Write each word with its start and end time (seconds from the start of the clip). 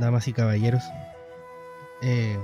damas 0.00 0.26
y 0.28 0.32
caballeros. 0.32 0.82
Eh, 2.02 2.38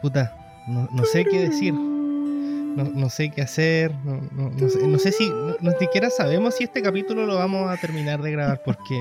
puta, 0.00 0.34
no, 0.68 0.88
no 0.92 1.04
sé 1.04 1.24
qué 1.24 1.40
decir. 1.40 1.74
No, 1.74 2.84
no 2.84 3.10
sé 3.10 3.30
qué 3.30 3.42
hacer. 3.42 3.92
No, 4.04 4.20
no- 4.32 4.68
sé, 4.68 4.98
sé 4.98 5.12
si. 5.12 5.28
No, 5.60 5.72
siquiera 5.78 6.08
sabemos 6.10 6.54
si 6.56 6.64
este 6.64 6.80
capítulo 6.82 7.26
lo 7.26 7.34
vamos 7.36 7.70
a 7.70 7.76
terminar 7.76 8.22
de 8.22 8.30
grabar 8.32 8.62
porque 8.64 8.98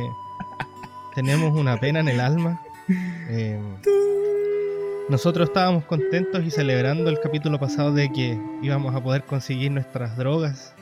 tenemos 1.15 1.57
una 1.57 1.77
pena 1.79 1.99
en 2.01 2.09
el 2.09 2.19
alma. 2.19 2.61
Eh, 3.29 3.59
nosotros 5.09 5.49
estábamos 5.49 5.85
contentos 5.85 6.43
y 6.43 6.51
celebrando 6.51 7.09
el 7.09 7.19
capítulo 7.19 7.59
pasado 7.59 7.93
de 7.93 8.11
que 8.11 8.39
íbamos 8.61 8.95
a 8.95 9.01
poder 9.01 9.23
conseguir 9.23 9.71
nuestras 9.71 10.15
drogas 10.17 10.73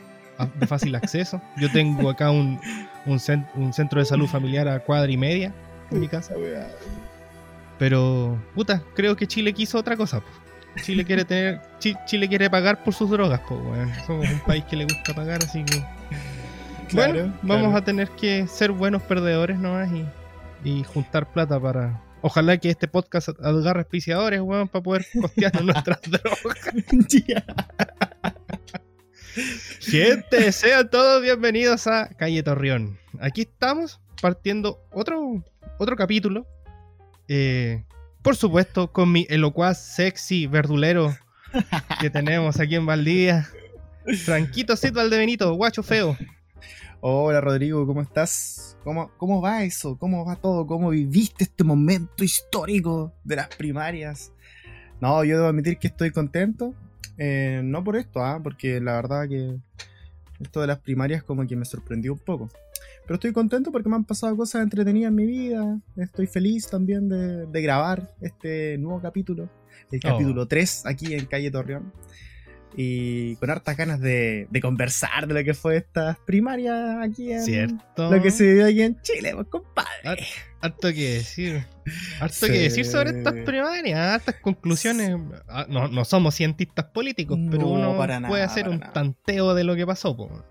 de 0.55 0.67
fácil 0.67 0.95
acceso. 0.95 1.41
Yo 1.57 1.71
tengo 1.71 2.09
acá 2.09 2.31
un, 2.31 2.59
un, 3.05 3.17
cen- 3.19 3.47
un 3.55 3.73
centro 3.73 3.99
de 3.99 4.05
salud 4.05 4.27
familiar 4.27 4.67
a 4.67 4.79
cuadra 4.79 5.11
y 5.11 5.17
media 5.17 5.53
en 5.91 5.99
mi 5.99 6.07
casa. 6.07 6.33
Pero, 7.77 8.41
puta, 8.55 8.83
creo 8.95 9.15
que 9.15 9.27
Chile 9.27 9.53
quiso 9.53 9.77
otra 9.77 9.95
cosa. 9.95 10.19
po. 10.19 10.27
Chile 10.83 11.03
quiere 11.05 11.25
tener, 11.25 11.61
Chi- 11.79 11.95
Chile 12.05 12.27
quiere 12.27 12.49
pagar 12.49 12.83
por 12.83 12.93
sus 12.93 13.09
drogas, 13.09 13.41
pues, 13.47 13.59
weón. 13.61 13.91
Somos 14.05 14.29
un 14.29 14.39
país 14.41 14.63
que 14.65 14.75
le 14.75 14.83
gusta 14.85 15.13
pagar, 15.13 15.41
así 15.43 15.63
que. 15.65 15.83
Claro, 16.89 17.13
bueno, 17.13 17.33
vamos 17.43 17.63
claro. 17.67 17.77
a 17.77 17.83
tener 17.83 18.09
que 18.11 18.47
ser 18.47 18.71
buenos 18.71 19.01
perdedores 19.03 19.59
nomás 19.59 19.89
y, 19.91 20.05
y 20.69 20.83
juntar 20.83 21.31
plata 21.31 21.59
para. 21.59 22.01
Ojalá 22.21 22.57
que 22.57 22.69
este 22.69 22.87
podcast 22.89 23.29
agarre 23.41 23.81
auspiciadores, 23.81 24.41
weón, 24.41 24.67
para 24.67 24.83
poder 24.83 25.05
costear 25.21 25.63
nuestras 25.63 26.01
drogas. 26.01 26.59
Gente, 29.79 30.51
sean 30.51 30.89
todos 30.89 31.21
bienvenidos 31.21 31.87
a 31.87 32.09
Calle 32.17 32.43
Torreón. 32.43 32.97
Aquí 33.21 33.41
estamos 33.41 33.99
partiendo 34.21 34.79
otro, 34.91 35.43
otro 35.79 35.95
capítulo. 35.95 36.45
eh, 37.27 37.83
por 38.21 38.35
supuesto, 38.35 38.91
con 38.91 39.11
mi 39.11 39.25
elocuaz, 39.29 39.81
sexy, 39.95 40.45
verdulero 40.45 41.15
que 42.01 42.09
tenemos 42.09 42.59
aquí 42.59 42.75
en 42.75 42.85
Valdivia. 42.85 43.47
Franquito 44.25 44.75
Cid 44.75 44.93
Valdebenito, 44.93 45.53
guacho 45.53 45.81
feo. 45.83 46.17
Hola 46.99 47.39
Rodrigo, 47.39 47.85
¿cómo 47.87 48.01
estás? 48.01 48.77
¿Cómo, 48.83 49.09
¿Cómo 49.17 49.41
va 49.41 49.63
eso? 49.63 49.97
¿Cómo 49.97 50.25
va 50.25 50.35
todo? 50.35 50.67
¿Cómo 50.67 50.89
viviste 50.89 51.45
este 51.45 51.63
momento 51.63 52.23
histórico 52.25 53.13
de 53.23 53.37
las 53.37 53.47
primarias? 53.47 54.33
No, 54.99 55.23
yo 55.23 55.37
debo 55.37 55.47
admitir 55.47 55.77
que 55.77 55.87
estoy 55.87 56.11
contento. 56.11 56.73
eh, 57.17 57.61
no 57.63 57.83
por 57.83 57.95
esto, 57.95 58.21
ah, 58.23 58.39
porque 58.43 58.81
la 58.81 58.93
verdad 58.93 59.29
que 59.29 59.57
esto 60.41 60.59
de 60.61 60.67
las 60.67 60.79
primarias 60.79 61.23
como 61.23 61.45
que 61.47 61.55
me 61.55 61.63
sorprendió 61.65 62.11
un 62.13 62.19
poco. 62.19 62.49
Pero 63.09 63.15
estoy 63.15 63.33
contento 63.33 63.71
porque 63.71 63.89
me 63.89 63.95
han 63.95 64.03
pasado 64.05 64.37
cosas 64.37 64.61
entretenidas 64.61 65.09
en 65.09 65.15
mi 65.15 65.25
vida. 65.25 65.79
Estoy 65.97 66.27
feliz 66.27 66.67
también 66.69 67.09
de, 67.09 67.47
de 67.47 67.61
grabar 67.63 68.13
este 68.21 68.77
nuevo 68.77 69.01
capítulo, 69.01 69.49
el 69.91 69.99
Oh. 70.05 70.09
capítulo 70.11 70.47
3 70.47 70.85
aquí 70.85 71.15
en 71.15 71.25
Calle 71.25 71.49
Torreón. 71.49 71.91
Y 72.77 73.35
con 73.37 73.49
hartas 73.49 73.75
ganas 73.75 73.99
de, 73.99 74.45
de 74.51 74.61
conversar 74.61 75.25
de 75.27 75.33
lo 75.33 75.43
que 75.43 75.55
fue 75.55 75.77
estas 75.77 76.19
primarias 76.19 76.97
aquí 77.01 77.31
en 77.31 77.41
Cierto. 77.41 78.11
lo 78.11 78.21
que 78.21 78.29
se 78.29 78.43
vive 78.43 78.63
aquí 78.65 78.83
en 78.83 79.01
Chile, 79.01 79.31
pues 79.33 79.47
compadre. 79.47 80.27
Harto 80.61 80.89
que 80.93 81.13
decir. 81.15 81.65
Harto 82.21 82.45
Sí. 82.45 82.51
que 82.51 82.59
decir 82.59 82.85
sobre 82.85 83.09
estas 83.17 83.33
primarias, 83.43 83.97
hartas 83.99 84.35
conclusiones. 84.35 85.17
Ah, 85.47 85.65
No, 85.67 85.87
no 85.87 86.05
somos 86.05 86.35
cientistas 86.35 86.85
políticos, 86.85 87.39
pero 87.49 87.63
No, 87.63 87.69
uno 87.69 87.97
para 87.97 88.19
puede 88.19 88.43
nada, 88.43 88.45
hacer 88.51 88.65
para 88.65 88.73
un 88.75 88.79
nada. 88.81 88.93
tanteo 88.93 89.55
de 89.55 89.63
lo 89.63 89.75
que 89.75 89.87
pasó. 89.87 90.15
po. 90.15 90.45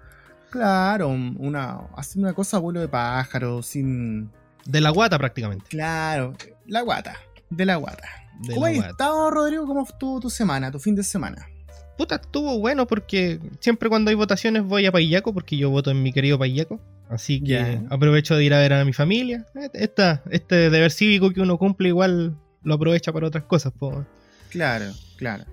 Claro, 0.50 1.08
una, 1.08 1.80
haciendo 1.96 2.28
una 2.28 2.34
cosa 2.34 2.58
vuelo 2.58 2.80
de 2.80 2.88
pájaro, 2.88 3.62
sin. 3.62 4.30
De 4.64 4.80
la 4.80 4.90
guata 4.90 5.18
prácticamente. 5.18 5.66
Claro, 5.68 6.34
la 6.66 6.82
guata, 6.82 7.16
de 7.50 7.64
la 7.66 7.76
guata. 7.76 8.08
De 8.40 8.54
¿Cómo 8.54 8.68
la 8.68 8.78
has 8.80 8.88
estado, 8.90 9.30
Rodrigo? 9.30 9.66
¿Cómo 9.66 9.82
estuvo 9.84 10.20
tu 10.20 10.30
semana, 10.30 10.70
tu 10.70 10.78
fin 10.78 10.94
de 10.94 11.02
semana? 11.02 11.48
Puta, 11.96 12.14
estuvo 12.16 12.58
bueno 12.60 12.86
porque 12.86 13.40
siempre 13.60 13.88
cuando 13.88 14.10
hay 14.10 14.14
votaciones 14.14 14.62
voy 14.62 14.86
a 14.86 14.92
Payaco 14.92 15.34
porque 15.34 15.56
yo 15.56 15.70
voto 15.70 15.90
en 15.90 16.02
mi 16.02 16.12
querido 16.12 16.38
Payaco. 16.38 16.80
Así 17.10 17.42
que 17.42 17.80
aprovecho 17.90 18.36
de 18.36 18.44
ir 18.44 18.54
a 18.54 18.58
ver 18.58 18.74
a 18.74 18.84
mi 18.84 18.92
familia. 18.92 19.46
Esta, 19.72 20.22
este 20.30 20.70
deber 20.70 20.92
cívico 20.92 21.32
que 21.32 21.40
uno 21.40 21.58
cumple 21.58 21.88
igual 21.88 22.36
lo 22.62 22.74
aprovecha 22.74 23.12
para 23.12 23.26
otras 23.26 23.44
cosas. 23.44 23.72
po. 23.76 24.04
Claro, 24.50 24.92
claro. 25.16 25.44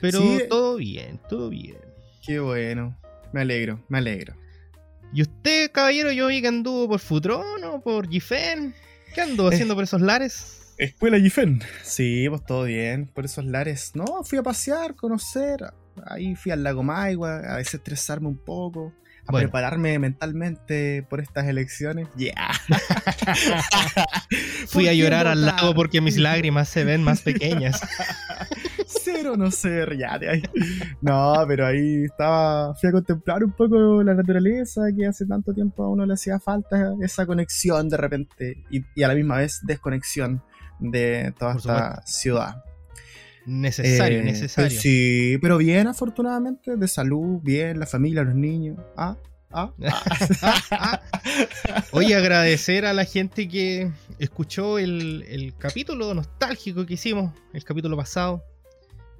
Pero 0.00 0.20
Sí. 0.20 0.40
todo 0.50 0.76
bien, 0.76 1.20
todo 1.28 1.48
bien. 1.48 1.76
Qué 2.26 2.40
bueno. 2.40 2.94
Me 3.32 3.40
alegro, 3.42 3.84
me 3.88 3.98
alegro. 3.98 4.34
¿Y 5.14 5.22
usted, 5.22 5.70
caballero, 5.72 6.10
yo 6.12 6.26
vi 6.28 6.40
que 6.40 6.48
anduvo 6.48 6.88
por 6.88 7.00
Futrón 7.00 7.64
o 7.64 7.80
por 7.82 8.08
Gifen? 8.08 8.74
¿Qué 9.14 9.20
anduvo 9.20 9.50
Eh. 9.50 9.54
haciendo 9.54 9.74
por 9.74 9.84
esos 9.84 10.00
lares? 10.00 10.74
Escuela 10.78 11.18
Gifen. 11.18 11.62
Sí, 11.82 12.26
pues 12.28 12.44
todo 12.46 12.64
bien, 12.64 13.06
por 13.06 13.24
esos 13.26 13.44
lares. 13.44 13.92
No, 13.94 14.24
fui 14.24 14.38
a 14.38 14.42
pasear, 14.42 14.94
conocer. 14.96 15.60
Ahí 16.06 16.34
fui 16.34 16.50
al 16.50 16.62
lago 16.64 16.82
Maigua, 16.82 17.36
a 17.54 17.56
desestresarme 17.58 18.26
un 18.28 18.38
poco, 18.38 18.94
a 19.26 19.32
Bueno. 19.32 19.48
prepararme 19.48 19.98
mentalmente 19.98 21.02
por 21.08 21.20
estas 21.20 21.46
elecciones. 21.46 22.08
Yeah. 22.16 22.50
Fui 24.66 24.84
¿Por 24.84 24.90
a 24.90 24.94
llorar 24.94 25.26
al 25.26 25.44
lago 25.44 25.74
porque 25.74 26.00
mis 26.00 26.16
lágrimas 26.18 26.68
se 26.70 26.84
ven 26.84 27.02
más 27.04 27.20
pequeñas. 27.20 27.80
Cero 29.22 29.36
no 29.36 29.50
ser, 29.50 29.96
ya 29.96 30.18
de 30.18 30.28
ahí. 30.30 30.42
No, 31.00 31.34
pero 31.46 31.66
ahí 31.66 32.04
estaba. 32.04 32.74
Fui 32.74 32.88
a 32.88 32.92
contemplar 32.92 33.44
un 33.44 33.52
poco 33.52 34.02
la 34.02 34.14
naturaleza 34.14 34.82
que 34.96 35.06
hace 35.06 35.26
tanto 35.26 35.52
tiempo 35.54 35.84
a 35.84 35.88
uno 35.90 36.04
le 36.06 36.14
hacía 36.14 36.38
falta 36.40 36.94
esa 37.00 37.24
conexión 37.26 37.88
de 37.88 37.96
repente 37.96 38.64
y, 38.70 38.82
y 38.94 39.02
a 39.02 39.08
la 39.08 39.14
misma 39.14 39.38
vez 39.38 39.60
desconexión 39.62 40.42
de 40.80 41.32
toda 41.38 41.52
Por 41.52 41.60
esta 41.60 42.02
ciudad. 42.06 42.62
Necesario, 43.46 44.20
Eh, 44.20 44.24
necesario. 44.24 44.68
pero 44.70 44.80
sí, 44.80 45.38
pero 45.42 45.58
bien, 45.58 45.88
afortunadamente, 45.88 46.76
de 46.76 46.88
salud, 46.88 47.40
bien, 47.42 47.78
la 47.80 47.86
familia, 47.86 48.22
los 48.22 48.36
niños. 48.36 48.78
Ah, 48.96 49.16
ah, 49.50 49.72
ah. 50.70 51.00
Oye, 51.92 52.14
agradecer 52.14 52.86
a 52.86 52.92
la 52.92 53.04
gente 53.04 53.48
que 53.48 53.90
escuchó 54.20 54.78
el, 54.78 55.24
el 55.28 55.54
capítulo 55.56 56.14
nostálgico 56.14 56.86
que 56.86 56.94
hicimos, 56.94 57.32
el 57.52 57.64
capítulo 57.64 57.96
pasado. 57.96 58.44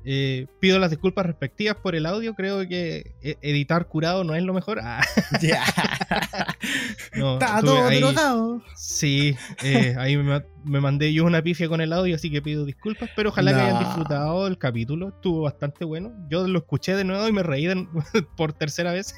Eh, 0.04 0.46
pido 0.60 0.78
las 0.78 0.90
disculpas 0.90 1.24
respectivas 1.26 1.76
por 1.76 1.94
el 1.94 2.06
audio. 2.06 2.34
Creo 2.34 2.66
que 2.68 3.12
e- 3.22 3.38
editar 3.42 3.86
curado 3.86 4.24
no 4.24 4.34
es 4.34 4.42
lo 4.42 4.52
mejor. 4.52 4.80
Ah, 4.82 5.00
Ya. 5.40 5.62
no, 7.16 7.34
Está 7.34 7.60
todo 7.60 7.86
ahí- 7.86 8.00
drogado. 8.00 8.62
Sí, 8.76 9.36
eh, 9.62 9.94
ahí 9.98 10.16
me, 10.16 10.22
ma- 10.24 10.44
me 10.64 10.80
mandé 10.80 11.12
yo 11.12 11.24
una 11.24 11.42
pifia 11.42 11.68
con 11.68 11.80
el 11.80 11.92
audio, 11.92 12.14
así 12.16 12.30
que 12.30 12.42
pido 12.42 12.64
disculpas. 12.64 13.10
Pero 13.14 13.28
ojalá 13.30 13.52
que 13.54 13.60
hayan 13.60 13.78
disfrutado 13.84 14.46
el 14.46 14.58
capítulo. 14.58 15.08
Estuvo 15.10 15.42
bastante 15.42 15.84
bueno. 15.84 16.12
Yo 16.28 16.46
lo 16.48 16.58
escuché 16.58 16.94
de 16.96 17.04
nuevo 17.04 17.28
y 17.28 17.32
me 17.32 17.42
reí 17.42 17.66
de- 17.66 17.86
por 18.36 18.52
tercera 18.52 18.92
vez. 18.92 19.14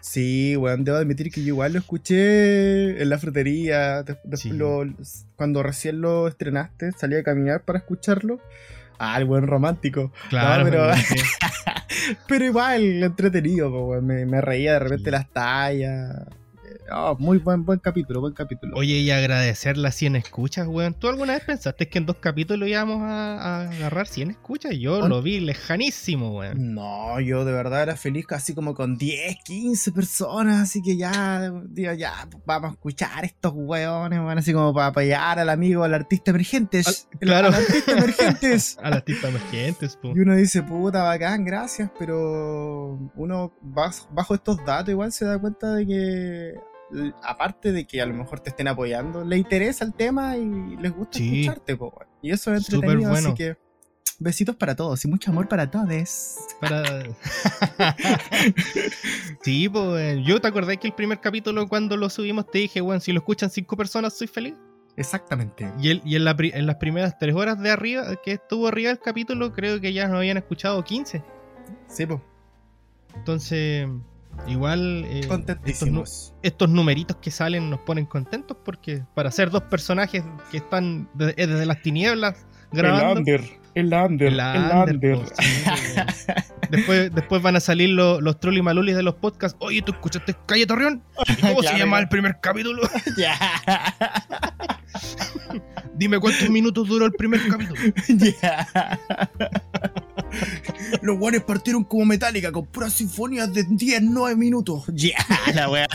Sí, 0.00 0.56
weón, 0.56 0.82
debo 0.84 0.96
admitir 0.96 1.30
que 1.30 1.42
yo 1.42 1.48
igual 1.48 1.74
lo 1.74 1.78
escuché 1.78 3.00
en 3.02 3.08
la 3.08 3.18
frutería. 3.18 4.04
Sí. 4.34 4.50
lo- 4.50 4.84
cuando 5.36 5.62
recién 5.62 6.00
lo 6.00 6.26
estrenaste, 6.28 6.92
salí 6.92 7.16
a 7.16 7.22
caminar 7.22 7.64
para 7.64 7.78
escucharlo. 7.78 8.40
Ah, 8.98 9.16
el 9.18 9.24
buen 9.26 9.46
romántico. 9.46 10.12
Claro, 10.28 10.64
pero- 10.64 10.92
dije, 10.94 11.16
Pero 12.26 12.44
igual, 12.44 13.02
entretenido, 13.02 13.70
po, 13.70 13.86
weón. 13.86 14.06
Me, 14.06 14.26
me 14.26 14.40
reía 14.40 14.72
de 14.74 14.78
repente 14.80 15.04
Sí. 15.06 15.10
las 15.10 15.28
tallas. 15.30 16.16
Oh, 16.90 17.16
muy 17.18 17.38
buen, 17.38 17.64
buen 17.64 17.78
capítulo, 17.80 18.20
buen 18.20 18.32
capítulo. 18.32 18.76
Oye, 18.76 18.94
y 18.98 19.10
agradecer 19.10 19.76
las 19.76 19.94
100 19.96 20.16
escuchas, 20.16 20.66
weón. 20.66 20.94
¿Tú 20.94 21.08
alguna 21.08 21.34
vez 21.34 21.44
pensaste 21.44 21.88
que 21.88 21.98
en 21.98 22.06
dos 22.06 22.16
capítulos 22.16 22.68
íbamos 22.68 23.02
a, 23.02 23.34
a 23.38 23.70
agarrar 23.70 24.06
100 24.06 24.30
escuchas? 24.30 24.74
Yo 24.78 25.06
lo 25.06 25.20
vi 25.20 25.40
lejanísimo, 25.40 26.36
weón. 26.38 26.74
No, 26.74 27.20
yo 27.20 27.44
de 27.44 27.52
verdad 27.52 27.82
era 27.82 27.96
feliz 27.96 28.26
casi 28.26 28.54
como 28.54 28.74
con 28.74 28.96
10, 28.96 29.36
15 29.44 29.92
personas, 29.92 30.62
así 30.62 30.80
que 30.82 30.96
ya, 30.96 31.52
digo, 31.68 31.92
ya, 31.92 32.26
vamos 32.46 32.70
a 32.70 32.72
escuchar 32.72 33.24
estos 33.24 33.52
hueones, 33.54 34.18
weón, 34.18 34.38
así 34.38 34.52
como 34.52 34.72
para 34.72 34.86
apoyar 34.86 35.38
al 35.38 35.50
amigo, 35.50 35.84
al 35.84 35.92
artista 35.94 36.30
emergentes. 36.30 37.06
Al- 37.12 37.18
claro. 37.18 37.48
Al 37.48 37.54
artista 37.54 37.92
emergentes. 37.92 38.78
A 38.82 38.90
las 38.90 39.04
tistas 39.04 39.30
emergentes, 39.30 39.96
po. 39.96 40.12
Y 40.16 40.20
uno 40.20 40.34
dice, 40.34 40.62
puta, 40.62 41.02
bacán, 41.02 41.44
gracias, 41.44 41.90
pero 41.98 43.10
uno 43.16 43.52
bajo 43.60 44.34
estos 44.34 44.64
datos 44.64 44.88
igual 44.90 45.12
se 45.12 45.24
da 45.24 45.38
cuenta 45.38 45.74
de 45.74 45.86
que, 45.86 46.54
aparte 47.22 47.72
de 47.72 47.86
que 47.86 48.00
a 48.00 48.06
lo 48.06 48.14
mejor 48.14 48.40
te 48.40 48.50
estén 48.50 48.68
apoyando, 48.68 49.24
le 49.24 49.36
interesa 49.36 49.84
el 49.84 49.94
tema 49.94 50.36
y 50.36 50.76
les 50.76 50.92
gusta 50.92 51.18
Sí. 51.18 51.42
escucharte, 51.42 51.76
po. 51.76 51.92
Y 52.22 52.30
eso 52.30 52.54
es 52.54 52.64
Súper 52.64 52.76
entretenido, 52.90 53.10
bueno. 53.10 53.28
así 53.28 53.36
que 53.36 53.56
besitos 54.20 54.56
para 54.56 54.74
todos 54.74 55.04
y 55.04 55.08
mucho 55.08 55.30
amor 55.30 55.48
para 55.48 55.70
todos. 55.70 56.36
Para... 56.60 56.82
sí, 59.42 59.68
pues 59.68 60.18
yo 60.24 60.40
te 60.40 60.48
acordé 60.48 60.76
que 60.78 60.86
el 60.88 60.94
primer 60.94 61.20
capítulo 61.20 61.68
cuando 61.68 61.96
lo 61.96 62.08
subimos 62.10 62.50
te 62.50 62.58
dije, 62.58 62.80
weón, 62.80 63.00
si 63.00 63.12
lo 63.12 63.18
escuchan 63.20 63.50
cinco 63.50 63.76
personas 63.76 64.16
soy 64.16 64.26
feliz. 64.26 64.54
Exactamente. 64.96 65.72
Y, 65.78 65.90
el- 65.90 66.02
y 66.04 66.16
en, 66.16 66.24
la 66.24 66.34
en 66.38 66.66
las 66.66 66.76
primeras 66.76 67.18
tres 67.18 67.34
horas 67.36 67.60
de 67.60 67.70
arriba, 67.70 68.16
que 68.16 68.32
estuvo 68.32 68.66
arriba 68.66 68.90
el 68.90 68.98
capítulo, 68.98 69.52
creo 69.52 69.80
que 69.80 69.92
ya 69.92 70.08
nos 70.08 70.16
habían 70.18 70.38
escuchado 70.38 70.82
15. 70.82 71.22
Sí, 71.86 72.06
po. 72.06 72.20
Entonces, 73.14 73.86
igual 74.46 75.04
eh, 75.06 75.28
estos, 76.42 76.68
numeritos 76.68 77.16
que 77.16 77.30
salen 77.30 77.70
nos 77.70 77.80
ponen 77.80 78.06
contentos 78.06 78.56
porque 78.64 79.02
para 79.14 79.30
ser 79.30 79.50
dos 79.50 79.62
personajes 79.64 80.22
que 80.50 80.58
están 80.58 81.08
de- 81.14 81.34
eh, 81.36 81.46
desde 81.46 81.66
las 81.66 81.82
tinieblas 81.82 82.46
grabando. 82.72 83.20
el 83.74 83.92
under, 83.94 84.28
el 84.28 84.40
under, 84.72 85.18
po, 85.18 85.24
sí, 85.38 85.62
weón. 85.66 86.06
después, 86.70 87.14
después 87.14 87.42
van 87.42 87.56
a 87.56 87.60
salir 87.60 87.90
los, 87.90 88.20
los 88.22 88.40
trolli 88.40 88.60
malulis 88.62 88.96
de 88.96 89.02
los 89.02 89.14
podcasts. 89.14 89.56
Oye, 89.60 89.82
¿tú 89.82 89.92
escuchaste 89.92 90.34
Calle 90.46 90.66
Torreón? 90.66 91.02
¿Y 91.28 91.36
¿Cómo 91.40 91.62
se 91.62 91.78
llama 91.78 91.98
ya. 91.98 92.02
el 92.02 92.08
primer 92.08 92.40
capítulo? 92.40 92.82
Ya. 93.16 93.34
Dime 95.94 96.18
cuántos 96.18 96.48
minutos 96.50 96.88
duró 96.88 97.06
el 97.06 97.12
primer 97.12 97.40
capítulo. 97.48 97.80
Los 101.02 101.18
guanes 101.18 101.42
partieron 101.42 101.84
como 101.84 102.04
metálica 102.04 102.52
con 102.52 102.66
puras 102.66 102.92
sinfonías 102.92 103.52
de 103.52 103.64
10, 103.64 104.02
9 104.02 104.36
minutos. 104.36 104.84
Ya, 104.98 105.16
la 105.54 105.70
wea. 105.70 105.86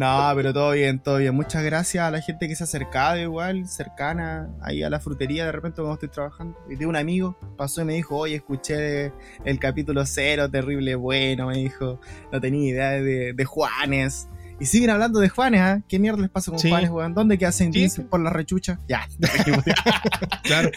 No, 0.00 0.32
pero 0.34 0.54
todo 0.54 0.72
bien, 0.72 0.98
todo 0.98 1.18
bien. 1.18 1.34
Muchas 1.34 1.62
gracias 1.62 2.04
a 2.04 2.10
la 2.10 2.20
gente 2.22 2.48
que 2.48 2.56
se 2.56 2.62
ha 2.62 2.66
acercado 2.66 3.18
igual, 3.18 3.68
cercana 3.68 4.48
ahí 4.62 4.82
a 4.82 4.88
la 4.88 5.00
frutería 5.00 5.44
de 5.44 5.52
repente 5.52 5.76
cuando 5.76 5.94
estoy 5.94 6.08
trabajando. 6.08 6.58
Y 6.70 6.76
de 6.76 6.86
un 6.86 6.96
amigo 6.96 7.36
pasó 7.58 7.82
y 7.82 7.84
me 7.84 7.94
dijo, 7.94 8.16
oye, 8.16 8.36
escuché 8.36 9.12
el 9.44 9.58
capítulo 9.58 10.06
cero, 10.06 10.50
terrible 10.50 10.94
bueno, 10.94 11.48
me 11.48 11.58
dijo. 11.58 12.00
No 12.32 12.40
tenía 12.40 12.70
idea 12.70 12.90
de, 12.92 13.34
de 13.34 13.44
Juanes. 13.44 14.28
Y 14.62 14.66
siguen 14.66 14.90
hablando 14.90 15.18
de 15.18 15.28
Juanes, 15.28 15.60
¿ah? 15.60 15.80
¿Qué 15.88 15.98
mierda 15.98 16.20
les 16.20 16.30
pasa 16.30 16.52
con 16.52 16.60
Sí. 16.60 16.68
Juanes, 16.68 16.88
weón? 16.90 17.14
¿Dónde 17.14 17.36
queda 17.36 17.50
Saint 17.50 17.74
Vincent 17.74 18.08
por 18.08 18.20
la 18.20 18.30
rechucha? 18.30 18.78
Ya. 18.88 19.08
Claro. 20.44 20.70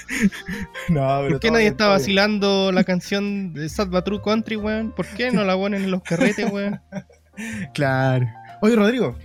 no, 0.90 1.18
pero 1.22 1.30
¿Por 1.30 1.40
qué 1.40 1.52
nadie 1.52 1.66
bien, 1.66 1.74
está 1.74 1.86
bien. 1.86 1.98
vacilando 2.00 2.72
la 2.72 2.84
canción 2.84 3.54
de 3.54 3.70
Salva 3.70 4.04
True 4.04 4.22
Country, 4.24 4.56
weón? 4.56 4.92
¿Por 4.92 5.06
qué 5.06 5.32
no 5.32 5.44
la 5.44 5.54
ponen 5.56 5.84
en 5.84 5.92
los 5.92 6.02
carretes, 6.02 6.52
weón? 6.52 6.82
Claro. 7.76 8.26
Oye, 8.62 8.76
Rodrigo, 8.76 9.16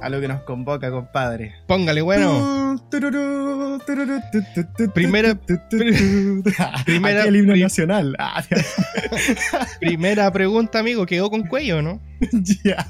a 0.00 0.08
lo 0.08 0.20
que 0.20 0.28
nos 0.28 0.42
convoca, 0.42 0.90
compadre. 0.92 1.54
Póngale, 1.66 2.00
bueno. 2.02 2.78
Primera- 4.94 5.34
primera- 6.84 7.24
el 7.24 7.36
himno 7.36 7.52
prim- 7.52 7.62
nacional. 7.62 8.14
Ah, 8.18 8.44
Primera 9.80 10.30
pregunta, 10.32 10.78
amigo. 10.78 11.04
¿Quedó 11.06 11.30
con 11.30 11.42
cuello, 11.48 11.82
no? 11.82 12.00
ya. 12.64 12.86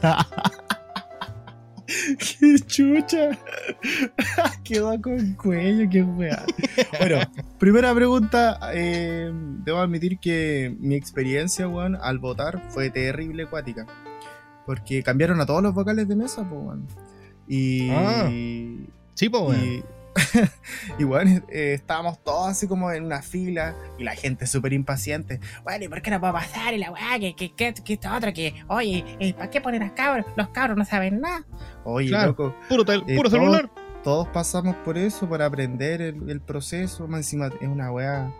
Qué 2.18 2.58
chucha. 2.66 3.38
Quedó 4.64 5.00
con 5.00 5.34
cuello, 5.34 5.88
qué 5.90 6.02
weá. 6.02 6.44
Bueno, 6.98 7.20
primera 7.58 7.94
pregunta. 7.94 8.58
eh, 8.74 9.30
debo 9.64 9.78
admitir 9.78 10.18
que 10.18 10.76
mi 10.78 10.94
experiencia, 10.94 11.66
weón, 11.66 11.96
al 11.96 12.18
votar 12.18 12.62
fue 12.70 12.90
terrible 12.90 13.44
acuática. 13.44 13.86
Porque 14.66 15.02
cambiaron 15.02 15.40
a 15.40 15.46
todos 15.46 15.62
los 15.62 15.72
vocales 15.74 16.06
de 16.08 16.16
mesa, 16.16 16.46
pues, 16.48 16.60
weón. 16.62 16.86
Y. 17.46 17.88
Ah. 17.90 18.28
Sí, 19.14 19.28
pues, 19.30 19.42
weón. 19.42 19.84
Y, 20.98 21.04
bueno, 21.04 21.42
eh, 21.50 21.72
estábamos 21.74 22.22
todos 22.22 22.48
así 22.48 22.66
como 22.68 22.90
en 22.92 23.04
una 23.04 23.22
fila 23.22 23.74
y 23.98 24.04
la 24.04 24.14
gente 24.14 24.46
súper 24.46 24.72
impaciente. 24.72 25.40
Bueno, 25.62 25.84
¿y 25.84 25.88
por 25.88 26.02
qué 26.02 26.10
no 26.10 26.20
puedo 26.20 26.32
pasar? 26.32 26.74
Y 26.74 26.78
la 26.78 26.90
weá, 26.90 27.18
que, 27.18 27.34
que, 27.34 27.54
que, 27.54 27.72
que 27.74 27.92
esto 27.94 28.08
otro, 28.14 28.32
que, 28.32 28.54
oye, 28.68 29.04
eh, 29.20 29.34
¿para 29.34 29.50
qué 29.50 29.60
poner 29.60 29.82
a 29.82 29.94
cabros? 29.94 30.26
Los 30.36 30.48
cabros 30.48 30.76
no 30.76 30.84
saben 30.84 31.20
nada. 31.20 31.44
Oye, 31.84 32.08
Claro. 32.08 32.28
loco, 32.28 32.54
Puro, 32.68 32.84
tel- 32.84 33.04
eh, 33.06 33.16
puro 33.16 33.30
celular. 33.30 33.70
todos 34.04 34.28
pasamos 34.28 34.74
por 34.84 34.98
eso, 34.98 35.28
por 35.28 35.40
aprender 35.42 36.00
el, 36.02 36.28
el 36.30 36.40
proceso. 36.40 37.06
Más 37.08 37.20
encima 37.20 37.46
es 37.60 37.68
una 37.68 37.90
weá. 37.92 38.30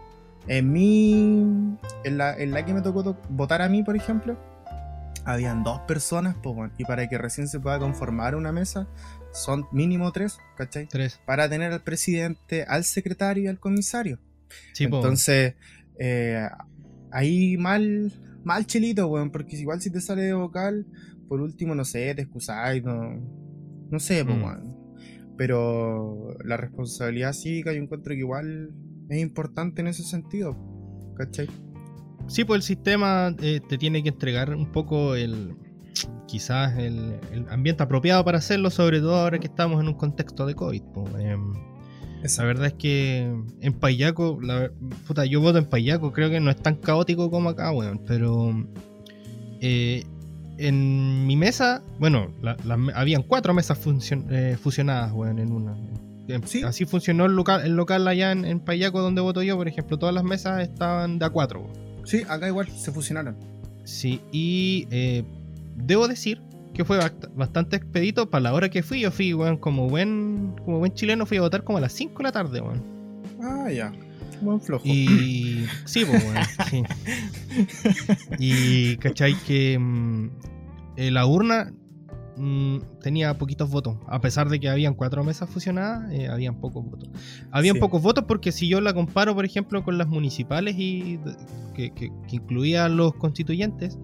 En 0.47 0.73
mí, 0.73 1.77
en 2.05 2.19
la, 2.19 2.37
en 2.37 2.53
la 2.53 2.65
que 2.65 2.73
me 2.75 2.81
tocó 2.83 3.03
to- 3.05 3.17
votar 3.29 3.61
a 3.63 3.69
mí, 3.69 3.83
por 3.83 3.97
ejemplo, 3.97 4.37
habían 5.25 5.63
dos 5.63 5.81
personas, 5.81 6.37
pues, 6.43 6.55
bueno, 6.55 6.73
y 6.79 6.85
para 6.85 7.07
que 7.09 7.19
recién 7.19 7.49
se 7.49 7.61
pueda 7.61 7.79
conformar 7.79 8.35
una 8.35 8.51
mesa, 8.51 8.87
son 9.45 9.67
mínimo 9.73 10.11
tres, 10.13 10.39
¿cachai? 10.57 10.87
Tres. 10.89 11.21
para 11.27 11.49
tener 11.49 11.73
al 11.73 11.83
presidente, 11.83 12.65
al 12.65 12.85
secretario 12.85 13.45
y 13.45 13.47
al 13.47 13.59
comisario. 13.59 14.19
Sí, 14.73 14.87
pues. 14.87 15.03
Entonces, 15.03 15.55
eh, 15.99 16.47
ahí 17.13 17.57
mal, 17.57 18.13
mal 18.45 18.67
chilito, 18.67 19.07
weón, 19.09 19.31
porque 19.31 19.57
igual 19.57 19.81
si 19.81 19.91
te 19.91 20.01
sale 20.01 20.23
de 20.23 20.33
vocal, 20.35 20.87
por 21.29 21.41
último, 21.41 21.75
no 21.75 21.85
sé, 21.85 22.15
te 22.15 22.23
excusáis, 22.23 22.83
no, 22.83 23.21
no 23.91 23.99
sé, 24.01 24.25
Mm. 24.25 24.29
weón. 24.43 24.79
Pero 25.37 26.37
la 26.45 26.57
responsabilidad 26.57 27.33
cívica 27.33 27.73
yo 27.73 27.81
encuentro 27.81 28.13
que 28.13 28.19
igual 28.21 28.71
es 29.09 29.19
importante 29.21 29.81
en 29.83 29.87
ese 29.89 30.03
sentido, 30.03 30.57
¿cachai? 31.17 31.49
Sí, 32.27 32.45
pues 32.45 32.59
el 32.59 32.63
sistema 32.63 33.35
eh, 33.41 33.61
te 33.67 33.79
tiene 33.79 34.03
que 34.03 34.09
entregar 34.11 34.55
un 34.55 34.71
poco 34.73 35.15
el. 35.15 35.55
Quizás 36.27 36.77
el, 36.79 37.19
el 37.33 37.47
ambiente 37.49 37.83
apropiado 37.83 38.25
para 38.25 38.39
hacerlo, 38.39 38.71
sobre 38.71 39.01
todo 39.01 39.17
ahora 39.17 39.39
que 39.39 39.47
estamos 39.47 39.81
en 39.81 39.89
un 39.89 39.95
contexto 39.95 40.45
de 40.47 40.55
COVID. 40.55 40.83
pues, 40.95 41.15
em. 41.25 41.53
La 42.37 42.45
verdad 42.45 42.67
es 42.67 42.73
que 42.75 43.33
en 43.61 43.73
Payaco, 43.75 44.39
la, 44.43 44.71
puta, 45.07 45.25
yo 45.25 45.41
voto 45.41 45.59
en 45.59 45.67
Payaco, 45.67 46.13
creo 46.13 46.29
que 46.31 46.41
no 46.41 46.51
es 46.51 46.57
tan 46.57 46.75
caótico 46.75 47.31
como 47.31 47.49
acá, 47.51 47.71
weón, 47.71 48.01
pero 48.07 48.53
eh, 49.61 50.05
en 50.59 51.27
mi 51.27 51.37
mesa, 51.37 51.83
bueno, 52.01 52.33
la- 52.43 52.57
habían 52.95 53.23
cuatro 53.23 53.55
mesas 53.55 53.79
funcion- 53.85 54.27
eh, 54.31 54.57
fusionadas, 54.61 55.13
weón, 55.13 55.39
en 55.39 55.53
una. 55.53 55.77
En- 56.29 56.47
Sí. 56.47 56.63
Así 56.63 56.85
funcionó 56.85 57.25
el 57.25 57.33
local, 57.33 57.63
el 57.65 57.75
local 57.75 58.07
allá 58.07 58.33
en, 58.33 58.45
en 58.45 58.61
Payaco 58.61 59.01
donde 59.01 59.21
voto 59.23 59.43
yo, 59.43 59.57
por 59.57 59.67
ejemplo, 59.69 59.97
todas 59.99 60.15
las 60.15 60.25
mesas 60.25 60.61
estaban 60.61 61.19
de 61.19 61.25
a 61.25 61.31
cuatro, 61.31 61.61
weón. 61.63 62.07
Sí, 62.07 62.23
acá 62.29 62.49
igual 62.49 62.69
se 62.69 62.91
fusionaron. 62.93 63.37
Sí, 63.85 64.21
y 64.33 64.87
eh, 64.91 65.25
debo 65.85 66.09
decir 66.09 66.43
que 66.75 66.85
fue 66.85 66.99
bast- 66.99 67.33
bastante 67.35 67.77
expedito 67.77 68.31
para 68.31 68.43
la 68.43 68.55
hora 68.55 68.69
que 68.69 68.83
fui. 68.83 69.01
Yo 69.01 69.11
fui, 69.11 69.35
weón, 69.35 69.57
como 69.57 69.89
buen, 69.89 70.55
como 70.65 70.79
buen 70.79 70.93
chileno, 70.95 71.27
fui 71.27 71.39
a 71.39 71.41
votar 71.43 71.65
como 71.65 71.79
a 71.79 71.81
las 71.81 71.93
5 71.93 72.19
de 72.19 72.23
la 72.25 72.33
tarde, 72.33 72.61
weón. 72.61 72.83
Ah, 73.43 73.71
ya. 73.71 73.93
Buen 74.41 74.61
flojo. 74.61 74.85
Y. 74.87 75.65
Sí, 75.85 76.05
pues, 76.05 76.23
weón, 76.25 76.45
sí. 76.71 76.83
Y, 78.39 78.97
¿cachai? 78.99 79.35
Que 79.47 79.79
mm, 79.79 80.31
eh, 80.97 81.11
la 81.11 81.27
urna 81.27 81.73
mm, 82.37 82.79
tenía 83.03 83.37
poquitos 83.39 83.71
votos. 83.71 83.97
A 84.07 84.21
pesar 84.21 84.49
de 84.49 84.61
que 84.61 84.69
habían 84.69 84.95
cuatro 84.95 85.25
mesas 85.25 85.51
fusionadas, 85.51 86.13
eh, 86.13 86.29
habían 86.29 86.61
pocos 86.61 86.85
votos. 86.85 87.09
Habían 87.51 87.75
Sí. 87.77 87.81
pocos 87.81 88.03
votos 88.03 88.25
porque 88.29 88.53
si 88.53 88.69
yo 88.69 88.81
la 88.81 88.95
comparo, 88.95 89.35
por 89.35 89.45
ejemplo, 89.45 89.83
con 89.83 89.99
las 89.99 90.07
municipales 90.09 90.77
y 90.79 91.19
que, 91.75 91.91
que, 91.93 92.11
que 92.29 92.37
incluía 92.37 92.85
a 92.85 92.89
los 92.89 93.15
constituyentes, 93.15 93.99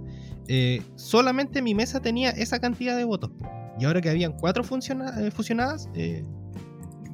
eh, 0.49 0.83
solamente 0.97 1.62
mi 1.62 1.75
mesa 1.75 2.00
tenía 2.00 2.30
esa 2.30 2.59
cantidad 2.59 2.97
de 2.97 3.04
votos. 3.04 3.30
po. 3.38 3.49
Y 3.78 3.85
ahora 3.85 4.00
que 4.00 4.11
habían 4.11 4.33
cuatro 4.33 4.62
eh, 4.62 5.30
fusionadas, 5.30 5.88
eh, 5.95 6.25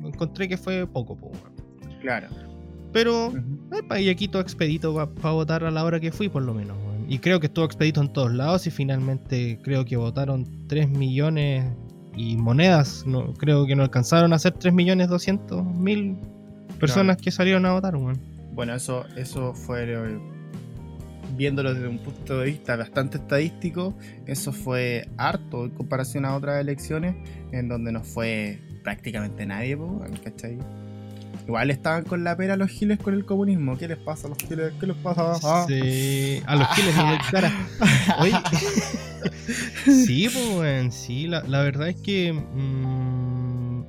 encontré 0.04 0.48
que 0.48 0.56
fue 0.56 0.86
poco. 0.86 1.16
po. 1.16 1.30
Claro. 2.00 2.28
Pero 2.92 3.28
eh, 3.72 3.82
pa- 3.88 4.00
y 4.00 4.08
aquí 4.08 4.26
todo 4.28 4.42
expedito 4.42 4.92
para 4.94 5.34
votar 5.34 5.64
a 5.64 5.70
la 5.70 5.84
hora 5.84 6.00
que 6.00 6.10
fui, 6.12 6.28
por 6.28 6.42
lo 6.42 6.54
menos. 6.54 6.76
Y 7.08 7.18
creo 7.18 7.40
que 7.40 7.46
estuvo 7.46 7.64
expedito 7.64 8.00
en 8.00 8.12
todos 8.12 8.32
lados 8.32 8.66
y 8.66 8.70
finalmente 8.70 9.58
creo 9.62 9.84
que 9.84 9.96
votaron 9.96 10.46
3 10.68 10.88
millones 10.90 11.64
y 12.16 12.36
monedas. 12.36 13.04
No, 13.06 13.32
creo 13.34 13.66
que 13.66 13.74
no 13.76 13.82
alcanzaron 13.82 14.32
a 14.32 14.38
ser 14.38 14.52
3 14.52 14.72
millones 14.74 15.08
200 15.08 15.64
mil 15.64 16.18
personas 16.78 17.16
que 17.16 17.30
salieron 17.30 17.64
a 17.66 17.72
votar. 17.72 17.96
weón. 17.96 18.18
Bueno, 18.52 18.74
eso, 18.74 19.04
eso 19.16 19.54
fue, 19.54 19.86
viéndolo 21.40 21.72
desde 21.72 21.88
un 21.88 21.96
punto 21.98 22.38
de 22.38 22.44
vista 22.50 22.76
bastante 22.76 23.16
estadístico, 23.16 23.94
eso 24.26 24.52
fue 24.52 25.08
harto 25.16 25.64
en 25.64 25.70
comparación 25.70 26.26
a 26.26 26.36
otras 26.36 26.60
elecciones 26.60 27.14
en 27.50 27.66
donde 27.66 27.92
no 27.92 28.04
fue 28.04 28.58
prácticamente 28.84 29.46
nadie, 29.46 29.78
¿cachai? 30.22 30.58
Igual 31.46 31.70
estaban 31.70 32.04
con 32.04 32.24
la 32.24 32.36
pera 32.36 32.56
los 32.58 32.68
giles 32.70 32.98
con 32.98 33.14
el 33.14 33.24
comunismo. 33.24 33.78
¿Qué 33.78 33.88
les 33.88 33.96
pasa 33.96 34.26
a 34.26 34.30
los 34.30 34.38
giles? 34.38 34.74
¿Qué 34.78 34.86
les 34.86 34.96
pasa? 34.98 35.32
Ah. 35.42 35.64
Sí, 35.66 36.42
a 36.46 36.56
los 36.56 36.68
giles 36.74 36.94
de 36.94 37.18
cara. 37.30 37.50
Oye, 38.20 38.34
sí, 40.06 40.28
pues, 40.30 40.48
weón, 40.58 40.92
sí, 40.92 41.26
la, 41.26 41.42
la 41.44 41.62
verdad 41.62 41.88
es 41.88 41.96
que. 41.96 42.34
mm, 42.34 43.84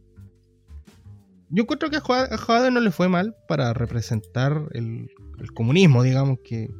yo 1.49 1.62
encuentro 1.62 1.90
que 1.90 1.96
a 1.96 2.00
Jade 2.38 2.70
no 2.70 2.80
le 2.80 2.90
fue 2.90 3.08
mal 3.08 3.37
para 3.49 3.72
representar 3.72 4.68
el, 4.72 5.10
comunismo, 5.54 6.02
digamos, 6.02 6.38
que, 6.44 6.70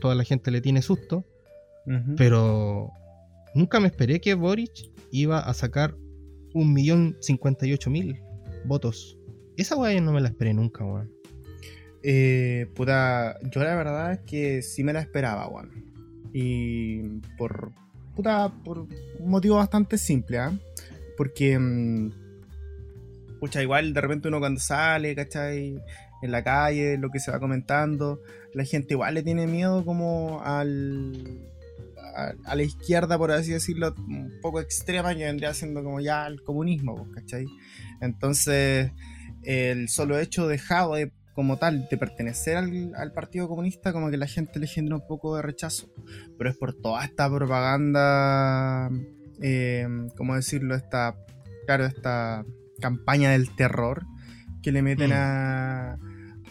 toda 0.00 0.14
la 0.14 0.24
gente 0.24 0.50
le 0.50 0.60
tiene 0.60 0.82
susto, 0.82 1.24
pero 2.16 2.90
nunca 3.54 3.78
me 3.80 3.88
esperé 3.88 4.20
que 4.20 4.34
Boric 4.34 4.90
iba 5.10 5.38
a 5.40 5.54
sacar 5.54 5.96
un 6.54 6.72
millón 6.72 7.16
cincuenta 7.20 7.66
y 7.66 7.72
ocho 7.72 7.90
mil 7.90 8.20
votos. 8.64 9.18
Esa 9.56 9.76
weá 9.76 10.00
no 10.00 10.12
me 10.12 10.20
la 10.20 10.28
esperé 10.28 10.54
nunca, 10.54 10.84
weón. 10.84 11.19
Eh, 12.02 12.66
puta, 12.74 13.38
yo 13.42 13.62
la 13.62 13.74
verdad 13.74 14.12
es 14.12 14.20
que 14.20 14.62
sí 14.62 14.82
me 14.84 14.92
la 14.92 15.00
esperaba, 15.00 15.48
weón. 15.48 15.70
Y 16.32 17.02
por, 17.36 17.72
puta, 18.14 18.52
por 18.64 18.78
un 18.78 19.30
motivo 19.30 19.56
bastante 19.56 19.98
simple, 19.98 20.38
¿ah? 20.38 20.52
Porque, 21.16 21.58
mm, 21.58 22.10
pucha, 23.40 23.62
igual 23.62 23.92
de 23.92 24.00
repente 24.00 24.28
uno 24.28 24.38
cuando 24.38 24.60
sale, 24.60 25.14
¿cachai? 25.14 25.80
En 26.22 26.30
la 26.30 26.44
calle, 26.44 26.98
lo 26.98 27.10
que 27.10 27.20
se 27.20 27.30
va 27.30 27.40
comentando, 27.40 28.20
la 28.54 28.64
gente 28.64 28.94
igual 28.94 29.14
le 29.14 29.22
tiene 29.22 29.46
miedo 29.46 29.84
como 29.84 30.40
al, 30.44 31.48
a, 32.44 32.54
la 32.54 32.62
izquierda, 32.62 33.18
por 33.18 33.32
así 33.32 33.52
decirlo, 33.52 33.94
un 33.96 34.38
poco 34.42 34.60
extrema, 34.60 35.14
que 35.14 35.24
vendría 35.24 35.54
siendo 35.54 35.82
como 35.82 36.00
ya 36.00 36.26
el 36.26 36.42
comunismo, 36.42 37.10
¿cachai? 37.12 37.46
Entonces, 38.00 38.92
el 39.42 39.88
solo 39.88 40.18
hecho 40.18 40.46
de 40.46 40.58
como 41.40 41.56
tal 41.56 41.88
de 41.88 41.96
pertenecer 41.96 42.58
al, 42.58 43.12
Partido 43.14 43.48
Comunista, 43.48 43.94
como 43.94 44.10
que 44.10 44.18
la 44.18 44.26
gente 44.26 44.60
le 44.60 44.66
genera 44.66 44.96
un 44.96 45.06
poco 45.06 45.36
de 45.36 45.40
rechazo. 45.40 45.88
Pero 46.36 46.50
es 46.50 46.56
por 46.58 46.74
toda 46.74 47.02
esta 47.02 47.34
propaganda, 47.34 48.90
eh, 49.40 49.88
¿cómo 50.18 50.34
decirlo? 50.34 50.74
Esta, 50.74 51.16
claro, 51.64 51.86
esta 51.86 52.44
campaña 52.78 53.30
del 53.30 53.56
terror 53.56 54.04
que 54.62 54.70
le 54.70 54.82
meten 54.82 55.12
mm. 55.12 55.14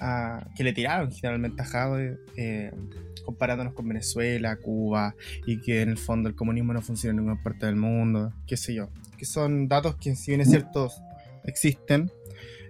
a, 0.02 0.48
que 0.56 0.64
le 0.64 0.74
tiraron 0.74 1.12
generalmente 1.12 1.62
a 1.62 1.66
Jade, 1.66 2.18
eh, 2.36 2.72
comparándonos 3.24 3.76
con 3.76 3.88
Venezuela, 3.88 4.56
Cuba, 4.56 5.14
y 5.46 5.62
que 5.62 5.84
en 5.84 5.90
el 5.90 6.00
fondo 6.00 6.30
el 6.30 6.36
comunismo 6.36 6.74
no 6.74 6.82
funciona 6.82 7.12
en 7.12 7.18
ninguna 7.18 7.44
parte 7.44 7.68
del 7.68 7.76
mundo, 7.76 8.34
qué 8.48 8.58
sé 8.58 8.74
yo. 8.74 8.90
Que 9.20 9.26
son 9.26 9.68
datos 9.68 9.98
que, 9.98 10.16
si 10.16 10.32
bien 10.32 10.42
es 10.42 10.50
cierto, 10.50 10.90
existen, 11.44 12.10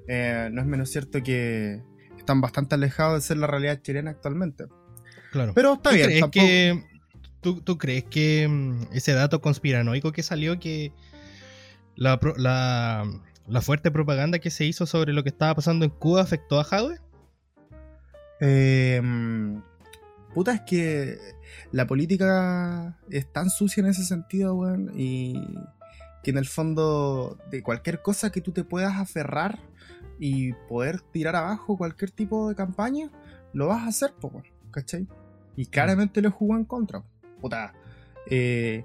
eh, 0.10 0.50
no 0.52 0.60
es 0.60 0.68
menos 0.68 0.90
cierto 0.90 1.24
que 1.24 1.82
están 2.30 2.42
bastante 2.42 2.76
alejados 2.76 3.16
de 3.16 3.22
ser 3.22 3.38
la 3.38 3.48
realidad 3.48 3.82
chilena 3.82 4.12
actualmente. 4.12 4.66
Claro. 5.32 5.54
Pero 5.56 5.74
está 5.74 5.90
bien. 5.90 6.30
que, 6.30 6.84
¿tú, 7.42 7.78
crees 7.80 8.04
que 8.04 8.48
mm, 8.48 8.94
ese 8.94 9.14
dato 9.14 9.42
conspiranoico 9.42 10.12
que 10.12 10.22
salió, 10.22 10.60
que 10.60 10.94
la, 11.96 12.20
la, 12.38 13.62
fuerte 13.62 13.90
propaganda 13.90 14.38
que 14.38 14.52
se 14.52 14.66
hizo 14.66 14.86
sobre 14.86 15.14
lo 15.14 15.24
que 15.24 15.30
estaba 15.30 15.56
pasando 15.56 15.86
en 15.86 15.92
Cuba 15.92 16.22
afectó 16.22 16.60
a 16.60 16.64
Jadwe? 16.64 17.00
Eh, 18.42 19.02
puta, 20.36 20.54
es 20.54 20.62
que 20.62 21.18
la 21.72 21.88
política 21.88 23.00
es 23.10 23.32
tan 23.34 23.50
sucia 23.50 23.82
en 23.82 23.88
ese 23.88 24.06
sentido, 24.06 24.54
weón, 24.54 24.92
y 24.96 25.34
que 26.24 26.30
en 26.30 26.38
el 26.38 26.46
fondo 26.46 27.40
de 27.50 27.64
cualquier 27.64 28.04
cosa 28.04 28.32
que 28.32 28.42
tú 28.42 28.52
te 28.52 28.64
puedas 28.64 28.98
aferrar 28.98 29.58
y 30.20 30.54
poder 30.68 31.02
tirar 31.02 31.36
abajo 31.36 31.78
cualquier 31.78 32.12
tipo 32.12 32.50
de 32.50 32.56
campaña, 32.56 33.10
lo 33.54 33.68
vas 33.68 33.84
a 33.84 33.88
hacer, 33.88 34.14
pues, 34.20 34.34
¿cachai? 34.72 35.08
Y 35.56 35.66
claramente 35.66 36.22
lo 36.22 36.32
jugó 36.32 36.56
en 36.56 36.66
contra. 36.66 37.04
Puta, 37.42 37.74
eh, 38.30 38.84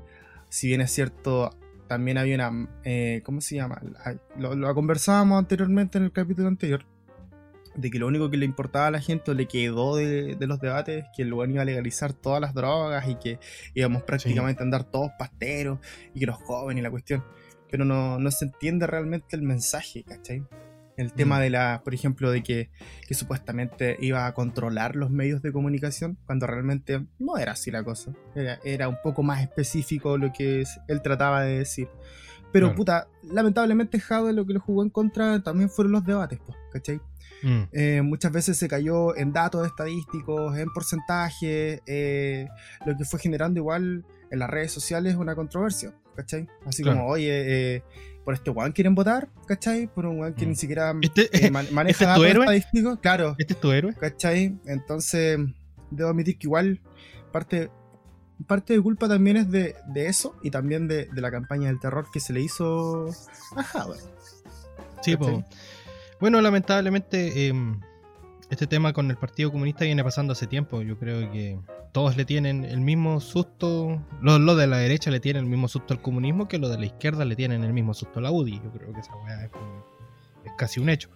si 0.48 0.68
bien 0.68 0.80
es 0.80 0.92
cierto, 0.92 1.50
también 1.88 2.18
había 2.18 2.36
una. 2.36 2.68
Eh, 2.84 3.22
¿Cómo 3.24 3.40
se 3.40 3.56
llama? 3.56 3.80
Lo, 4.36 4.74
conversábamos 4.74 5.38
anteriormente 5.38 5.98
en 5.98 6.04
el 6.04 6.12
capítulo 6.12 6.48
anterior. 6.48 6.86
De 7.74 7.90
que 7.90 7.98
lo 7.98 8.06
único 8.06 8.30
que 8.30 8.36
le 8.36 8.44
importaba 8.44 8.86
a 8.86 8.90
la 8.92 9.00
gente 9.00 9.34
le 9.34 9.48
quedó 9.48 9.96
de, 9.96 10.36
los 10.38 10.60
debates 10.60 11.06
que 11.16 11.22
el 11.22 11.28
lugar 11.28 11.50
iba 11.50 11.62
a 11.62 11.64
legalizar 11.64 12.12
todas 12.12 12.40
las 12.40 12.54
drogas 12.54 13.08
y 13.08 13.16
que 13.16 13.40
íbamos 13.74 14.04
prácticamente 14.04 14.62
a 14.62 14.64
andar 14.64 14.84
todos 14.84 15.10
pasteros 15.18 15.80
y 16.14 16.20
que 16.20 16.26
los 16.26 16.36
jóvenes 16.36 16.82
y 16.82 16.84
la 16.84 16.90
cuestión. 16.90 17.24
Pero 17.68 17.84
no, 17.84 18.20
no 18.20 18.30
se 18.30 18.44
entiende 18.44 18.86
realmente 18.86 19.34
el 19.34 19.42
mensaje, 19.42 20.04
¿cachai? 20.04 20.44
El 20.96 21.12
tema 21.12 21.38
mm. 21.38 21.40
de 21.40 21.50
la, 21.50 21.80
por 21.84 21.94
ejemplo, 21.94 22.30
de 22.30 22.42
que, 22.42 22.70
supuestamente 23.10 23.96
iba 24.00 24.26
a 24.26 24.34
controlar 24.34 24.96
los 24.96 25.10
medios 25.10 25.42
de 25.42 25.52
comunicación, 25.52 26.18
cuando 26.26 26.46
realmente 26.46 27.04
no 27.18 27.36
era 27.36 27.52
así 27.52 27.70
la 27.70 27.82
cosa. 27.82 28.12
Era, 28.64 28.88
un 28.88 28.98
poco 29.02 29.22
más 29.22 29.42
específico 29.42 30.18
lo 30.18 30.32
que 30.32 30.64
él 30.88 31.02
trataba 31.02 31.42
de 31.42 31.58
decir. 31.58 31.88
Pero 32.52 32.72
puta, 32.72 33.08
lamentablemente 33.24 33.98
Jade 33.98 34.32
lo 34.32 34.46
que 34.46 34.52
lo 34.52 34.60
jugó 34.60 34.84
en 34.84 34.90
contra 34.90 35.42
también 35.42 35.68
fueron 35.68 35.90
los 35.90 36.04
debates, 36.04 36.38
pues, 36.46 36.56
¿cachai? 36.72 37.00
Mm. 37.42 37.62
Eh, 37.72 38.02
muchas 38.02 38.32
veces 38.32 38.56
se 38.56 38.68
cayó 38.68 39.16
en 39.16 39.32
datos 39.32 39.66
estadísticos, 39.66 40.56
en 40.56 40.72
porcentajes, 40.72 41.82
eh, 41.84 42.48
lo 42.86 42.96
que 42.96 43.04
fue 43.04 43.18
generando 43.18 43.58
igual 43.58 44.06
en 44.30 44.38
las 44.38 44.48
redes 44.48 44.72
sociales 44.72 45.16
una 45.16 45.34
controversia, 45.34 45.94
¿cachai? 46.16 46.48
Así 46.64 46.82
como, 46.82 47.06
oye, 47.06 47.76
eh, 47.76 47.82
por 48.24 48.34
este 48.34 48.50
weón 48.50 48.72
quieren 48.72 48.94
votar, 48.94 49.28
¿cachai? 49.46 49.86
Por 49.86 50.06
un 50.06 50.20
weón 50.20 50.34
que 50.34 50.46
ni 50.46 50.52
mm. 50.52 50.56
siquiera 50.56 50.94
este, 51.00 51.46
eh, 51.46 51.50
maneja 51.72 51.90
¿este 51.90 52.04
datos 52.04 52.26
estadísticos, 52.26 52.98
claro. 53.00 53.36
¿Este 53.38 53.52
es 53.52 53.60
tu 53.60 53.70
héroe? 53.70 53.94
¿cachai? 53.94 54.56
Entonces, 54.66 55.38
debo 55.90 56.10
admitir 56.10 56.38
que 56.38 56.46
igual 56.46 56.80
parte, 57.32 57.70
parte 58.46 58.72
de 58.72 58.80
culpa 58.80 59.08
también 59.08 59.36
es 59.36 59.50
de, 59.50 59.74
eso 59.94 60.36
y 60.42 60.50
también 60.50 60.88
de, 60.88 61.08
la 61.14 61.30
campaña 61.30 61.68
del 61.68 61.80
terror 61.80 62.06
que 62.12 62.20
se 62.20 62.32
le 62.32 62.40
hizo 62.40 63.08
a 63.56 63.62
Javier. 63.62 64.00
Sí, 65.02 65.16
pues. 65.16 65.44
Bueno, 66.20 66.40
lamentablemente, 66.40 67.48
em, 67.48 67.80
este 68.48 68.66
tema 68.66 68.92
con 68.92 69.10
el 69.10 69.16
Partido 69.16 69.52
Comunista 69.52 69.84
viene 69.84 70.02
pasando 70.02 70.32
hace 70.32 70.46
tiempo. 70.46 70.80
Yo 70.80 70.98
creo 70.98 71.30
que 71.30 71.58
todos 71.94 72.16
le 72.16 72.24
tienen 72.24 72.64
el 72.64 72.80
mismo 72.80 73.20
susto, 73.20 74.02
los, 74.20 74.56
de 74.56 74.66
la 74.66 74.78
derecha 74.78 75.12
le 75.12 75.20
tienen 75.20 75.44
el 75.44 75.48
mismo 75.48 75.68
susto 75.68 75.94
al 75.94 76.02
comunismo 76.02 76.48
que 76.48 76.58
los 76.58 76.68
de 76.68 76.76
la 76.76 76.86
izquierda 76.86 77.24
le 77.24 77.36
tienen 77.36 77.62
el 77.62 77.72
mismo 77.72 77.94
susto 77.94 78.18
a 78.18 78.22
la 78.22 78.32
UDI. 78.32 78.60
Yo 78.64 78.72
creo 78.72 78.92
que 78.92 78.98
esa 78.98 79.14
weá 79.14 79.44
es, 79.44 79.50
casi 80.58 80.80
un 80.80 80.88
hecho. 80.88 81.08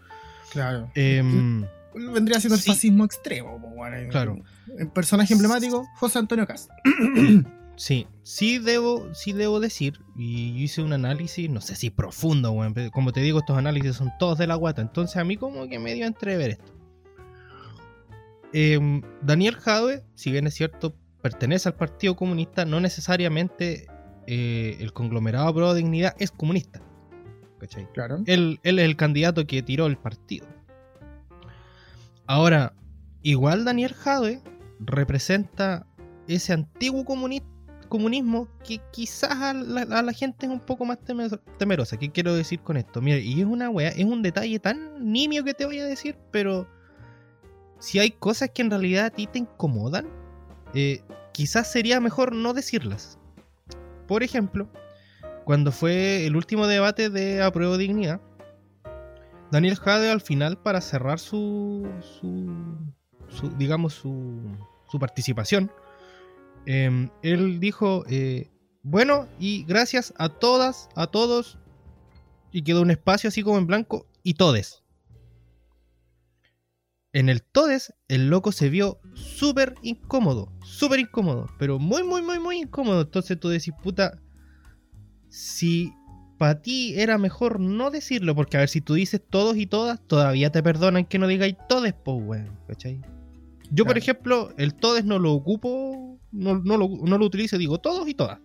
Claro. 0.53 0.89
Em, 0.95 1.67
vendría 1.95 2.39
siendo 2.39 2.55
el 2.55 2.63
fascismo 2.63 3.05
extremo. 3.05 3.61
claro. 4.09 4.37
El 4.79 4.89
personaje 4.91 5.33
emblemático, 5.35 5.85
José 5.97 6.21
Antonio 6.21 6.47
Castro. 6.47 6.77
sí, 7.77 8.07
sí 8.23 8.61
debo, 8.61 9.13
sí 9.15 9.33
debo 9.33 9.59
decir, 9.59 9.99
y 10.17 10.53
yo 10.53 10.61
hice 10.61 10.83
un 10.83 10.93
análisis, 10.93 11.51
no 11.51 11.61
sé 11.61 11.75
si 11.75 11.91
profundo, 11.91 12.55
como 12.93 13.11
te 13.11 13.19
digo, 13.19 13.41
estos 13.41 13.59
análisis 13.59 13.97
son 13.97 14.13
todos 14.21 14.39
de 14.39 14.47
la 14.47 14.55
guata, 14.55 14.81
entonces 14.81 15.17
a 15.17 15.25
mí 15.25 15.37
como 15.37 15.69
que 15.69 15.81
me 15.81 15.93
dio 15.95 16.07
entrever 16.07 16.51
esto. 16.51 16.78
Em, 18.53 19.03
Daniel 19.23 19.57
Jadwe, 19.57 20.05
si 20.15 20.31
bien 20.31 20.47
es 20.47 20.55
cierto, 20.55 20.95
pertenece 21.23 21.69
al 21.69 21.75
Partido 21.75 22.17
Comunista, 22.17 22.65
no 22.65 22.81
necesariamente 22.81 23.87
eh, 24.27 24.77
el 24.81 24.93
conglomerado 24.93 25.55
Pro 25.55 25.75
Dignidad 25.75 26.15
es 26.19 26.31
comunista. 26.31 26.81
¿cachai? 27.59 27.87
Claro. 27.93 28.23
Él, 28.27 28.61
es 28.63 28.79
el 28.79 28.97
candidato 28.97 29.47
que 29.47 29.63
tiró 29.63 29.87
el 29.87 29.97
partido. 29.97 30.47
Ahora, 32.27 32.75
igual 33.23 33.65
Daniel 33.65 33.95
Jadwe 33.95 34.43
representa 34.81 35.87
ese 36.27 36.53
antiguo 36.53 37.05
comunismo 37.05 38.49
que 38.65 38.81
quizás 38.93 39.33
a 39.33 39.55
la, 39.55 40.13
gente 40.13 40.47
es 40.47 40.53
un 40.53 40.61
poco 40.61 40.85
más 40.85 40.99
temerosa. 41.59 41.97
¿Qué 41.97 42.11
quiero 42.11 42.35
decir 42.35 42.61
con 42.61 42.77
esto? 42.77 43.01
Mira, 43.01 43.19
y 43.19 43.41
es 43.41 43.47
una 43.47 43.71
wea, 43.71 43.89
es 43.89 44.05
un 44.05 44.23
detalle 44.23 44.59
tan 44.59 45.11
nimio 45.11 45.43
que 45.43 45.55
te 45.55 45.65
voy 45.65 45.79
a 45.79 45.87
decir, 45.87 46.19
pero 46.31 46.69
si 47.79 47.99
hay 47.99 48.11
cosas 48.11 48.51
que 48.51 48.63
en 48.63 48.71
realidad 48.71 49.07
a 49.07 49.11
ti 49.11 49.27
te 49.27 49.39
incomodan, 49.39 50.07
eh, 50.75 51.03
quizás 51.33 51.71
sería 51.71 52.01
mejor 52.01 52.35
no 52.35 52.55
decirlas. 52.55 53.19
Por 54.07 54.23
ejemplo, 54.23 54.69
cuando 55.45 55.73
fue 55.73 56.27
el 56.27 56.37
último 56.37 56.67
debate 56.67 57.11
de 57.11 57.43
apruebo 57.43 57.77
dignidad, 57.77 58.21
Daniel 59.51 59.77
Jade 59.77 60.11
al 60.11 60.21
final 60.21 60.59
para 60.59 60.81
cerrar 60.81 61.19
su, 61.19 61.89
su, 62.21 63.49
digamos 63.57 63.95
su, 63.95 64.41
participación, 64.99 65.71
em, 66.67 67.11
él 67.23 67.61
dijo, 67.61 68.05
eh, 68.09 68.51
bueno, 68.83 69.27
y 69.39 69.65
gracias 69.65 70.13
a 70.19 70.29
todas, 70.29 70.89
a 70.95 71.07
todos, 71.07 71.59
y 72.53 72.63
quedó 72.63 72.83
un 72.83 72.91
espacio 72.91 73.29
así 73.29 73.43
como 73.43 73.59
en 73.59 73.67
blanco, 73.67 74.07
y 74.23 74.35
todes. 74.35 74.83
En 77.19 77.29
el 77.29 77.43
todes, 77.43 77.93
el 78.07 78.31
loco 78.31 78.53
se 78.53 78.69
vio 78.69 79.01
súper 79.15 79.75
incómodo, 79.83 80.53
súper 80.63 81.01
incómodo, 81.01 81.49
pero 81.59 81.81
muy, 81.81 82.05
muy, 82.05 82.23
muy, 82.23 82.39
muy 82.39 82.59
incómodo. 82.59 83.01
Entonces 83.01 83.41
tú 83.41 83.49
decís, 83.49 83.75
puta, 83.83 84.21
si 85.29 85.93
para 86.39 86.63
ti 86.63 86.95
era 86.97 87.19
mejor 87.19 87.59
no 87.59 87.91
decirlo, 87.91 88.37
porque 88.37 88.57
a 88.57 88.61
ver, 88.61 88.69
si 88.69 88.81
tú 88.81 88.95
dices 88.95 89.21
todos 89.29 89.57
y 89.57 89.67
todas, 89.67 90.01
todavía 90.07 90.53
te 90.53 90.63
perdonan 90.63 91.07
que 91.07 91.19
no 91.19 91.27
digáis 91.27 91.57
todes, 91.69 91.93
pues, 91.93 92.19
weón, 92.25 92.57
¿cachai? 92.69 93.01
Yo, 93.73 93.85
por 93.85 93.99
ejemplo, 93.99 94.55
el 94.57 94.75
todes 94.75 95.05
no 95.05 95.19
lo 95.19 95.33
ocupo, 95.33 96.21
no, 96.31 96.61
no 96.61 96.77
lo, 96.77 96.89
no 97.03 97.19
lo 97.19 97.27
utilizo, 97.27 97.59
digo 97.59 97.79
todos 97.79 98.09
y 98.09 98.15
todas. 98.15 98.39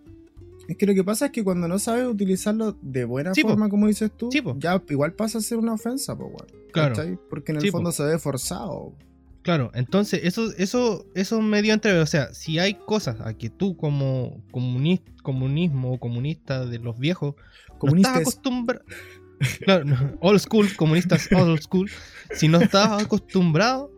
Es 0.68 0.78
que 0.78 0.86
lo 0.86 0.94
que 0.94 1.04
pasa 1.04 1.26
es 1.26 1.32
que 1.32 1.44
cuando 1.44 1.68
no 1.68 1.78
sabes 1.80 2.06
utilizarlo 2.08 2.78
de 2.82 3.04
buena 3.06 3.34
Sí, 3.34 3.42
po. 3.44 3.50
forma, 3.50 3.70
como 3.70 3.88
dices 3.88 4.12
tú, 4.16 4.30
Sí, 4.32 4.42
po. 4.42 4.56
ya 4.60 4.82
igual 4.90 5.14
pasa 5.14 5.38
a 5.40 5.42
ser 5.42 5.58
una 5.58 5.74
ofensa, 5.74 6.16
pues, 6.18 6.30
weón. 6.30 6.64
Claro. 6.72 7.20
Porque 7.30 7.52
en 7.52 7.58
el 7.58 7.62
Sí, 7.64 7.72
po. 7.72 7.78
fondo 7.78 7.92
se 7.92 8.04
ve 8.04 8.18
forzado. 8.20 8.94
Claro, 9.42 9.72
entonces 9.74 10.22
eso, 10.24 10.54
eso, 10.58 11.06
eso 11.16 11.42
me 11.42 11.62
dio 11.62 11.74
entre, 11.74 12.00
o 12.00 12.06
sea, 12.06 12.34
si 12.34 12.60
hay 12.60 12.76
cosas 12.76 13.18
a 13.20 13.34
que 13.34 13.50
tú 13.50 13.76
como 13.76 14.42
comunis- 14.54 15.02
comunismo 15.22 15.92
o 15.94 16.00
comunista 16.00 16.66
de 16.66 16.80
los 16.80 16.98
viejos 16.98 17.36
no 17.82 17.96
estás 17.98 18.18
acostumbrado, 18.22 18.86
claro, 19.66 19.84
no, 19.84 19.98
old 20.22 20.40
school, 20.40 20.70
comunistas 20.78 21.28
old 21.34 21.60
school, 21.62 21.90
si 22.34 22.48
no 22.48 22.62
estabas 22.62 23.04
acostumbrado, 23.04 23.92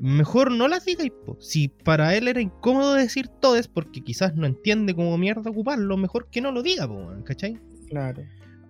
mejor 0.00 0.50
no 0.50 0.66
las 0.68 0.84
digas. 0.84 1.06
po. 1.26 1.36
Si 1.40 1.68
para 1.68 2.14
él 2.16 2.26
era 2.28 2.40
incómodo 2.40 2.94
decir 2.94 3.28
todes 3.28 3.68
porque 3.68 4.00
quizás 4.02 4.34
no 4.34 4.46
entiende 4.46 4.94
cómo 4.94 5.16
mierda 5.18 5.50
ocuparlo, 5.50 5.96
mejor 5.96 6.28
que 6.30 6.40
no 6.40 6.50
lo 6.52 6.62
diga, 6.62 6.88
po, 6.88 7.08
¿cachai? 7.24 7.58
Claro. 7.88 8.22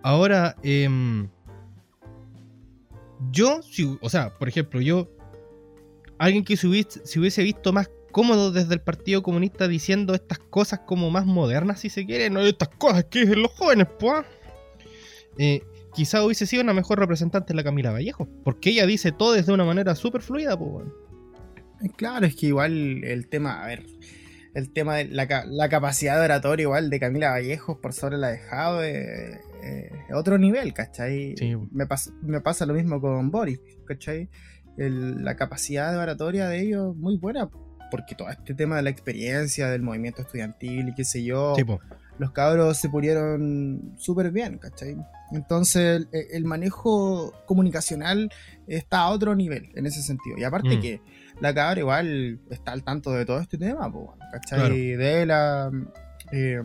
Ahora, 0.03 0.57
em, 0.63 1.29
yo, 3.31 3.63
si- 3.63 3.99
o 4.01 4.09
sea, 4.11 4.35
por 4.35 4.49
ejemplo, 4.49 4.81
yo, 4.81 5.09
alguien 6.19 6.45
que 6.45 6.57
se 6.57 6.67
hubiese, 6.67 7.05
se 7.05 7.21
hubiese 7.21 7.43
visto 7.43 7.73
más 7.73 7.91
cómodo 8.13 8.51
desde 8.51 8.75
el 8.75 8.81
Partido 8.81 9.23
Comunista 9.23 9.69
diciendo 9.69 10.15
estas 10.15 10.39
cosas 10.39 10.81
como 10.87 11.11
más 11.11 11.27
modernas, 11.27 11.81
si 11.81 11.91
se 11.91 12.05
quiere, 12.07 12.29
no 12.31 12.41
estas 12.41 12.69
cosas 12.71 13.05
que 13.05 13.21
dicen 13.21 13.43
los 13.43 13.53
jóvenes, 13.53 13.87
pues, 13.99 14.25
eh, 15.39 15.63
quizá 15.95 16.25
hubiese 16.25 16.47
sido 16.47 16.63
una 16.63 16.73
mejor 16.75 16.99
representante 16.99 17.55
la 17.55 17.63
Camila 17.63 17.93
Vallejo, 17.93 18.29
porque 18.43 18.71
ella 18.71 18.87
dice 18.87 19.13
todo 19.13 19.33
de 19.35 19.53
una 19.53 19.65
manera 19.65 19.95
súper 19.95 20.23
fluida, 20.23 20.59
pues. 20.59 20.87
Eh, 20.87 20.93
Claro, 21.97 22.27
es 22.27 22.37
que 22.37 22.47
igual 22.47 23.05
el 23.05 23.29
tema, 23.29 23.63
a 23.63 23.67
ver, 23.67 23.85
el 24.55 24.73
tema 24.73 24.97
de 24.97 25.07
la, 25.07 25.27
ca- 25.29 25.45
la 25.47 25.69
capacidad 25.69 26.19
de 26.19 26.25
oratoria 26.25 26.65
igual 26.65 26.91
de 26.91 27.01
Camila 27.01 27.31
Vallejos 27.31 27.79
por 27.79 27.93
sobre 27.93 28.19
la 28.19 28.29
de 28.29 28.39
Jave 28.39 29.41
eh, 29.63 29.91
otro 30.15 30.39
nivel, 30.39 30.73
¿cachai? 30.75 31.35
Sí. 31.37 31.55
Me, 31.73 31.87
pas- 31.87 32.13
me 32.23 32.41
pasa 32.41 32.67
lo 32.67 32.75
mismo 32.75 33.01
con 33.01 33.31
Boris, 33.31 33.61
¿cachai? 33.87 34.29
El- 34.77 35.25
la 35.25 35.37
capacidad 35.37 35.91
de 35.93 35.99
oratoria 35.99 36.49
de 36.49 36.61
ellos 36.61 36.97
muy 36.97 37.17
buena, 37.17 37.49
porque 37.91 38.15
todo 38.15 38.29
este 38.31 38.55
tema 38.55 38.77
de 38.77 38.83
la 38.83 38.91
experiencia 38.91 39.69
del 39.69 39.83
movimiento 39.83 40.23
estudiantil 40.23 40.89
y 40.89 40.95
qué 40.95 41.05
sé 41.05 41.23
yo, 41.25 41.55
Sí, 41.57 41.65
los 42.19 42.33
cabros 42.33 42.77
se 42.77 42.89
pudieron 42.91 43.95
súper 43.97 44.31
bien, 44.31 44.59
¿cachai? 44.59 44.95
Entonces 45.33 46.07
el, 46.13 46.27
el 46.33 46.45
manejo 46.45 47.33
comunicacional 47.47 48.31
está 48.67 49.01
a 49.01 49.11
otro 49.11 49.35
nivel 49.35 49.71
en 49.75 49.87
ese 49.87 50.03
sentido. 50.03 50.37
Y 50.39 50.45
aparte 50.45 50.77
Mm. 50.77 50.81
que 50.81 51.01
la 51.41 51.55
cabra 51.55 51.81
igual 51.81 52.41
está 52.51 52.73
al 52.73 52.83
tanto 52.85 53.13
de 53.13 53.25
todo 53.25 53.39
este 53.41 53.57
tema, 53.59 53.91
po, 53.91 54.07
bueno, 54.07 54.25
¿cachai? 54.33 54.59
Claro. 54.59 54.75
De 54.75 55.27
la... 55.27 55.71
eh, 56.33 56.63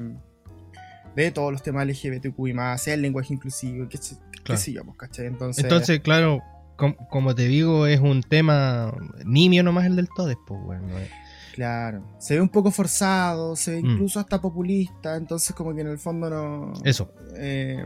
de 1.15 1.31
todos 1.31 1.51
los 1.51 1.63
temas 1.63 1.87
LGBTQI 1.87 2.53
más, 2.53 2.87
el 2.89 3.01
lenguaje 3.01 3.33
inclusivo, 3.33 3.87
qué, 3.87 3.97
qué 3.97 4.41
Claro. 4.43 4.61
sé 4.61 4.73
yo, 4.73 4.83
pues, 4.83 4.97
¿cachai? 4.97 5.27
Entonces, 5.27 5.63
Entonces, 5.63 5.99
claro, 6.01 6.41
com- 6.75 6.95
como 7.09 7.33
te 7.33 7.47
digo, 7.47 7.87
es 7.87 7.99
un 8.01 8.21
tema 8.21 8.93
nimio 9.25 9.63
nomás 9.63 9.85
el 9.85 9.95
del 9.95 10.09
todes, 10.15 10.35
pues, 10.45 10.59
weón. 10.63 10.87
no 10.89 10.97
es- 10.99 11.09
claro, 11.53 12.03
se 12.19 12.35
ve 12.35 12.41
un 12.41 12.49
poco 12.49 12.69
forzado, 12.69 13.55
se 13.55 13.71
ve 13.75 13.81
Mm. 13.81 13.85
incluso 13.91 14.19
hasta 14.19 14.41
populista, 14.41 15.15
entonces 15.15 15.55
como 15.55 15.73
que 15.73 15.81
en 15.81 15.87
el 15.87 15.97
fondo 15.97 16.29
no... 16.29 16.73
Eso. 16.83 17.13
eh, 17.37 17.83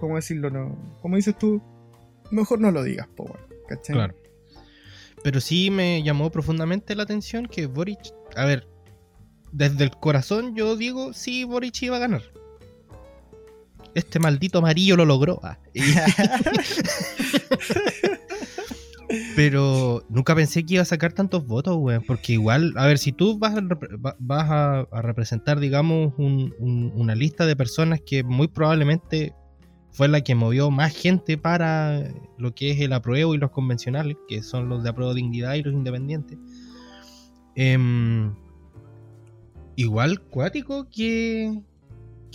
¿cómo 0.00 0.16
decirlo? 0.16 0.50
No, 0.50 0.76
como 1.00 1.14
dices 1.14 1.38
tú, 1.38 1.62
mejor 2.32 2.60
no 2.60 2.72
lo 2.72 2.82
digas, 2.82 3.06
po, 3.14 3.32
¿cachai? 3.68 3.94
Claro. 3.94 4.14
Pero 5.24 5.40
sí 5.40 5.70
me 5.70 6.02
llamó 6.02 6.30
profundamente 6.30 6.94
la 6.96 7.04
atención 7.04 7.46
que 7.46 7.66
Boric, 7.66 8.00
a 8.36 8.44
ver, 8.44 8.66
desde 9.52 9.84
el 9.84 9.90
corazón 9.90 10.54
yo 10.56 10.76
digo, 10.76 11.12
sí, 11.12 11.44
Boric 11.44 11.82
iba 11.82 11.96
a 11.96 12.00
ganar. 12.00 12.22
Este 13.94 14.18
maldito 14.18 14.58
amarillo 14.58 14.96
lo 14.96 15.04
logró. 15.04 15.38
ah. 15.42 15.58
Pero 19.36 20.02
nunca 20.08 20.34
pensé 20.34 20.64
que 20.64 20.74
iba 20.74 20.82
a 20.82 20.86
sacar 20.86 21.12
tantos 21.12 21.46
votos, 21.46 21.76
weón. 21.78 22.02
Porque 22.06 22.32
igual, 22.32 22.72
a 22.76 22.86
ver, 22.86 22.96
si 22.98 23.12
tú 23.12 23.38
vas 23.38 23.54
a, 23.54 23.60
vas 24.18 24.50
a, 24.50 24.80
a 24.90 25.02
representar, 25.02 25.60
digamos, 25.60 26.14
un- 26.16 26.54
un- 26.58 26.92
una 26.94 27.14
lista 27.14 27.44
de 27.44 27.54
personas 27.54 28.00
que 28.04 28.22
muy 28.24 28.48
probablemente 28.48 29.34
fue 29.92 30.08
la 30.08 30.22
que 30.22 30.34
movió 30.34 30.70
más 30.70 30.94
gente 30.96 31.36
para 31.38 32.02
lo 32.38 32.54
que 32.54 32.70
es 32.72 32.80
el 32.80 32.92
apruebo 32.92 33.34
y 33.34 33.38
los 33.38 33.50
convencionales, 33.50 34.16
que 34.26 34.42
son 34.42 34.68
los 34.68 34.82
de 34.82 34.90
apruebo 34.90 35.14
dignidad 35.14 35.54
y 35.54 35.62
los 35.62 35.74
independientes. 35.74 36.38
Em, 37.54 38.34
igual 39.76 40.20
cuático 40.22 40.88
que, 40.90 41.60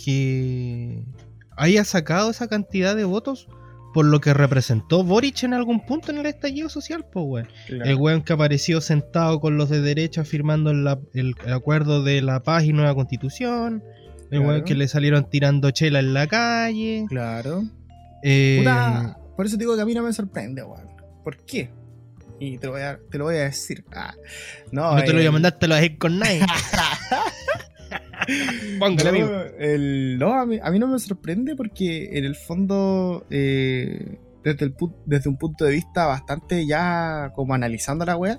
que 0.02 1.04
haya 1.56 1.84
sacado 1.84 2.30
esa 2.30 2.48
cantidad 2.48 2.94
de 2.94 3.04
votos 3.04 3.48
por 3.92 4.04
lo 4.04 4.20
que 4.20 4.34
representó 4.34 5.02
Boric 5.02 5.42
en 5.42 5.54
algún 5.54 5.84
punto 5.84 6.12
en 6.12 6.18
el 6.18 6.26
estallido 6.26 6.68
social, 6.68 7.04
pues, 7.10 7.24
weón. 7.26 7.48
Claro. 7.66 7.84
El 7.84 7.96
weón 7.96 8.22
que 8.22 8.32
apareció 8.32 8.80
sentado 8.80 9.40
con 9.40 9.56
los 9.56 9.68
de 9.70 9.80
derecha 9.80 10.24
firmando 10.24 10.70
el 10.70 11.34
acuerdo 11.52 12.04
de 12.04 12.22
la 12.22 12.42
paz 12.44 12.64
y 12.64 12.72
nueva 12.72 12.94
constitución. 12.94 13.82
El 14.30 14.40
Claro. 14.40 14.48
weón 14.48 14.64
que 14.64 14.74
le 14.74 14.88
salieron 14.88 15.28
tirando 15.30 15.70
chela 15.70 16.00
en 16.00 16.14
la 16.14 16.26
calle. 16.26 17.04
Claro. 17.08 17.62
Eh, 18.22 18.56
Puta, 18.60 19.18
por 19.36 19.46
eso 19.46 19.56
te 19.56 19.62
digo 19.64 19.74
que 19.76 19.82
a 19.82 19.86
mí 19.86 19.94
no 19.94 20.02
me 20.02 20.12
sorprende, 20.12 20.62
weón. 20.62 20.88
¿Por 21.24 21.36
qué? 21.44 21.70
Y 22.40 22.58
te 22.58 22.66
lo 22.66 22.72
voy 22.74 22.82
a, 22.82 22.98
te 23.10 23.18
lo 23.18 23.24
voy 23.24 23.36
a 23.36 23.44
decir. 23.44 23.84
Ah, 23.92 24.14
no, 24.70 24.94
no 24.94 25.02
te 25.02 25.08
lo 25.12 25.18
voy 25.18 25.26
a 25.26 25.32
mandar, 25.32 25.58
te 25.58 25.66
lo 25.66 25.74
decir 25.74 25.98
con 25.98 26.18
nadie. 26.18 26.42
Póngale, 28.78 29.20
No, 29.20 29.26
amigo. 29.26 29.42
el- 29.58 30.18
no, 30.18 30.34
a, 30.34 30.46
mí, 30.46 30.58
a 30.62 30.70
mí 30.70 30.78
no 30.78 30.86
me 30.88 30.98
sorprende 30.98 31.56
porque 31.56 32.18
en 32.18 32.24
el 32.24 32.36
fondo, 32.36 33.26
eh, 33.30 34.18
desde, 34.44 34.66
el, 34.66 34.74
desde 35.06 35.30
un 35.30 35.38
punto 35.38 35.64
de 35.64 35.72
vista 35.72 36.06
bastante 36.06 36.66
ya 36.66 37.32
como 37.34 37.54
analizando 37.54 38.04
la 38.04 38.16
wea, 38.16 38.38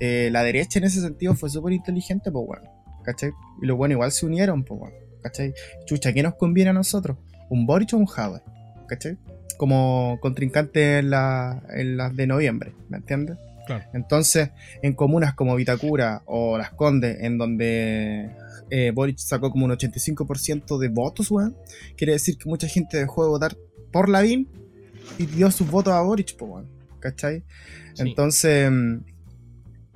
eh, 0.00 0.30
la 0.32 0.42
derecha 0.42 0.78
en 0.78 0.86
ese 0.86 1.00
sentido 1.00 1.34
fue 1.34 1.50
súper 1.50 1.72
inteligente, 1.74 2.30
pues 2.32 2.46
bueno, 2.46 2.70
¿cachai? 3.04 3.30
Y 3.62 3.66
los 3.66 3.76
buenos 3.76 3.94
igual 3.96 4.10
se 4.12 4.26
unieron, 4.26 4.64
pues 4.64 4.80
bueno, 4.80 4.96
¿cachai? 5.26 5.52
Chucha, 5.86 6.12
¿qué 6.12 6.22
nos 6.22 6.34
conviene 6.36 6.70
a 6.70 6.72
nosotros? 6.72 7.16
¿Un 7.50 7.66
Boric 7.66 7.92
o 7.94 7.96
un 7.96 8.06
Haber? 8.16 8.42
¿cachai? 8.88 9.16
Como 9.56 10.18
contrincante 10.20 10.98
en, 10.98 11.10
la- 11.10 11.62
en 11.74 11.96
las 11.96 12.14
de 12.14 12.26
noviembre, 12.26 12.72
¿me 12.88 12.98
entiendes? 12.98 13.36
Claro. 13.66 13.84
Entonces, 13.94 14.50
en 14.82 14.92
comunas 14.92 15.34
como 15.34 15.56
Vitacura 15.56 16.22
o 16.26 16.56
Las 16.56 16.70
Condes, 16.70 17.18
en 17.20 17.36
donde 17.38 18.30
eh, 18.70 18.92
Boric 18.94 19.18
sacó 19.18 19.50
como 19.50 19.64
un 19.64 19.72
85% 19.72 20.78
de 20.78 20.88
votos, 20.88 21.30
weón, 21.32 21.56
quiere 21.96 22.12
decir 22.12 22.38
que 22.38 22.48
mucha 22.48 22.68
gente 22.68 22.96
dejó 22.98 23.24
de 23.24 23.30
votar 23.30 23.56
por 23.92 24.08
Lavín 24.08 24.48
y 25.18 25.26
dio 25.26 25.50
sus 25.50 25.68
votos 25.68 25.92
a 25.94 26.00
Boric, 26.02 26.36
weón, 26.40 26.68
¿cachai? 27.00 27.42
Sí. 27.94 28.02
Entonces, 28.02 28.70
mm, 28.70 28.98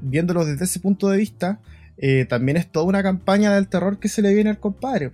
viéndolo 0.01 0.45
desde 0.45 0.64
ese 0.64 0.81
punto 0.81 1.09
de 1.09 1.19
vista, 1.19 1.61
eh, 2.02 2.24
también 2.24 2.56
es 2.56 2.66
toda 2.72 2.86
una 2.86 3.02
campaña 3.02 3.54
del 3.54 3.68
terror 3.68 3.98
que 4.00 4.08
se 4.08 4.22
le 4.22 4.34
viene 4.34 4.50
al 4.50 4.58
compadre. 4.58 5.12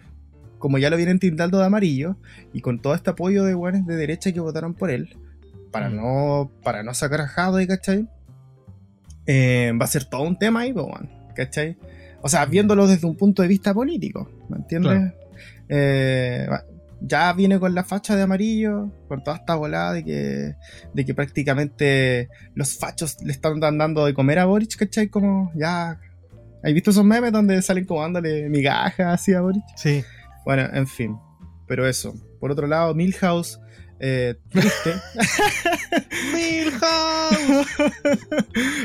Como 0.58 0.78
ya 0.78 0.88
lo 0.88 0.96
vienen 0.96 1.18
tildando 1.18 1.58
de 1.58 1.66
amarillo, 1.66 2.16
y 2.54 2.60
con 2.62 2.80
todo 2.80 2.94
este 2.94 3.10
apoyo 3.10 3.44
de 3.44 3.54
weones 3.54 3.84
de 3.86 3.96
derecha 3.96 4.32
que 4.32 4.40
votaron 4.40 4.72
por 4.72 4.90
él, 4.90 5.14
para, 5.70 5.90
Mm. 5.90 5.96
no, 5.96 6.50
para 6.62 6.82
no 6.82 6.94
sacar 6.94 7.20
a 7.20 7.26
Jadwe, 7.28 7.66
¿cachai? 7.66 8.08
Eh, 9.26 9.72
va 9.80 9.84
a 9.84 9.88
ser 9.88 10.04
todo 10.04 10.22
un 10.22 10.38
tema 10.38 10.60
ahí, 10.60 10.74
¿cachai? 11.34 11.76
O 12.22 12.28
sea, 12.28 12.46
viéndolo 12.46 12.86
desde 12.86 13.06
un 13.06 13.16
punto 13.16 13.42
de 13.42 13.48
vista 13.48 13.74
político, 13.74 14.30
¿me 14.48 14.56
entiendes? 14.58 14.92
Claro. 14.92 15.14
Eh, 15.68 16.46
ya 17.00 17.32
viene 17.34 17.58
con 17.60 17.74
la 17.74 17.84
facha 17.84 18.16
de 18.16 18.22
amarillo, 18.22 18.90
con 19.08 19.22
toda 19.22 19.36
esta 19.36 19.54
volada 19.56 19.92
de 19.92 20.04
que, 20.04 20.54
de 20.94 21.04
que 21.04 21.14
prácticamente 21.14 22.28
los 22.54 22.78
fachos 22.78 23.20
le 23.22 23.32
están 23.32 23.60
dan- 23.60 23.76
dando 23.78 24.06
de 24.06 24.14
comer 24.14 24.38
a 24.38 24.46
Boric, 24.46 24.76
¿cachai? 24.76 25.08
Como 25.08 25.52
ya... 25.54 26.00
¿Has 26.62 26.72
visto 26.72 26.90
esos 26.90 27.04
memes 27.04 27.32
donde 27.32 27.60
salen 27.62 27.84
como 27.84 28.02
dándole 28.02 28.48
migajas 28.48 29.14
así 29.14 29.34
a 29.34 29.40
Boric? 29.40 29.62
Sí. 29.76 30.04
Bueno, 30.44 30.68
en 30.72 30.86
fin. 30.86 31.16
Pero 31.66 31.86
eso. 31.86 32.14
Por 32.40 32.50
otro 32.50 32.66
lado, 32.66 32.94
Milhouse, 32.94 33.60
eh, 33.98 34.34
triste. 34.48 34.94
Milhouse. 36.34 37.66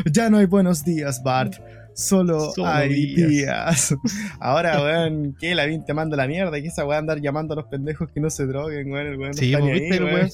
ya 0.12 0.30
no 0.30 0.38
hay 0.38 0.46
buenos 0.46 0.84
días, 0.84 1.22
Bart. 1.24 1.56
Solo, 2.02 2.52
Solo 2.52 2.68
hay 2.68 2.94
días. 3.16 3.30
días. 3.30 3.96
Ahora, 4.40 4.82
weón, 4.82 5.36
que 5.40 5.56
la 5.56 5.66
te 5.86 5.94
manda 5.94 6.18
la 6.18 6.28
mierda, 6.28 6.60
que 6.62 6.68
esa 6.68 6.86
weá 6.86 6.98
andar 6.98 7.22
llamando 7.22 7.54
a 7.54 7.58
los 7.58 7.66
pendejos 7.68 8.10
que 8.12 8.20
no 8.20 8.30
se 8.30 8.46
droguen, 8.46 8.92
weón, 8.92 9.08
el 9.08 9.18
weón 9.18 9.32
no 9.32 9.42
está 9.42 9.60
pues, 9.60 9.74
viste, 9.74 9.94
ahí, 9.94 9.98
el 9.98 10.04
weón, 10.04 10.30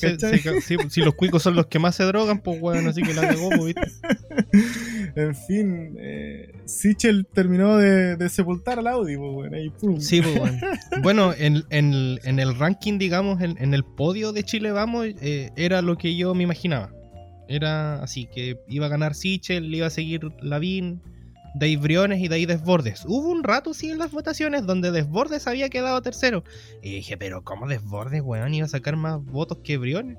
weón 0.79 0.89
si 0.91 1.01
los 1.01 1.15
cuicos 1.15 1.43
son 1.43 1.55
los 1.55 1.67
que 1.67 1.79
más 1.79 1.95
se 1.95 2.03
drogan, 2.03 2.39
pues 2.39 2.61
weón, 2.61 2.87
así 2.87 3.01
que 3.01 3.13
la 3.13 3.27
cagó, 3.27 3.49
pues, 3.49 3.75
viste. 3.75 3.81
en 5.15 5.35
fin, 5.35 5.95
eh, 5.99 6.51
Sichel 6.65 7.25
terminó 7.33 7.77
de, 7.77 8.15
de 8.15 8.29
sepultar 8.29 8.79
al 8.79 8.87
Audi, 8.87 9.17
pues, 9.17 9.31
weón, 9.33 9.53
ahí 9.53 9.69
pum. 9.69 9.99
Sí, 9.99 10.21
pues 10.21 10.37
bueno. 10.39 10.57
Bueno, 11.03 11.33
en, 11.37 11.63
en 11.69 11.93
el- 11.93 12.19
en 12.23 12.39
el 12.39 12.57
ranking, 12.57 12.97
digamos, 12.97 13.41
en, 13.41 13.55
en 13.59 13.73
el 13.73 13.83
podio 13.83 14.31
de 14.33 14.43
Chile 14.43 14.71
Vamos, 14.71 15.05
eh, 15.21 15.51
era 15.55 15.81
lo 15.81 15.97
que 15.97 16.15
yo 16.15 16.33
me 16.33 16.43
imaginaba. 16.43 16.91
Era 17.47 18.01
así, 18.03 18.27
que 18.33 18.59
iba 18.67 18.87
a 18.87 18.89
ganar 18.89 19.13
Sichel, 19.15 19.69
le 19.71 19.77
iba 19.77 19.87
a 19.87 19.91
seguir 19.91 20.21
Lavín, 20.41 21.01
Dave 21.55 21.77
Briones 21.77 22.19
y 22.19 22.27
de 22.27 22.35
ahí 22.35 22.45
Desbordes. 22.45 23.03
Hubo 23.05 23.29
un 23.29 23.43
rato, 23.43 23.73
sí, 23.73 23.89
en 23.89 23.97
las 23.97 24.11
votaciones 24.11 24.65
donde 24.65 24.91
Desbordes 24.91 25.47
había 25.47 25.69
quedado 25.69 26.01
tercero. 26.01 26.43
Y 26.81 26.95
dije, 26.95 27.17
pero 27.17 27.43
¿cómo 27.43 27.67
Desbordes, 27.67 28.21
weón? 28.21 28.53
Iba 28.53 28.65
a 28.65 28.69
sacar 28.69 28.95
más 28.95 29.21
votos 29.23 29.59
que 29.63 29.77
Briones. 29.77 30.17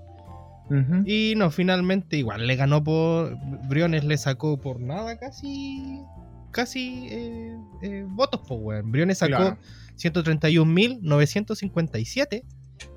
Y 1.07 1.33
no, 1.37 1.51
finalmente 1.51 2.19
igual 2.19 2.47
le 2.47 2.57
ganó 2.57 2.85
por. 2.85 3.35
Briones 3.69 4.05
le 4.05 4.19
sacó 4.19 4.61
por 4.61 4.81
nada 4.81 5.17
casi. 5.19 6.03
Casi 6.51 7.07
eh, 7.11 7.57
eh, 7.83 8.05
votos, 8.07 8.43
pues, 8.47 8.61
weón. 8.63 8.93
Briones 8.93 9.17
sacó 9.19 9.37
Claro. 9.37 9.59
131.957 9.97 12.43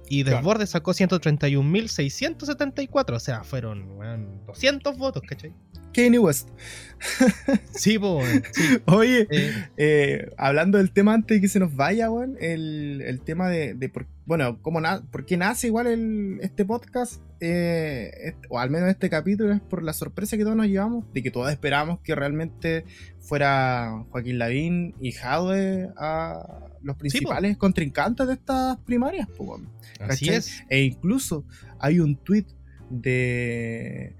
y 0.10 0.24
Claro. 0.24 0.38
Desbordes 0.38 0.70
sacó 0.72 0.91
131.674. 0.91 3.15
O 3.15 3.20
sea, 3.20 3.44
fueron 3.46 3.89
weón, 3.98 4.41
200 4.48 4.98
votos, 4.98 5.24
¿cachai? 5.26 5.54
Kanye 5.93 6.19
West. 6.19 6.49
Sí, 7.73 7.97
weón, 7.97 8.43
sí. 8.54 8.62
Oye, 8.86 9.27
Eh, 9.32 9.51
eh, 9.77 10.30
hablando 10.38 10.77
del 10.77 10.91
tema 10.91 11.15
antes 11.15 11.38
de 11.38 11.41
que 11.41 11.47
se 11.47 11.60
nos 11.60 11.75
vaya, 11.75 12.12
weón, 12.12 12.38
el, 12.39 13.01
el 13.01 13.21
tema 13.21 13.49
de, 13.49 13.73
de 13.73 13.89
por, 13.89 14.06
bueno, 14.25 14.62
cómo 14.62 14.80
na- 14.82 15.01
por 15.12 15.25
qué 15.25 15.36
nace 15.36 15.65
igual 15.67 15.88
el, 15.88 16.38
este 16.43 16.63
podcast, 16.63 17.19
eh, 17.39 18.36
o 18.49 18.60
al 18.60 18.69
menos 18.69 18.88
este 18.89 19.10
capítulo, 19.10 19.51
es 19.51 19.62
por 19.62 19.82
la 19.82 19.93
sorpresa 19.93 20.38
que 20.38 20.43
todos 20.43 20.56
nos 20.56 20.67
llevamos, 20.67 21.12
de 21.12 21.23
que 21.23 21.32
todos 21.32 21.51
esperamos 21.51 21.99
que 22.01 22.13
realmente 22.13 22.86
fuera 23.19 24.06
Joaquín 24.12 24.38
Lavín 24.38 24.93
y 25.01 25.12
Jadwe 25.12 25.89
a 25.97 26.67
los 26.84 26.95
principales 26.97 27.58
contrincantes 27.58 28.27
de 28.27 28.34
estas 28.34 28.77
primarias, 28.82 29.27
weón. 29.39 29.67
así 29.99 30.30
es. 30.30 30.63
E 30.69 30.82
incluso 30.84 31.45
hay 31.80 31.99
un 31.99 32.15
tweet 32.15 32.45
de, 32.91 34.13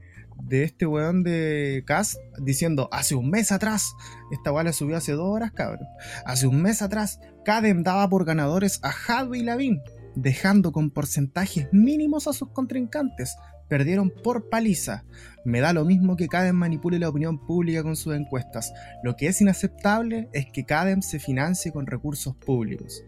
de 0.44 0.64
este 0.64 0.86
weón 0.86 1.24
de 1.24 1.84
Cast 1.86 2.18
diciendo, 2.42 2.90
hace 2.92 3.16
un 3.16 3.30
mes 3.30 3.52
atrás, 3.52 3.94
esta 4.32 4.52
weá 4.52 4.72
subió 4.74 4.98
hace 4.98 5.14
dos 5.14 5.30
horas, 5.30 5.52
cabrón. 5.52 5.88
Hace 6.26 6.48
un 6.48 6.62
mes 6.62 6.82
atrás, 6.82 7.20
Cadem 7.46 7.84
daba 7.84 8.10
por 8.10 8.26
ganadores 8.26 8.80
a 8.84 8.92
Jadwe 8.92 9.40
y 9.40 9.44
Lavín, 9.44 9.82
dejando 10.16 10.72
con 10.72 10.92
porcentajes 10.92 11.68
mínimos 11.72 12.28
a 12.28 12.34
sus 12.34 12.50
contrincantes. 12.50 13.36
Perdieron 13.70 14.10
por 14.10 14.50
paliza. 14.50 15.06
Me 15.46 15.62
da 15.62 15.72
lo 15.72 15.86
mismo 15.86 16.18
que 16.18 16.28
Cadem 16.28 16.58
manipule 16.58 17.00
la 17.00 17.08
opinión 17.08 17.40
pública 17.40 17.84
con 17.84 17.96
sus 17.96 18.14
encuestas. 18.14 18.74
Lo 19.02 19.16
que 19.16 19.28
es 19.28 19.40
inaceptable 19.40 20.28
es 20.34 20.46
que 20.52 20.66
Cadem 20.66 21.02
se 21.02 21.20
financie 21.20 21.72
con 21.72 21.88
recursos 21.88 22.36
públicos. 22.36 23.04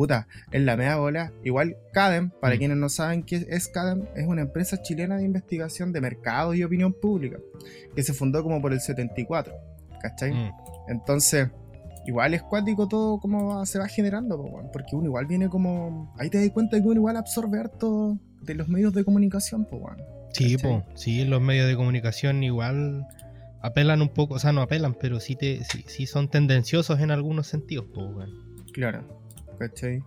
Puta, 0.00 0.28
en 0.50 0.64
la 0.64 0.78
media 0.78 0.96
bola. 0.96 1.30
Igual 1.44 1.76
Cadem, 1.92 2.30
para 2.30 2.54
Mm. 2.54 2.58
quienes 2.58 2.76
no 2.78 2.88
saben 2.88 3.22
qué 3.22 3.44
es 3.50 3.68
Cadem, 3.68 4.06
es 4.16 4.26
una 4.26 4.40
empresa 4.40 4.80
chilena 4.80 5.18
de 5.18 5.24
investigación 5.24 5.92
de 5.92 6.00
mercado 6.00 6.54
y 6.54 6.62
opinión 6.62 6.94
pública, 6.94 7.36
que 7.94 8.02
se 8.02 8.14
fundó 8.14 8.42
como 8.42 8.62
por 8.62 8.72
el 8.72 8.80
74, 8.80 9.52
¿cachai? 10.00 10.32
Mm. 10.32 10.52
Entonces, 10.88 11.50
igual 12.06 12.32
es 12.32 12.42
cuático 12.42 12.88
todo 12.88 13.20
como 13.20 13.66
se 13.66 13.78
va 13.78 13.88
generando, 13.88 14.42
porque 14.72 14.96
uno 14.96 15.04
igual 15.04 15.26
viene 15.26 15.50
como... 15.50 16.14
Ahí 16.18 16.30
te 16.30 16.40
das 16.40 16.48
cuenta 16.48 16.80
que 16.80 16.86
uno 16.86 16.94
igual 16.94 17.18
absorbe 17.18 17.58
harto 17.60 18.16
de 18.40 18.54
los 18.54 18.68
medios 18.70 18.94
de 18.94 19.04
comunicación, 19.04 19.66
pues. 19.66 19.82
Sí, 20.32 20.56
sí, 20.94 21.26
los 21.26 21.42
medios 21.42 21.68
de 21.68 21.76
comunicación 21.76 22.42
igual 22.42 23.06
apelan 23.60 24.00
un 24.00 24.08
poco, 24.08 24.36
o 24.36 24.38
sea, 24.38 24.52
no 24.52 24.62
apelan, 24.62 24.94
pero 24.98 25.20
sí, 25.20 25.36
te, 25.36 25.62
sí, 25.64 25.84
sí 25.86 26.06
son 26.06 26.30
tendenciosos 26.30 27.00
en 27.00 27.10
algunos 27.10 27.48
sentidos, 27.48 27.84
weón. 27.94 28.30
Claro, 28.72 29.19
¿cachai? 29.60 30.02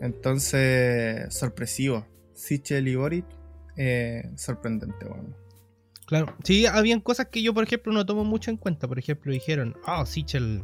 Entonces, 0.00 1.34
sorpresivo. 1.34 2.06
Sichel 2.32 2.88
y 2.88 2.94
Boric, 2.96 3.26
eh, 3.76 4.30
sorprendente, 4.36 5.04
weón. 5.06 5.36
Claro, 6.06 6.34
sí, 6.44 6.66
habían 6.66 7.00
cosas 7.00 7.26
que 7.26 7.42
yo, 7.42 7.52
por 7.54 7.64
ejemplo, 7.64 7.92
no 7.92 8.04
tomo 8.06 8.24
mucho 8.24 8.50
en 8.50 8.56
cuenta. 8.56 8.88
Por 8.88 8.98
ejemplo, 8.98 9.32
dijeron, 9.32 9.76
ah, 9.84 10.04
Sichel 10.06 10.62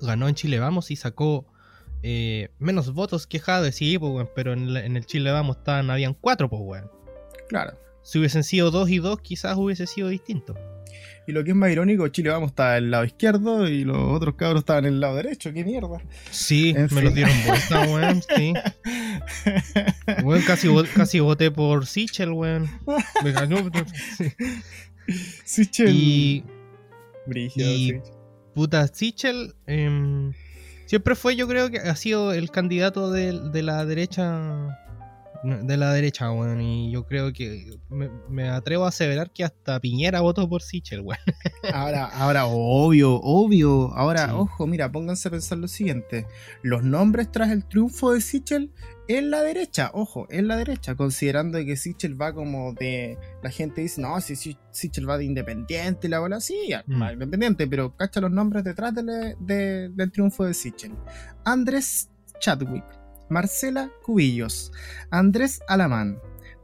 ganó 0.00 0.28
en 0.28 0.34
Chile 0.34 0.58
Vamos 0.58 0.90
y 0.90 0.96
sacó 0.96 1.46
eh, 2.02 2.50
menos 2.58 2.92
votos 2.92 3.26
que 3.26 3.38
Jade, 3.40 3.72
sí, 3.72 3.98
pues, 3.98 4.28
pero 4.34 4.52
en, 4.52 4.72
la- 4.74 4.84
en 4.84 4.96
el 4.96 5.06
Chile 5.06 5.30
Vamos 5.32 5.56
estaban, 5.58 5.90
habían 5.90 6.14
cuatro, 6.14 6.48
pues, 6.50 6.62
weón. 6.64 6.90
Claro. 7.48 7.78
Si 8.02 8.18
hubiesen 8.18 8.44
sido 8.44 8.70
dos 8.70 8.88
y 8.90 8.98
dos, 8.98 9.20
quizás 9.20 9.56
hubiese 9.56 9.86
sido 9.86 10.08
distinto. 10.08 10.54
Y 11.28 11.32
lo 11.32 11.42
que 11.42 11.50
es 11.50 11.56
más 11.56 11.70
irónico, 11.70 12.06
Chile 12.08 12.30
Vamos 12.30 12.50
está 12.50 12.74
del 12.74 12.90
lado 12.90 13.04
izquierdo 13.04 13.68
y 13.68 13.84
los 13.84 13.96
otros 13.98 14.36
cabros 14.36 14.60
estaban 14.60 14.84
en 14.86 14.94
el 14.94 15.00
lado 15.00 15.16
derecho. 15.16 15.52
¡Qué 15.52 15.64
mierda! 15.64 16.00
Sí, 16.30 16.70
En 16.70 16.82
me 16.82 16.88
fin. 16.88 17.04
los 17.04 17.14
dieron 17.14 17.34
vuelta, 17.46 17.80
weón, 17.88 18.22
sí. 18.36 18.54
Weón, 20.22 20.42
casi, 20.42 20.68
casi 20.94 21.18
voté 21.20 21.50
por 21.50 21.86
Sichel, 21.86 22.30
weón. 22.30 22.70
Me 23.24 23.32
ganó. 23.32 23.56
sí. 24.16 24.32
Sichel. 25.44 25.88
Y, 25.90 26.44
Brígido, 27.26 27.68
y- 27.70 27.88
sí. 27.90 28.00
puta, 28.54 28.86
Sichel 28.86 29.54
em, 29.66 30.32
siempre 30.86 31.16
fue, 31.16 31.34
yo 31.34 31.48
creo 31.48 31.70
que 31.70 31.78
ha 31.78 31.96
sido 31.96 32.32
el 32.32 32.50
candidato 32.50 33.10
de, 33.10 33.32
de 33.50 33.62
la 33.64 33.84
derecha. 33.84 34.78
De 35.46 35.76
la 35.76 35.92
derecha, 35.92 36.30
weón. 36.32 36.60
Y 36.60 36.90
yo 36.90 37.06
creo 37.06 37.32
que 37.32 37.70
me, 37.88 38.10
me 38.28 38.48
atrevo 38.48 38.84
a 38.84 38.88
aseverar 38.88 39.30
que 39.32 39.44
hasta 39.44 39.78
Piñera 39.80 40.20
votó 40.20 40.48
por 40.48 40.62
Sichel, 40.62 41.00
weón. 41.00 41.18
Ahora, 41.74 42.06
ahora, 42.06 42.46
obvio, 42.46 43.14
obvio. 43.22 43.92
Ahora, 43.94 44.26
Sí. 44.26 44.32
ojo, 44.34 44.66
mira, 44.66 44.90
pónganse 44.90 45.28
a 45.28 45.30
pensar 45.30 45.58
lo 45.58 45.68
siguiente. 45.68 46.26
Los 46.62 46.82
nombres 46.84 47.30
tras 47.30 47.50
el 47.50 47.64
triunfo 47.64 48.12
de 48.12 48.20
Sichel 48.20 48.72
en 49.08 49.30
la 49.30 49.42
derecha, 49.42 49.90
ojo, 49.94 50.26
en 50.30 50.48
la 50.48 50.56
derecha, 50.56 50.94
considerando 50.96 51.58
que 51.64 51.76
Sichel 51.76 52.20
va 52.20 52.32
como 52.34 52.72
de. 52.74 53.16
La 53.42 53.50
gente 53.50 53.80
dice, 53.82 54.00
no, 54.00 54.20
si 54.20 54.34
Si- 54.36 54.58
Sichel 54.72 55.08
va 55.08 55.16
de 55.18 55.24
independiente 55.24 56.06
y 56.06 56.10
la 56.10 56.18
bola, 56.20 56.40
sí, 56.40 56.70
Mm. 56.86 57.00
va 57.02 57.06
de 57.08 57.12
independiente, 57.14 57.66
pero 57.66 57.94
cacha 57.96 58.20
los 58.20 58.30
nombres 58.30 58.64
detrás 58.64 58.94
del- 58.94 59.36
de- 59.40 59.88
del 59.90 60.10
triunfo 60.12 60.44
de 60.44 60.54
Sichel. 60.54 60.92
Andrés 61.44 62.10
Chadwick, 62.40 62.84
Marcela 63.28 63.90
Cubillos, 64.02 64.72
Andrés 65.10 65.60
Alamán, 65.68 66.18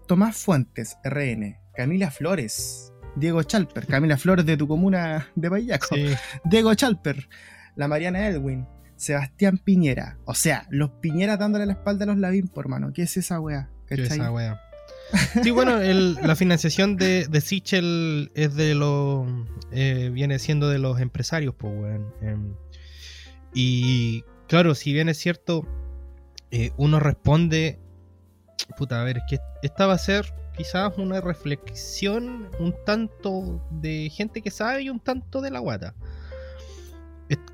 Tomás 0.06 0.36
Fuentes, 0.36 0.96
RN, 1.04 1.58
Camila 1.74 2.10
Flores, 2.10 2.92
Diego 3.16 3.42
Chalper, 3.42 3.86
Camila 3.86 4.16
Flores 4.16 4.46
de 4.46 4.56
tu 4.56 4.66
comuna 4.68 5.28
de 5.34 5.50
Payaco, 5.50 5.94
Sí. 5.94 6.06
Diego 6.44 6.74
Chalper, 6.74 7.28
la 7.76 7.88
Mariana 7.88 8.26
Edwin, 8.28 8.66
Sebastián 8.96 9.58
Piñera. 9.58 10.18
O 10.24 10.34
sea, 10.34 10.66
los 10.70 10.90
Piñera 11.00 11.36
dándole 11.36 11.66
la 11.66 11.72
espalda 11.72 12.04
a 12.04 12.06
los 12.08 12.18
Lavín, 12.18 12.48
por 12.48 12.68
mano. 12.68 12.92
¿Qué 12.92 13.02
es 13.02 13.16
esa 13.16 13.40
weá? 13.40 13.68
Yo 13.90 13.96
¿Cachai? 13.96 14.18
esa 14.18 14.30
wea. 14.32 14.60
Sí, 15.42 15.50
bueno, 15.50 15.78
el- 15.80 16.14
la 16.14 16.36
financiación 16.36 16.96
de, 16.96 17.26
de 17.28 17.40
Sichel 17.42 18.30
es 18.34 18.54
de 18.54 18.74
los. 18.74 19.26
eh, 19.72 20.10
viene 20.12 20.38
siendo 20.38 20.68
de 20.70 20.78
los 20.78 21.00
empresarios, 21.00 21.54
pues, 21.58 21.72
weón. 21.76 22.14
Em, 22.22 22.54
y 23.54 24.22
claro, 24.48 24.74
si 24.74 24.92
bien 24.92 25.08
es 25.08 25.18
cierto, 25.18 25.66
eh, 26.52 26.70
uno 26.76 27.00
responde. 27.00 27.80
Puta, 28.76 29.00
a 29.00 29.04
ver, 29.04 29.16
es 29.16 29.22
que 29.28 29.38
esta 29.62 29.86
va 29.86 29.94
a 29.94 29.98
ser 29.98 30.26
quizás 30.56 30.96
una 30.98 31.20
reflexión 31.20 32.48
un 32.60 32.74
tanto 32.84 33.66
de 33.70 34.10
gente 34.10 34.42
que 34.42 34.50
sabe 34.50 34.82
y 34.82 34.90
un 34.90 35.00
tanto 35.00 35.40
de 35.40 35.50
la 35.50 35.58
guata. 35.58 35.94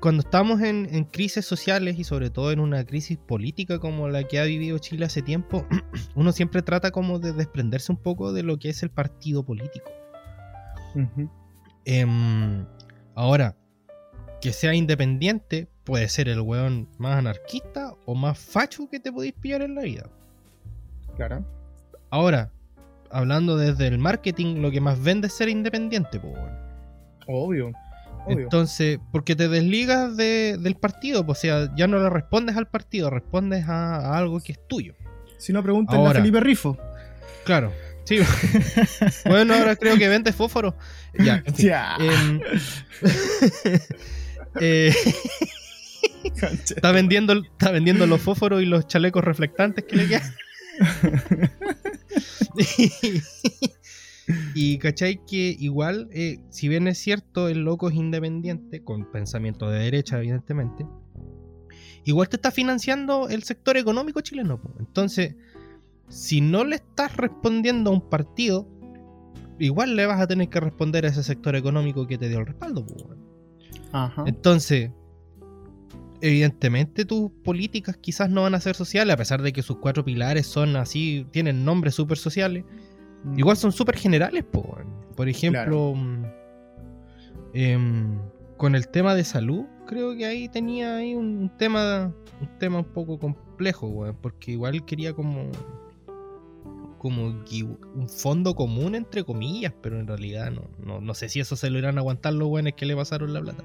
Cuando 0.01 0.23
estamos 0.23 0.61
en, 0.61 0.93
en 0.93 1.05
crisis 1.05 1.45
sociales 1.45 1.97
y 1.97 2.03
sobre 2.03 2.29
todo 2.29 2.51
en 2.51 2.59
una 2.59 2.83
crisis 2.83 3.17
política 3.17 3.79
como 3.79 4.09
la 4.09 4.25
que 4.25 4.37
ha 4.37 4.43
vivido 4.43 4.77
Chile 4.77 5.05
hace 5.05 5.21
tiempo, 5.21 5.65
uno 6.15 6.33
siempre 6.33 6.61
trata 6.61 6.91
como 6.91 7.17
de 7.19 7.31
desprenderse 7.31 7.93
un 7.93 7.97
poco 7.97 8.33
de 8.33 8.43
lo 8.43 8.59
que 8.59 8.69
es 8.69 8.83
el 8.83 8.91
partido 8.91 9.45
político. 9.45 9.89
Em, 11.85 12.65
ahora, 13.15 13.55
que 14.41 14.51
sea 14.51 14.73
independiente 14.73 15.69
puede 15.89 16.07
ser 16.07 16.29
el 16.29 16.39
weón 16.41 16.87
más 16.97 17.17
anarquista 17.17 17.93
o 18.05 18.15
más 18.15 18.37
facho 18.39 18.87
que 18.89 18.99
te 18.99 19.11
podéis 19.11 19.33
pillar 19.33 19.61
en 19.63 19.75
la 19.75 19.81
vida. 19.81 20.09
Claro. 21.17 21.43
Ahora, 22.09 22.51
hablando 23.11 23.57
desde 23.57 23.87
el 23.87 23.97
marketing, 23.97 24.61
lo 24.61 24.71
que 24.71 24.79
más 24.81 25.01
vende 25.01 25.27
es 25.27 25.33
ser 25.33 25.49
independiente, 25.49 26.17
weón. 26.19 26.57
Obvio. 27.27 27.71
Obvio. 28.25 28.39
Entonces, 28.43 28.99
porque 29.11 29.35
te 29.35 29.47
desligas 29.47 30.15
de- 30.15 30.57
del 30.59 30.75
partido, 30.75 31.25
pues, 31.25 31.39
o 31.39 31.41
sea, 31.41 31.75
ya 31.75 31.87
no 31.87 31.99
le 31.99 32.09
respondes 32.09 32.55
al 32.55 32.67
partido, 32.67 33.09
respondes 33.09 33.65
a, 33.67 33.95
a 33.97 34.17
algo 34.17 34.39
que 34.39 34.53
es 34.53 34.67
tuyo. 34.67 34.93
si 35.37 35.51
no, 35.53 35.59
ahora. 35.59 36.11
a 36.11 36.13
Felipe 36.21 36.39
Rifo. 36.39 36.77
Claro, 37.45 37.71
Sí. 38.05 38.17
bueno, 39.25 39.53
ahora 39.53 39.75
creo 39.75 39.95
que 39.97 40.07
vende 40.07 40.33
fósforo. 40.33 40.75
Ya. 41.17 41.43
en 41.45 41.53
fin. 41.55 41.65
Ya. 41.69 41.95
Em, 41.99 42.41
eh. 44.59 44.93
Está, 46.23 46.91
vendiendo, 46.91 47.33
está 47.33 47.71
vendiendo 47.71 48.07
los 48.07 48.21
fósforos 48.21 48.61
y 48.61 48.65
los 48.65 48.87
chalecos 48.87 49.23
reflectantes 49.23 49.85
que 49.85 49.95
le 49.95 50.07
quedan. 50.07 50.33
y 54.55 54.77
cachai 54.77 55.23
que 55.25 55.55
igual, 55.59 56.09
eh, 56.11 56.39
si 56.49 56.67
bien 56.67 56.87
es 56.87 56.97
cierto, 56.97 57.49
el 57.49 57.59
loco 57.59 57.89
es 57.89 57.95
independiente, 57.95 58.83
con 58.83 59.11
pensamiento 59.11 59.69
de 59.69 59.79
derecha, 59.79 60.17
evidentemente, 60.17 60.85
igual 62.05 62.29
te 62.29 62.35
está 62.37 62.51
financiando 62.51 63.29
el 63.29 63.43
sector 63.43 63.77
económico 63.77 64.21
chileno. 64.21 64.61
po. 64.61 64.73
Entonces, 64.79 65.35
si 66.07 66.41
no 66.41 66.63
le 66.63 66.77
estás 66.77 67.15
respondiendo 67.17 67.91
a 67.91 67.93
un 67.93 68.09
partido, 68.09 68.67
igual 69.59 69.95
le 69.95 70.05
vas 70.05 70.21
a 70.21 70.27
tener 70.27 70.49
que 70.49 70.59
responder 70.59 71.05
a 71.05 71.09
ese 71.09 71.23
sector 71.23 71.55
económico 71.55 72.07
que 72.07 72.17
te 72.17 72.29
dio 72.29 72.39
el 72.39 72.47
respaldo. 72.47 72.85
po, 72.85 72.95
weón. 72.95 73.29
Ajá. 73.91 74.23
Entonces, 74.27 74.91
evidentemente 76.21 77.05
tus 77.05 77.31
políticas 77.43 77.97
quizás 77.97 78.29
no 78.29 78.43
van 78.43 78.55
a 78.55 78.59
ser 78.59 78.75
sociales, 78.75 79.13
a 79.13 79.17
pesar 79.17 79.41
de 79.41 79.53
que 79.53 79.61
sus 79.61 79.77
cuatro 79.77 80.03
pilares 80.03 80.47
son 80.47 80.75
así, 80.75 81.25
tienen 81.31 81.65
nombres 81.65 81.95
súper 81.95 82.17
sociales. 82.17 82.63
Igual 83.35 83.57
son 83.57 83.71
súper 83.71 83.97
generales, 83.97 84.43
po. 84.43 84.77
Por 85.15 85.27
ejemplo, 85.27 85.93
mm, 85.95 86.25
em, 87.53 88.19
con 88.57 88.75
el 88.75 88.87
tema 88.87 89.15
de 89.15 89.23
salud, 89.23 89.65
creo 89.87 90.15
que 90.15 90.25
ahí 90.25 90.47
tenía 90.49 90.97
ahí 90.97 91.15
un, 91.15 91.51
tema 91.57 92.13
un 92.41 92.57
tema 92.59 92.79
un 92.79 92.85
poco 92.85 93.19
complejo, 93.19 93.87
weón, 93.87 94.17
porque 94.21 94.51
igual 94.51 94.85
quería 94.85 95.13
como 95.13 95.51
como 96.97 97.27
un 97.27 98.09
fondo 98.09 98.55
común 98.55 98.93
entre 98.93 99.23
comillas, 99.23 99.73
pero 99.81 99.99
en 99.99 100.05
realidad 100.05 100.51
no, 100.51 100.69
no, 100.85 100.99
no 100.99 101.13
sé 101.13 101.29
si 101.29 101.39
eso 101.39 101.55
se 101.55 101.69
lo 101.69 101.79
irán 101.79 101.97
a 101.97 102.01
aguantar 102.01 102.33
los 102.33 102.49
weones 102.49 102.73
que 102.73 102.85
le 102.85 102.93
pasaron 102.93 103.33
la 103.33 103.41
plata. 103.41 103.63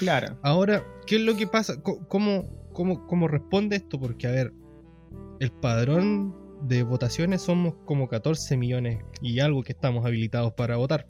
Claro. 0.00 0.36
Ahora, 0.42 0.82
¿qué 1.06 1.16
es 1.16 1.22
lo 1.22 1.36
que 1.36 1.46
pasa? 1.46 1.80
¿Cómo, 1.82 2.48
cómo, 2.72 3.06
cómo 3.06 3.28
responde 3.28 3.76
esto? 3.76 4.00
Porque, 4.00 4.26
a 4.26 4.30
ver, 4.32 4.52
el 5.40 5.52
padrón 5.52 6.34
de 6.62 6.82
votaciones 6.82 7.42
somos 7.42 7.74
como 7.84 8.08
14 8.08 8.56
millones 8.56 8.98
y 9.22 9.40
algo 9.40 9.62
que 9.62 9.72
estamos 9.72 10.04
habilitados 10.04 10.54
para 10.54 10.76
votar. 10.76 11.06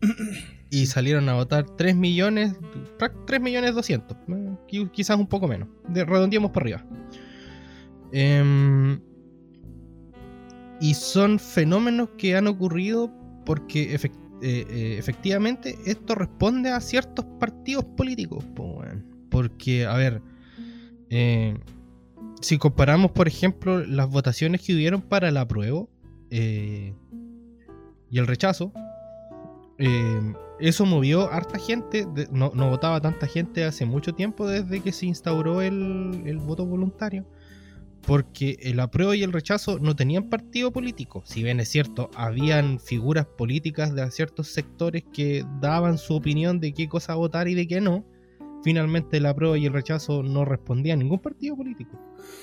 Y 0.70 0.84
salieron 0.84 1.26
a 1.30 1.34
votar 1.34 1.64
3 1.76 1.96
millones, 1.96 2.54
prac- 2.98 3.24
3 3.26 3.40
millones 3.40 3.74
200, 3.74 4.18
eh, 4.18 4.50
qui- 4.68 4.90
quizás 4.90 5.16
un 5.18 5.26
poco 5.26 5.48
menos. 5.48 5.66
De, 5.88 6.04
redondeemos 6.04 6.50
para 6.50 6.64
arriba. 6.64 6.86
Em, 8.12 9.00
y 10.78 10.92
son 10.92 11.38
fenómenos 11.38 12.10
que 12.18 12.36
han 12.36 12.48
ocurrido 12.48 13.10
porque 13.46 13.96
efec- 13.98 14.12
eh, 14.40 14.66
eh, 14.70 14.96
efectivamente 14.98 15.76
esto 15.86 16.14
responde 16.14 16.70
a 16.70 16.80
ciertos 16.80 17.24
partidos 17.38 17.84
políticos. 17.84 18.44
Porque, 19.30 19.86
a 19.86 19.94
ver, 19.94 20.22
eh, 21.10 21.58
si 22.40 22.58
comparamos, 22.58 23.10
por 23.10 23.28
ejemplo, 23.28 23.84
las 23.84 24.08
votaciones 24.08 24.62
que 24.62 24.74
hubieron 24.74 25.02
para 25.02 25.28
el 25.28 25.36
apruebo 25.36 25.88
y 26.30 26.92
el 28.18 28.26
rechazo, 28.26 28.72
eso 30.60 30.86
movió 30.86 31.30
harta 31.32 31.58
gente. 31.58 32.06
no, 32.30 32.52
no 32.54 32.70
votaba 32.70 33.00
tanta 33.00 33.26
gente 33.26 33.64
hace 33.64 33.86
mucho 33.86 34.14
tiempo 34.14 34.46
desde 34.46 34.80
que 34.80 34.92
se 34.92 35.06
instauró 35.06 35.62
el, 35.62 36.22
el 36.26 36.38
voto 36.38 36.64
voluntario. 36.64 37.26
Porque 38.08 38.56
el 38.62 38.80
apruebo 38.80 39.12
y 39.12 39.22
el 39.22 39.32
rechazo 39.34 39.78
no 39.78 39.94
tenían 39.94 40.30
partido 40.30 40.72
político. 40.72 41.22
Si 41.26 41.42
bien 41.42 41.60
es 41.60 41.68
cierto, 41.68 42.10
habían 42.14 42.80
figuras 42.80 43.26
políticas 43.26 43.94
de 43.94 44.10
ciertos 44.10 44.48
sectores 44.48 45.04
que 45.12 45.44
daban 45.60 45.98
su 45.98 46.14
opinión 46.14 46.58
de 46.58 46.72
qué 46.72 46.88
cosa 46.88 47.14
votar 47.16 47.48
y 47.48 47.54
de 47.54 47.68
qué 47.68 47.82
no. 47.82 48.06
Finalmente 48.64 49.18
el 49.18 49.26
apruebo 49.26 49.56
y 49.56 49.66
el 49.66 49.72
rechazo 49.74 50.22
no 50.22 50.44
respondían 50.46 50.98
a 50.98 51.02
ningún 51.02 51.18
partido 51.18 51.54
político. 51.54 52.00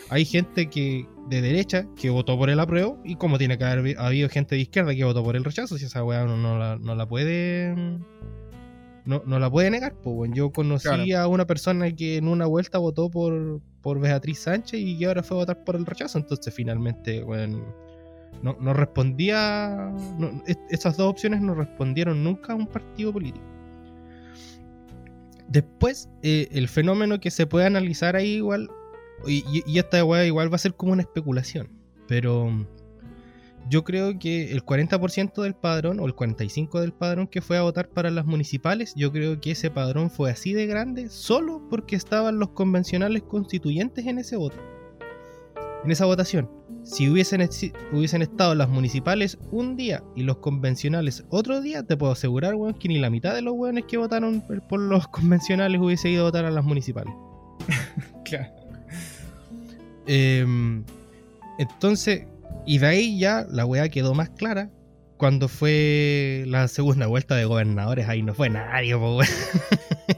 Hay 0.10 0.24
gente 0.24 0.70
que 0.70 1.08
de 1.30 1.42
derecha 1.42 1.88
que 1.96 2.12
votó 2.12 2.38
por 2.38 2.50
el 2.52 2.60
apruebo 2.60 3.02
y 3.04 3.16
como 3.16 3.38
tiene 3.40 3.58
que 3.58 3.66
haber 3.66 4.00
habido 4.00 4.30
gente 4.30 4.56
de 4.56 4.62
izquierda 4.62 4.94
que 4.94 5.04
votó 5.04 5.24
por 5.24 5.36
el 5.36 5.44
rechazo, 5.44 5.78
si 5.80 5.86
esa 5.86 6.04
weá 6.04 6.26
no 6.26 6.60
la, 6.60 6.78
no 6.80 6.94
la 6.96 7.08
puede 7.08 7.74
no, 9.06 9.24
no 9.26 9.40
la 9.40 9.50
puede 9.50 9.72
negar. 9.72 9.94
Pues, 9.96 10.16
weón. 10.16 10.34
yo 10.34 10.52
conocí 10.52 10.88
Claro. 10.88 11.18
a 11.20 11.28
una 11.28 11.46
persona 11.46 11.92
que 11.92 12.18
en 12.18 12.28
una 12.28 12.46
vuelta 12.46 12.78
votó 12.78 13.10
por, 13.10 13.62
por 13.86 14.00
Beatriz 14.00 14.40
Sánchez 14.40 14.80
y 14.80 14.98
que 14.98 15.06
ahora 15.06 15.22
fue 15.22 15.38
a 15.38 15.42
votar 15.42 15.64
por 15.64 15.76
el 15.76 15.86
rechazo. 15.86 16.18
Entonces, 16.18 16.52
finalmente, 16.52 17.24
weón, 17.24 17.64
no, 18.42 18.58
respondía. 18.74 19.94
no- 20.18 20.42
es- 20.48 20.58
esas 20.72 20.98
dos 20.98 21.08
opciones 21.12 21.40
no 21.40 21.54
respondieron 21.54 22.24
nunca 22.24 22.54
a 22.54 22.56
un 22.56 22.66
partido 22.66 23.14
político. 23.14 23.46
Después, 25.48 26.10
eh, 26.24 26.48
el 26.52 26.68
fenómeno 26.68 27.20
que 27.20 27.30
se 27.30 27.46
puede 27.46 27.68
analizar 27.68 28.16
ahí 28.16 28.38
igual, 28.38 28.70
y, 29.28 29.44
y- 29.68 29.78
esta 29.78 30.00
igual 30.26 30.52
va 30.52 30.56
a 30.56 30.60
ser 30.60 30.74
como 30.74 30.92
una 30.94 31.04
especulación, 31.04 31.70
pero 32.08 32.66
yo 33.70 33.84
creo 33.84 34.18
que 34.20 34.52
el 34.52 34.64
40% 34.64 35.42
del 35.42 35.56
padrón, 35.56 36.00
o 36.00 36.06
el 36.06 36.16
45% 36.16 36.80
del 36.80 36.94
padrón 36.94 37.28
que 37.28 37.42
fue 37.42 37.58
a 37.58 37.64
votar 37.64 37.90
para 37.90 38.12
las 38.12 38.26
municipales, 38.26 38.94
yo 38.96 39.12
creo 39.12 39.40
que 39.42 39.52
ese 39.52 39.72
padrón 39.72 40.10
fue 40.12 40.30
así 40.32 40.54
de 40.54 40.68
grande 40.68 41.10
solo 41.10 41.62
porque 41.70 41.96
estaban 41.96 42.38
los 42.40 42.50
convencionales 42.50 43.24
constituyentes 43.24 44.06
en 44.06 44.20
ese 44.20 44.36
voto. 44.38 44.58
En 45.84 45.92
esa 45.92 46.06
votación. 46.06 46.50
Si 46.84 47.10
hubiesen, 47.10 47.48
hubiesen 47.92 48.22
estado 48.22 48.54
las 48.54 48.70
municipales 48.70 49.40
un 49.52 49.76
día 49.76 50.04
y 50.16 50.22
los 50.22 50.38
convencionales 50.38 51.26
otro 51.30 51.60
día, 51.62 51.82
te 51.82 51.98
puedo 51.98 52.12
asegurar, 52.12 52.54
weón, 52.54 52.76
que 52.76 52.88
ni 52.88 53.00
la 53.00 53.10
mitad 53.10 53.34
de 53.34 53.42
los 53.42 53.56
weones 53.56 53.86
que 53.86 53.98
votaron 53.98 54.42
por- 54.42 54.62
por 54.68 54.80
los 54.80 55.08
convencionales 55.08 55.82
hubiese 55.82 56.10
ido 56.10 56.22
a 56.22 56.26
votar 56.28 56.46
a 56.46 56.52
las 56.52 56.64
municipales. 56.64 57.14
Claro. 58.26 58.52
Em, 60.08 60.84
entonces, 61.58 62.26
y 62.66 62.80
de 62.80 62.88
ahí 62.88 63.20
ya 63.20 63.46
la 63.50 63.66
weá 63.66 63.90
quedó 63.90 64.14
más 64.14 64.30
clara. 64.30 64.72
Cuando 65.18 65.48
fue 65.48 66.44
la 66.48 66.68
segunda 66.68 67.08
vuelta 67.08 67.36
de 67.36 67.46
gobernadores, 67.46 68.10
ahí 68.10 68.22
no 68.22 68.34
fue 68.34 68.50
nadie, 68.50 68.96
po, 68.98 69.18
weón. 69.18 69.28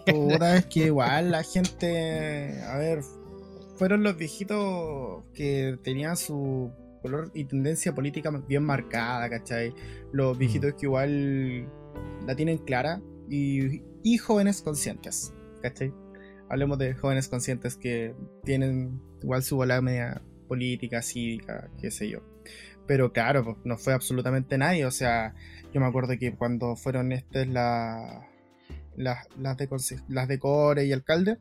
Puta, 0.08 0.58
es 0.58 0.66
que 0.66 0.88
igual 0.88 1.32
la 1.32 1.44
gente. 1.44 2.62
A 2.64 2.78
ver, 2.78 3.02
fueron 3.76 4.02
los 4.02 4.18
viejitos 4.18 5.24
que 5.36 5.78
tenían 5.84 6.18
su 6.18 6.72
color 7.04 7.32
y 7.36 7.46
tendencia 7.46 7.94
política 7.94 8.32
bien 8.48 8.64
marcada, 8.64 9.30
¿cachai? 9.30 9.74
Los 10.12 10.38
viejitos 10.38 10.74
que 10.74 10.88
igual 10.88 11.70
la 12.26 12.36
tienen 12.36 12.58
clara 12.58 13.00
y, 13.30 13.84
y 14.04 14.18
jóvenes 14.18 14.64
conscientes, 14.64 15.32
¿cachai? 15.62 15.94
Hablemos 16.50 16.80
de 16.80 16.96
jóvenes 16.96 17.28
conscientes 17.28 17.76
que 17.76 18.16
tienen 18.44 19.00
igual 19.22 19.44
su 19.44 19.58
bola 19.58 19.80
media 19.82 20.24
política, 20.48 21.02
cívica, 21.02 21.70
qué 21.80 21.92
sé 21.92 22.10
yo. 22.10 22.22
Pero 22.88 23.12
claro, 23.12 23.44
pues, 23.44 23.58
no 23.66 23.78
fue 23.78 23.94
absolutamente 23.94 24.58
nadie. 24.58 24.86
O 24.86 24.92
sea, 24.92 25.34
yo 25.74 25.82
me 25.82 25.88
acuerdo 25.88 26.18
que 26.18 26.34
cuando 26.36 26.76
fueron 26.76 27.12
estas 27.12 27.48
la- 27.48 28.28
las, 28.96 29.28
las, 29.38 29.58
de, 29.58 29.70
las 30.08 30.28
de 30.28 30.40
core 30.40 30.86
y 30.86 30.94
alcalde 30.94 31.38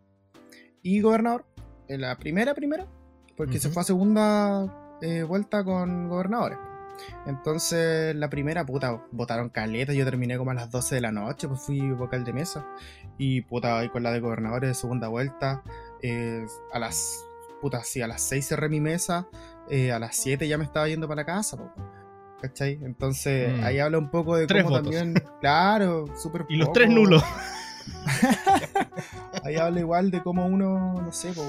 y 0.83 1.01
gobernador, 1.01 1.47
en 1.89 2.01
la 2.01 2.17
primera, 2.19 2.55
primera, 2.55 2.87
porque 3.37 3.59
se 3.59 3.71
fue 3.71 3.83
a 3.83 3.85
segunda 3.85 4.97
eh, 5.03 5.23
vuelta 5.23 5.65
con 5.65 6.09
gobernadores. 6.09 6.59
Entonces, 7.27 8.15
la 8.17 8.31
primera, 8.31 8.65
puta, 8.65 9.03
votaron 9.13 9.51
caleta. 9.51 9.93
Yo 9.93 10.05
terminé 10.05 10.39
como 10.39 10.51
a 10.53 10.55
las 10.55 10.71
12 10.71 10.95
de 10.97 11.01
la 11.03 11.13
noche, 11.13 11.49
pues 11.49 11.61
fui 11.61 11.91
vocal 11.91 12.25
de 12.25 12.33
mesa. 12.33 12.67
Y 13.19 13.43
puta, 13.43 13.79
ahí 13.79 13.89
con 13.89 14.03
la 14.03 14.13
de 14.13 14.21
gobernadores 14.21 14.69
de 14.71 14.75
segunda 14.75 15.09
vuelta, 15.09 15.63
eh, 16.03 16.47
a 16.73 16.79
las, 16.79 17.26
puta, 17.61 17.83
sí, 17.85 18.03
a 18.03 18.07
las 18.07 18.23
6 18.23 18.47
cerré 18.49 18.69
mi 18.69 18.81
mesa, 18.81 19.29
eh, 19.71 19.93
a 19.93 19.99
las 19.99 20.17
7 20.17 20.47
ya 20.49 20.59
me 20.59 20.65
estaba 20.65 20.89
yendo 20.89 21.09
para 21.09 21.23
la 21.23 21.27
casa, 21.27 21.57
po, 21.57 21.71
¿cachai? 22.41 22.79
Entonces, 22.83 23.59
Mm. 23.59 23.65
ahí 23.65 23.79
habla 23.79 23.99
un 23.99 24.11
poco 24.11 24.37
de 24.37 24.47
Tres 24.47 24.65
cómo 24.65 24.77
votos. 24.79 24.93
también, 24.95 25.23
claro, 25.41 26.07
súper 26.17 26.47
Y 26.49 26.57
los 26.57 26.73
tres 26.73 26.89
nulos. 26.91 27.23
Ahí 29.45 29.57
habla 29.57 29.81
igual 29.81 30.11
de 30.11 30.23
cómo 30.23 30.47
uno, 30.47 30.95
no 31.01 31.13
sé, 31.13 31.33
po, 31.33 31.43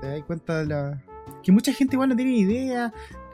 te 0.00 0.08
das 0.08 0.22
cuenta 0.24 0.58
de 0.58 0.66
la. 0.66 1.02
Que 1.42 1.52
mucha 1.52 1.72
gente 1.72 1.94
igual 1.96 2.10
no 2.10 2.16
tiene 2.16 2.32
ni 2.32 2.40
idea. 2.40 2.92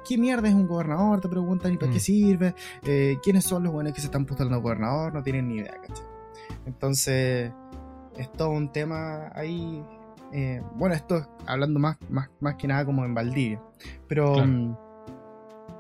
¿Qué 0.09 0.17
mierda 0.17 0.49
es 0.49 0.55
un 0.55 0.67
gobernador? 0.67 1.21
Te 1.21 1.29
preguntan, 1.29 1.73
¿y 1.73 1.77
para 1.77 1.91
Mm. 1.91 1.95
qué 1.95 2.01
sirve? 2.01 2.55
Eh, 2.85 3.19
¿Quiénes 3.23 3.45
son 3.45 3.65
los 3.65 3.73
buenos 3.73 3.93
que 3.93 4.01
se 4.01 4.07
están 4.07 4.25
postulando 4.25 4.57
a 4.57 4.61
gobernador? 4.61 5.13
No 5.13 5.23
tienen 5.23 5.49
ni 5.49 5.57
idea, 5.57 5.75
¿cachai? 5.87 6.05
Entonces, 6.67 7.53
es 8.17 8.33
todo 8.33 8.51
un 8.51 8.73
tema 8.73 9.31
ahí. 9.35 9.85
Eh, 10.33 10.63
bueno, 10.75 10.95
esto 10.95 11.19
es 11.19 11.29
hablando 11.47 11.79
más, 11.81 11.97
más, 12.11 12.29
más 12.41 12.55
que 12.57 12.69
nada 12.69 12.85
como 12.85 13.05
en 13.05 13.15
Valdivia. 13.15 13.61
Pero, 14.09 14.33
Claro. 14.35 14.49
mm, 14.49 14.77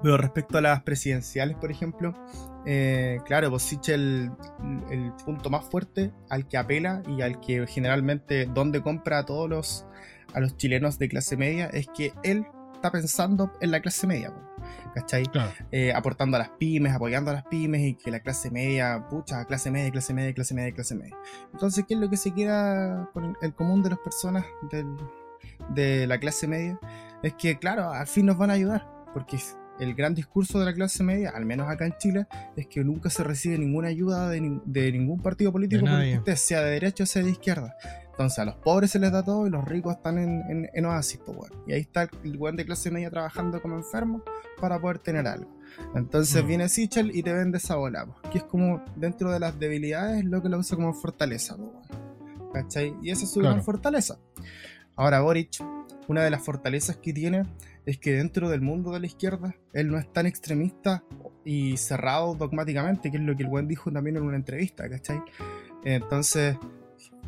pero 0.02 0.16
respecto 0.16 0.58
a 0.58 0.60
las 0.60 0.82
presidenciales, 0.82 1.56
por 1.56 1.70
ejemplo, 1.70 2.14
eh, 2.66 3.18
claro, 3.26 3.50
pues 3.50 3.62
Sichel 3.64 4.30
el, 4.62 4.92
el 4.92 5.12
punto 5.24 5.50
más 5.50 5.64
fuerte 5.64 6.12
al 6.28 6.46
que 6.46 6.56
apela 6.56 7.02
y 7.08 7.22
al 7.22 7.40
que 7.40 7.66
generalmente 7.66 8.46
donde 8.46 8.80
compra 8.82 9.18
a 9.18 9.24
todos 9.26 9.48
los 9.48 9.86
a 10.34 10.40
los 10.40 10.56
chilenos 10.58 10.98
de 10.98 11.08
clase 11.08 11.36
media 11.38 11.66
es 11.72 11.88
que 11.96 12.12
él 12.22 12.46
está 12.74 12.92
pensando 12.92 13.50
en 13.60 13.70
la 13.70 13.80
clase 13.80 14.06
media. 14.06 14.30
po. 14.32 14.47
¿Cachai? 14.94 15.24
Claro. 15.26 15.50
Eh, 15.70 15.92
aportando 15.92 16.36
a 16.36 16.40
las 16.40 16.50
pymes, 16.50 16.92
apoyando 16.94 17.30
a 17.30 17.34
las 17.34 17.44
pymes 17.44 17.80
y 17.82 17.94
que 17.94 18.10
la 18.10 18.20
clase 18.20 18.50
media, 18.50 19.06
pucha, 19.08 19.44
clase 19.44 19.70
media, 19.70 19.90
clase 19.90 20.14
media, 20.14 20.32
clase 20.34 20.54
media, 20.54 20.72
clase 20.74 20.94
media. 20.94 21.16
Entonces, 21.52 21.84
¿qué 21.86 21.94
es 21.94 22.00
lo 22.00 22.08
que 22.10 22.16
se 22.16 22.32
queda 22.32 23.08
con 23.12 23.24
el, 23.24 23.36
el 23.42 23.54
común 23.54 23.82
de 23.82 23.90
las 23.90 23.98
personas 23.98 24.44
del- 24.70 24.96
de 25.70 26.06
la 26.06 26.18
clase 26.18 26.46
media? 26.46 26.78
Es 27.22 27.34
que, 27.34 27.58
claro, 27.58 27.90
al 27.90 28.06
fin 28.06 28.26
nos 28.26 28.38
van 28.38 28.50
a 28.50 28.54
ayudar, 28.54 28.86
porque 29.12 29.38
el 29.80 29.94
gran 29.94 30.14
discurso 30.14 30.58
de 30.58 30.64
la 30.66 30.74
clase 30.74 31.02
media, 31.04 31.30
al 31.34 31.44
menos 31.46 31.68
acá 31.68 31.86
en 31.86 31.94
Chile, 31.98 32.26
es 32.56 32.66
que 32.66 32.82
nunca 32.84 33.10
se 33.10 33.22
recibe 33.24 33.58
ninguna 33.58 33.88
ayuda 33.88 34.28
de, 34.28 34.40
nin- 34.40 34.62
de 34.64 34.90
ningún 34.92 35.20
partido 35.20 35.52
político, 35.52 35.86
De 35.86 36.36
sea 36.36 36.62
de 36.62 36.70
derecha 36.72 37.04
o 37.04 37.06
sea 37.06 37.22
de 37.22 37.30
izquierda. 37.30 37.76
Entonces 38.10 38.40
a 38.40 38.44
los 38.46 38.56
pobres 38.56 38.90
se 38.90 38.98
les 38.98 39.12
da 39.12 39.22
todo 39.22 39.46
y 39.46 39.50
los 39.50 39.64
ricos 39.64 39.94
están 39.94 40.18
en, 40.18 40.42
en, 40.50 40.68
en 40.74 40.84
oasis, 40.86 41.20
pues. 41.24 41.52
Y 41.68 41.72
ahí 41.72 41.80
está 41.82 42.08
el 42.24 42.36
weón 42.36 42.56
de 42.56 42.64
clase 42.66 42.90
media 42.90 43.10
trabajando 43.10 43.62
como 43.62 43.76
enfermo 43.76 44.22
para 44.60 44.80
poder 44.80 44.98
tener 44.98 45.26
algo. 45.28 45.48
Entonces 45.94 46.42
Mm. 46.42 46.46
viene 46.48 46.68
Sichel 46.68 47.14
y 47.16 47.22
te 47.22 47.32
vende 47.32 47.58
esa 47.58 47.76
bola, 47.76 48.06
pues, 48.06 48.32
que 48.32 48.38
es 48.38 48.44
como 48.44 48.82
dentro 48.96 49.30
de 49.30 49.38
las 49.38 49.56
debilidades 49.60 50.24
lo 50.24 50.42
que 50.42 50.48
lo 50.48 50.58
usa 50.58 50.76
como 50.76 50.92
fortaleza, 50.94 51.56
pues. 51.56 51.70
¿Cachai? 52.52 52.94
Y 53.02 53.10
esa 53.10 53.22
es 53.24 53.30
su 53.30 53.38
Claro. 53.40 53.54
gran 53.54 53.64
fortaleza. 53.64 54.18
Ahora 54.96 55.20
Boric, 55.20 55.62
una 56.08 56.24
de 56.24 56.30
las 56.30 56.42
fortalezas 56.42 56.96
que 56.96 57.12
tiene 57.12 57.44
es 57.86 57.98
que 57.98 58.14
dentro 58.14 58.48
del 58.50 58.60
mundo 58.60 58.92
de 58.92 59.00
la 59.00 59.06
izquierda, 59.06 59.54
él 59.72 59.90
no 59.90 59.98
es 59.98 60.12
tan 60.12 60.26
extremista 60.26 61.04
y 61.44 61.76
cerrado 61.76 62.34
dogmáticamente, 62.34 63.10
que 63.10 63.18
es 63.18 63.22
lo 63.22 63.36
que 63.36 63.44
el 63.44 63.48
buen 63.48 63.68
dijo 63.68 63.92
también 63.92 64.16
en 64.16 64.24
una 64.24 64.36
entrevista, 64.36 64.88
¿cachai? 64.88 65.22
Entonces, 65.84 66.56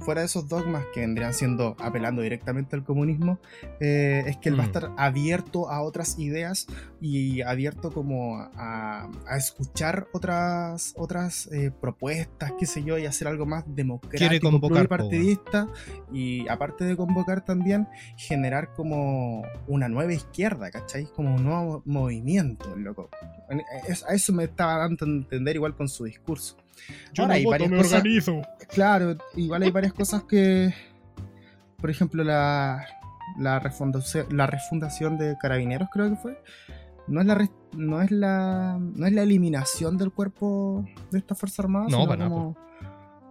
fuera 0.01 0.21
de 0.23 0.27
esos 0.27 0.49
dogmas 0.49 0.85
que 0.93 1.01
vendrían 1.01 1.35
siendo 1.35 1.77
apelando 1.79 2.23
directamente 2.23 2.75
al 2.77 2.85
comunismo, 2.85 3.39
eh, 3.81 4.25
es 4.27 4.37
que 4.39 4.49
él 4.49 4.59
va 4.59 4.65
a 4.65 4.67
Mm. 4.67 4.71
estar 4.71 4.93
abierto 4.97 5.71
a 5.71 5.83
otras 5.83 6.19
ideas 6.19 6.67
y 7.01 7.43
abierto 7.43 7.91
como 7.93 8.39
a, 8.39 9.11
a 9.27 9.37
escuchar 9.37 10.09
otras, 10.13 10.95
otras 10.97 11.49
eh, 11.53 11.71
propuestas, 11.81 12.53
qué 12.59 12.67
sé 12.67 12.83
yo, 12.83 12.99
y 12.99 13.07
hacer 13.07 13.29
algo 13.29 13.47
más 13.47 13.65
democrático, 13.67 14.51
pluripartidista, 14.61 15.69
y 16.13 16.49
aparte 16.49 16.85
de 16.85 16.97
convocar 16.97 17.45
también, 17.45 17.89
generar 18.17 18.73
como 18.75 19.43
una 19.67 19.89
nueva 19.89 20.13
izquierda, 20.13 20.71
¿cachai? 20.71 21.07
Como 21.15 21.35
un 21.35 21.45
nuevo 21.45 21.83
movimiento, 21.85 22.75
loco. 22.77 23.09
A 24.09 24.15
eso 24.15 24.33
me 24.33 24.45
estaba 24.45 24.79
dando 24.79 25.05
a 25.05 25.09
entender 25.09 25.57
igual 25.57 25.75
con 25.75 25.89
su 25.89 26.05
discurso. 26.05 26.57
Yo 27.13 27.23
Ahora, 27.25 27.35
no 27.35 27.37
hay 27.39 27.45
voto, 27.45 27.51
varias 27.53 27.71
me 27.71 27.77
cosas- 27.79 27.93
organizo. 27.95 28.43
Claro, 28.69 29.17
igual 29.37 29.63
hay 29.63 29.71
varias 29.71 29.93
cosas 29.93 30.25
que, 30.25 30.73
por 31.79 31.91
ejemplo, 31.91 32.23
la, 32.25 32.85
la, 33.39 33.59
refundación, 33.59 34.27
la 34.31 34.47
refundación 34.47 35.19
de 35.19 35.37
carabineros 35.41 35.89
creo 35.93 36.11
que 36.11 36.17
fue, 36.17 36.43
no 37.07 37.21
es 37.21 37.27
la 37.27 37.49
no 37.73 38.03
es 38.03 38.11
la 38.11 38.79
no 38.81 39.07
es 39.07 39.13
la 39.13 39.23
eliminación 39.23 39.97
del 39.97 40.13
cuerpo 40.13 40.85
de 41.11 41.19
esta 41.19 41.35
fuerza 41.35 41.63
armada, 41.63 41.87
No, 41.89 42.05
para 42.07 42.17
nada, 42.19 42.31
como- 42.31 42.57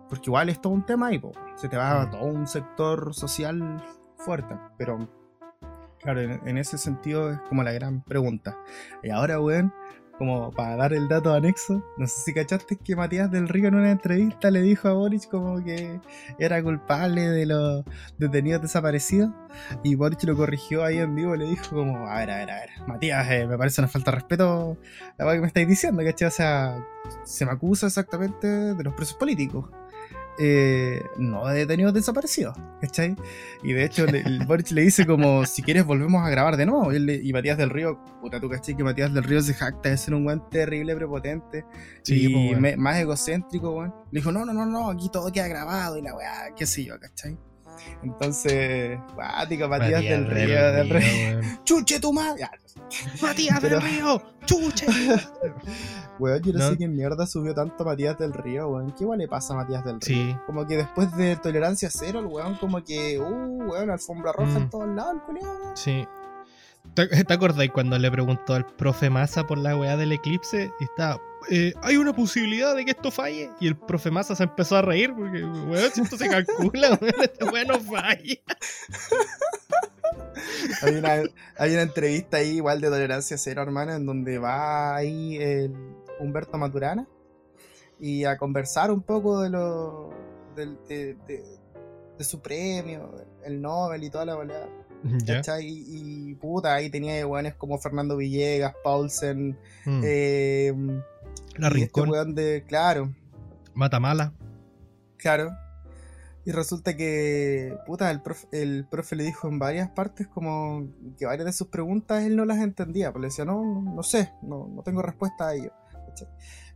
porque 0.09 0.23
igual 0.29 0.49
es 0.49 0.59
todo 0.59 0.73
un 0.73 0.85
tema 0.85 1.09
po. 1.21 1.31
se 1.55 1.69
te 1.69 1.77
va 1.77 2.01
a 2.01 2.05
Mm. 2.07 2.12
todo 2.12 2.23
un 2.23 2.47
sector 2.47 3.13
social 3.13 3.83
fuerte, 4.17 4.55
pero 4.77 5.07
claro, 6.01 6.21
en, 6.21 6.41
en 6.47 6.57
ese 6.57 6.77
sentido 6.77 7.31
es 7.31 7.39
como 7.47 7.62
la 7.63 7.71
gran 7.71 8.01
pregunta. 8.03 8.57
Y 9.03 9.09
ahora, 9.12 9.39
weón, 9.39 9.71
como 10.19 10.51
para 10.51 10.75
dar 10.75 10.93
el 10.93 11.08
dato 11.08 11.34
anexo, 11.34 11.82
no 11.97 12.05
sé 12.05 12.21
si 12.25 12.34
cachaste 12.34 12.75
que 12.75 12.95
Matías 12.95 13.32
del 13.32 13.47
Río 13.47 13.69
en 13.69 13.75
una 13.75 13.89
entrevista 13.89 14.51
le 14.51 14.62
dijo 14.62 14.89
a 14.89 14.93
Boric 14.93 15.29
como 15.29 15.63
que 15.63 15.99
era 16.38 16.62
culpable 16.62 17.21
de 17.21 17.45
los 17.45 17.84
detenidos 18.17 18.62
desaparecidos 18.62 19.32
y 19.82 19.95
Boric 19.95 20.23
lo 20.25 20.36
corrigió 20.36 20.84
ahí 20.84 20.97
en 20.97 21.15
vivo 21.15 21.36
le 21.36 21.45
dijo 21.45 21.69
como, 21.69 22.08
a 22.08 22.19
ver, 22.19 22.32
a 22.32 22.38
ver, 22.38 22.51
a 22.51 22.55
ver, 22.55 22.69
Matías, 22.86 23.32
eh, 23.32 23.47
me 23.47 23.58
parece 23.58 23.82
una 23.82 23.88
falta 23.88 24.12
de 24.12 24.15
respeto 24.15 24.77
la 25.17 25.34
que 25.34 25.39
me 25.39 25.47
estáis 25.47 25.67
diciendo, 25.67 26.03
¿cachai? 26.03 26.27
O 26.27 26.32
sea, 26.32 26.86
se 27.23 27.45
me 27.45 27.51
acusa 27.51 27.88
exactamente 27.88 28.47
de 28.47 28.84
los 28.84 28.93
presos 28.93 29.15
políticos. 29.15 29.65
Eh, 30.39 31.04
no 31.17 31.45
de 31.47 31.60
detenidos 31.60 31.93
desaparecidos, 31.93 32.56
¿cachai? 32.82 33.15
Y 33.62 33.73
de 33.73 33.84
hecho 33.84 34.06
le- 34.06 34.21
el 34.21 34.45
Boric 34.45 34.71
le 34.71 34.82
dice 34.84 35.06
como, 35.06 35.45
si 35.45 35.62
quieres 35.62 35.86
volvemos 35.86 36.25
a 36.25 36.30
grabar 36.30 36.56
de 36.58 36.65
nuevo. 36.65 36.91
Y, 36.91 36.95
él 36.95 37.06
le- 37.06 37.21
y 37.21 37.34
Matías 37.34 37.58
del 37.58 37.69
Río, 37.69 37.99
puta, 38.21 38.39
tú 38.39 38.49
cachai 38.49 38.75
que 38.75 38.84
Matías 38.84 39.13
del 39.13 39.23
Río 39.23 39.41
se 39.41 39.54
jacta 39.54 39.89
de 39.89 39.97
ser 39.97 40.13
un 40.13 40.25
weón 40.25 40.49
terrible, 40.49 40.95
prepotente 40.95 41.65
Sí, 42.04 42.34
y 42.34 42.56
me- 42.56 42.78
más 42.78 42.97
egocéntrico, 42.97 43.71
weón. 43.71 43.93
Le 44.12 44.19
dijo, 44.21 44.32
no, 44.32 44.45
no, 44.45 44.54
no, 44.54 44.65
no, 44.65 44.89
aquí 44.91 45.10
todo 45.12 45.32
queda 45.32 45.47
grabado 45.47 45.97
y 45.97 46.02
la 46.02 46.15
weá, 46.15 46.54
qué 46.56 46.65
sé 46.65 46.84
yo, 46.86 46.99
¿cachai? 46.99 47.38
Entonces, 48.04 49.00
guática, 49.15 49.68
Matías, 49.68 50.02
del 50.02 50.28
Río, 50.28 50.72
del 50.74 50.89
Río. 50.89 51.39
¡Chuche 51.63 52.00
tu 52.00 52.13
madre! 52.13 52.48
Matías 53.22 53.60
Pero- 53.62 53.80
del 53.80 53.89
Río, 53.89 54.22
chucha. 54.46 54.86
Weón, 56.20 56.42
yo 56.44 56.52
no, 56.54 56.60
No. 56.60 56.70
sé 56.72 56.78
quién 56.78 56.94
mierda 56.96 57.26
subió 57.26 57.54
tanto 57.54 57.84
a 57.84 57.86
Matías 57.86 58.18
del 58.18 58.34
Río, 58.34 58.68
weón. 58.70 58.92
¿Qué 58.92 59.04
igual 59.06 59.20
le 59.20 59.28
pasa 59.30 59.54
a 59.54 59.58
Matías 59.58 59.86
del 59.86 60.02
Río? 60.02 60.18
Sí, 60.34 60.36
Como 60.46 60.68
que 60.68 60.76
después 60.76 61.15
de 61.15 61.38
tolerancia 61.38 61.89
cero, 61.89 62.20
el 62.20 62.26
weón, 62.26 62.56
como 62.56 62.84
que, 62.84 63.18
uh, 63.20 63.63
weón, 63.70 63.89
alfombra 63.89 64.34
roja 64.34 64.58
en 64.58 64.65
Mm. 64.65 64.70
todos 64.70 64.88
lados, 64.89 65.13
el 65.15 65.22
culiao. 65.22 65.76
sí. 65.76 66.06
¿Te, 67.07 67.23
te 67.23 67.33
acordáis 67.33 67.71
cuando 67.71 67.97
le 67.97 68.12
preguntó 68.12 68.53
al 68.55 68.65
profe 68.65 69.09
Massa 69.09 69.45
por 69.47 69.57
la 69.57 69.75
weá 69.77 69.95
del 69.97 70.12
eclipse? 70.12 70.71
Y 70.79 70.83
estaba, 70.83 71.21
eh, 71.49 71.73
¿hay 71.81 71.97
una 71.97 72.13
posibilidad 72.13 72.75
de 72.75 72.83
que 72.85 72.91
esto 72.91 73.12
falle? 73.12 73.51
Y 73.59 73.67
el 73.67 73.77
profe 73.77 74.12
Massa 74.12 74.35
se 74.35 74.43
empezó 74.43 74.75
a 74.77 74.81
reír 74.81 75.13
porque, 75.15 75.43
weón, 75.43 75.91
si 75.93 76.01
esto 76.01 76.17
se 76.17 76.27
calcula, 76.27 76.89
weón, 77.01 77.15
este 77.21 77.45
weón 77.45 77.67
no 77.67 77.79
falla. 77.79 78.35
Hay 80.81 80.95
una, 80.95 81.13
hay 81.57 81.73
una 81.73 81.81
entrevista 81.81 82.38
ahí 82.38 82.57
igual 82.57 82.79
de 82.79 82.89
tolerancia 82.89 83.38
cero, 83.38 83.62
hermano, 83.62 83.93
en 83.93 84.05
donde 84.05 84.38
va 84.38 84.95
ahí 84.95 85.38
el 85.38 85.73
Humberto 86.19 86.57
Maturana 86.57 87.07
y 87.99 88.23
a 88.23 88.38
conversar 88.38 88.89
un 88.91 89.01
poco 89.01 89.41
de 89.41 89.49
lo 89.49 90.09
de, 90.55 91.15
de- 91.27 92.23
su 92.23 92.41
premio, 92.41 93.12
el 93.43 93.62
Nobel 93.62 94.03
y 94.03 94.09
toda 94.09 94.25
la 94.25 94.35
bola. 94.35 94.67
Y, 95.62 96.29
y, 96.31 96.35
puta, 96.35 96.73
ahí 96.75 96.89
tenía 96.89 97.25
weones 97.25 97.55
como 97.55 97.77
Fernando 97.77 98.17
Villegas, 98.17 98.73
Paulsen, 98.83 99.57
Mm. 99.85 100.01
eh, 100.03 100.73
La 101.57 101.67
este 101.67 101.69
Rincón, 101.69 102.09
weón 102.09 102.35
de, 102.35 102.63
claro, 102.67 103.13
Matamala. 103.73 104.33
Claro. 105.17 105.51
Y 106.45 106.51
resulta 106.51 106.95
que, 106.97 107.77
puta, 107.85 108.09
el 108.12 108.21
profe, 108.21 108.47
el 108.51 108.88
profe 108.89 109.15
le 109.15 109.23
dijo 109.23 109.47
en 109.47 109.59
varias 109.59 109.89
partes 109.89 110.27
como 110.27 110.88
que 111.17 111.25
varias 111.25 111.45
de 111.45 111.53
sus 111.53 111.67
preguntas 111.67 112.23
él 112.23 112.35
no 112.35 112.45
las 112.45 112.59
entendía. 112.59 113.12
Pues 113.12 113.21
le 113.21 113.27
decía, 113.27 113.45
no, 113.45 113.63
no, 113.63 113.81
no 113.93 114.03
sé, 114.03 114.31
no, 114.41 114.67
no 114.67 114.81
tengo 114.81 115.01
respuesta 115.01 115.49
a 115.49 115.53
ello. 115.55 115.71
¿cachai? 116.07 116.27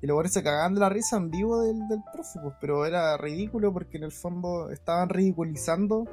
Y 0.01 0.07
luego 0.07 0.23
se 0.27 0.43
cagaban 0.43 0.73
de 0.75 0.81
la 0.81 0.89
risa 0.89 1.17
en 1.17 1.31
vivo 1.31 1.62
del, 1.62 1.88
del 1.88 2.01
profe, 2.13 2.39
pues, 2.43 2.55
pero 2.62 2.86
era 2.86 3.17
ridículo 3.17 3.73
porque 3.73 3.97
en 3.97 4.03
el 4.03 4.12
fondo 4.12 4.69
estaban 4.69 5.09
ridiculizando. 5.09 6.05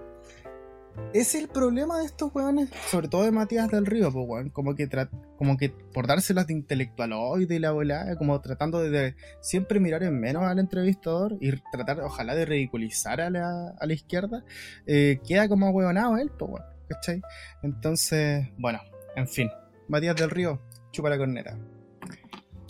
Es 1.13 1.35
el 1.35 1.49
problema 1.49 1.99
de 1.99 2.05
estos 2.05 2.33
weones, 2.35 2.71
sobre 2.89 3.09
todo 3.09 3.25
de 3.25 3.33
Matías 3.33 3.69
del 3.69 3.87
Río, 3.87 4.13
pues, 4.13 4.25
weón. 4.29 4.51
Como 4.51 4.75
que, 4.77 4.89
como 5.37 5.57
que 5.57 5.71
por 5.71 6.07
dárselas 6.07 6.47
de 6.47 6.53
intelectualoide 6.53 7.57
y 7.57 7.59
la 7.59 7.73
volada, 7.73 8.17
como 8.17 8.41
tratando 8.41 8.81
de, 8.81 9.15
siempre 9.41 9.81
mirar 9.81 10.03
en 10.03 10.21
menos 10.21 10.45
al 10.45 10.59
entrevistador 10.59 11.37
y 11.41 11.53
tratar, 11.73 12.01
ojalá, 12.01 12.35
de 12.35 12.45
ridiculizar 12.45 13.21
a 13.21 13.31
la, 13.31 13.75
a 13.79 13.87
la 13.87 13.93
izquierda, 13.93 14.45
eh, 14.87 15.21
queda 15.27 15.49
como 15.49 15.71
huevonado 15.71 16.17
él, 16.17 16.31
pues, 16.39 16.53
weón. 16.53 16.65
¿Cachai? 16.89 17.23
Entonces, 17.63 18.49
bueno, 18.59 18.81
en 19.15 19.29
fin. 19.29 19.49
Matías 19.89 20.17
del 20.17 20.31
Río, 20.31 20.61
chupa 20.93 21.11
la 21.11 21.19
corneta. 21.19 21.57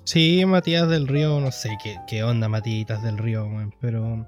Sí, 0.05 0.45
Matías 0.45 0.89
del 0.89 1.09
Río, 1.09 1.41
no 1.41 1.51
sé 1.51 1.71
qué, 1.83 1.97
qué 2.09 2.23
onda 2.23 2.49
Matías 2.49 3.03
del 3.03 3.19
Río, 3.19 3.45
weón, 3.45 3.75
pero... 3.81 4.27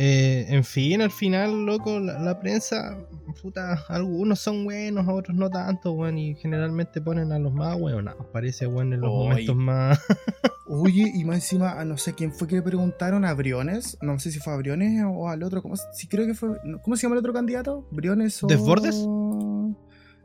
eh, 0.00 0.46
en 0.48 0.62
fin, 0.62 1.02
al 1.02 1.10
final, 1.10 1.66
loco, 1.66 1.98
la, 1.98 2.20
la 2.20 2.38
prensa, 2.38 2.96
puta, 3.42 3.84
algunos 3.88 4.38
son 4.38 4.64
buenos, 4.64 5.08
otros 5.08 5.36
no 5.36 5.50
tanto, 5.50 5.90
weón, 5.90 6.16
y 6.18 6.36
generalmente 6.36 7.00
ponen 7.00 7.32
a 7.32 7.38
los 7.40 7.52
más 7.52 7.76
weonados, 7.76 8.24
parece, 8.32 8.68
weón, 8.68 8.92
en 8.92 9.00
los 9.00 9.10
Oy. 9.10 9.28
momentos 9.28 9.56
más... 9.56 9.98
Oye, 10.68 11.10
y 11.12 11.24
más 11.24 11.36
encima, 11.36 11.80
a 11.80 11.84
no 11.84 11.96
sé 11.96 12.14
quién 12.14 12.30
fue 12.32 12.46
que 12.46 12.54
le 12.54 12.62
preguntaron 12.62 13.24
a 13.24 13.34
Briones, 13.34 13.98
no 14.00 14.20
sé 14.20 14.30
si 14.30 14.38
fue 14.38 14.52
a 14.52 14.56
Briones 14.56 15.02
o 15.04 15.28
al 15.28 15.42
otro, 15.42 15.62
¿cómo, 15.62 15.74
sí, 15.76 16.06
creo 16.06 16.26
que 16.26 16.34
fue, 16.34 16.50
¿cómo 16.84 16.94
se 16.94 17.02
llama 17.02 17.14
el 17.16 17.18
otro 17.18 17.32
candidato? 17.32 17.88
¿Briones 17.90 18.40
o...? 18.44 18.46
¿Desbordes? 18.46 19.04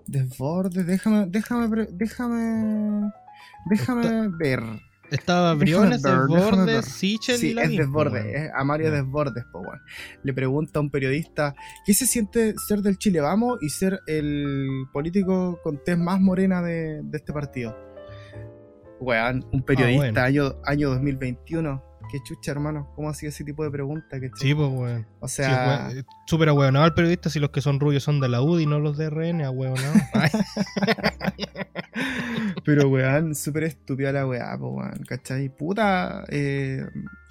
Desbordes, 0.05 0.85
déjame, 0.85 1.25
déjame, 1.25 1.87
déjame, 1.89 3.11
déjame 3.65 4.27
ver. 4.37 4.61
Estaba 5.13 5.53
Briones. 5.53 6.01
Desbordes, 6.01 6.85
Sichel 6.85 7.37
Sí, 7.37 7.47
y 7.47 7.49
es 7.49 7.55
Lavín, 7.55 7.77
po, 7.77 7.83
Desbordes, 7.83 8.25
es 8.25 8.51
a 8.55 8.63
Mario 8.63 8.87
Ya. 8.87 8.95
Desbordes, 8.95 9.45
po. 9.51 9.61
Le 10.23 10.33
pregunta 10.33 10.79
a 10.79 10.81
un 10.81 10.89
periodista, 10.89 11.53
¿qué 11.85 11.93
se 11.93 12.05
siente 12.07 12.55
ser 12.67 12.79
del 12.81 12.97
Chile 12.97 13.21
Vamos 13.21 13.59
y 13.61 13.69
ser 13.69 13.99
el 14.07 14.67
político 14.91 15.59
con 15.63 15.83
tez 15.83 15.97
más 15.97 16.19
morena 16.19 16.61
de, 16.61 17.01
de 17.03 17.17
este 17.17 17.31
partido? 17.31 17.77
Weón, 18.99 19.45
un 19.51 19.63
periodista, 19.63 20.03
Ah, 20.05 20.11
bueno. 20.11 20.21
año, 20.21 20.55
año 20.65 20.89
2021. 20.91 21.83
Qué 22.11 22.19
chucha, 22.23 22.51
hermano. 22.51 22.89
¿Cómo 22.95 23.09
hacía 23.09 23.29
ese 23.29 23.43
tipo 23.43 23.63
de 23.63 23.71
preguntas? 23.71 24.19
Sí, 24.35 24.53
pues, 24.53 24.69
weón. 24.71 25.07
O 25.19 25.27
Sí, 25.27 25.35
sea, 25.37 25.85
weón, 25.87 25.97
eh, 25.97 26.03
Súper 26.27 26.49
ahueonado 26.49 26.85
el 26.85 26.93
periodista 26.93 27.29
si 27.29 27.39
los 27.39 27.49
que 27.49 27.61
son 27.61 27.79
rubios 27.79 28.03
son 28.03 28.19
de 28.19 28.29
la 28.29 28.41
UDI 28.41 28.63
y 28.63 28.67
no 28.67 28.79
los 28.79 28.97
de 28.97 29.09
RN, 29.09 29.43
ahueonado. 29.43 29.93
Pero, 32.65 32.87
weón, 32.89 33.35
súper 33.35 33.63
estúpida 33.63 34.11
la 34.11 34.25
weá, 34.25 34.57
po, 34.57 34.69
weón, 34.69 35.03
¿cachai? 35.07 35.49
Puta, 35.49 36.23
eh, 36.29 36.85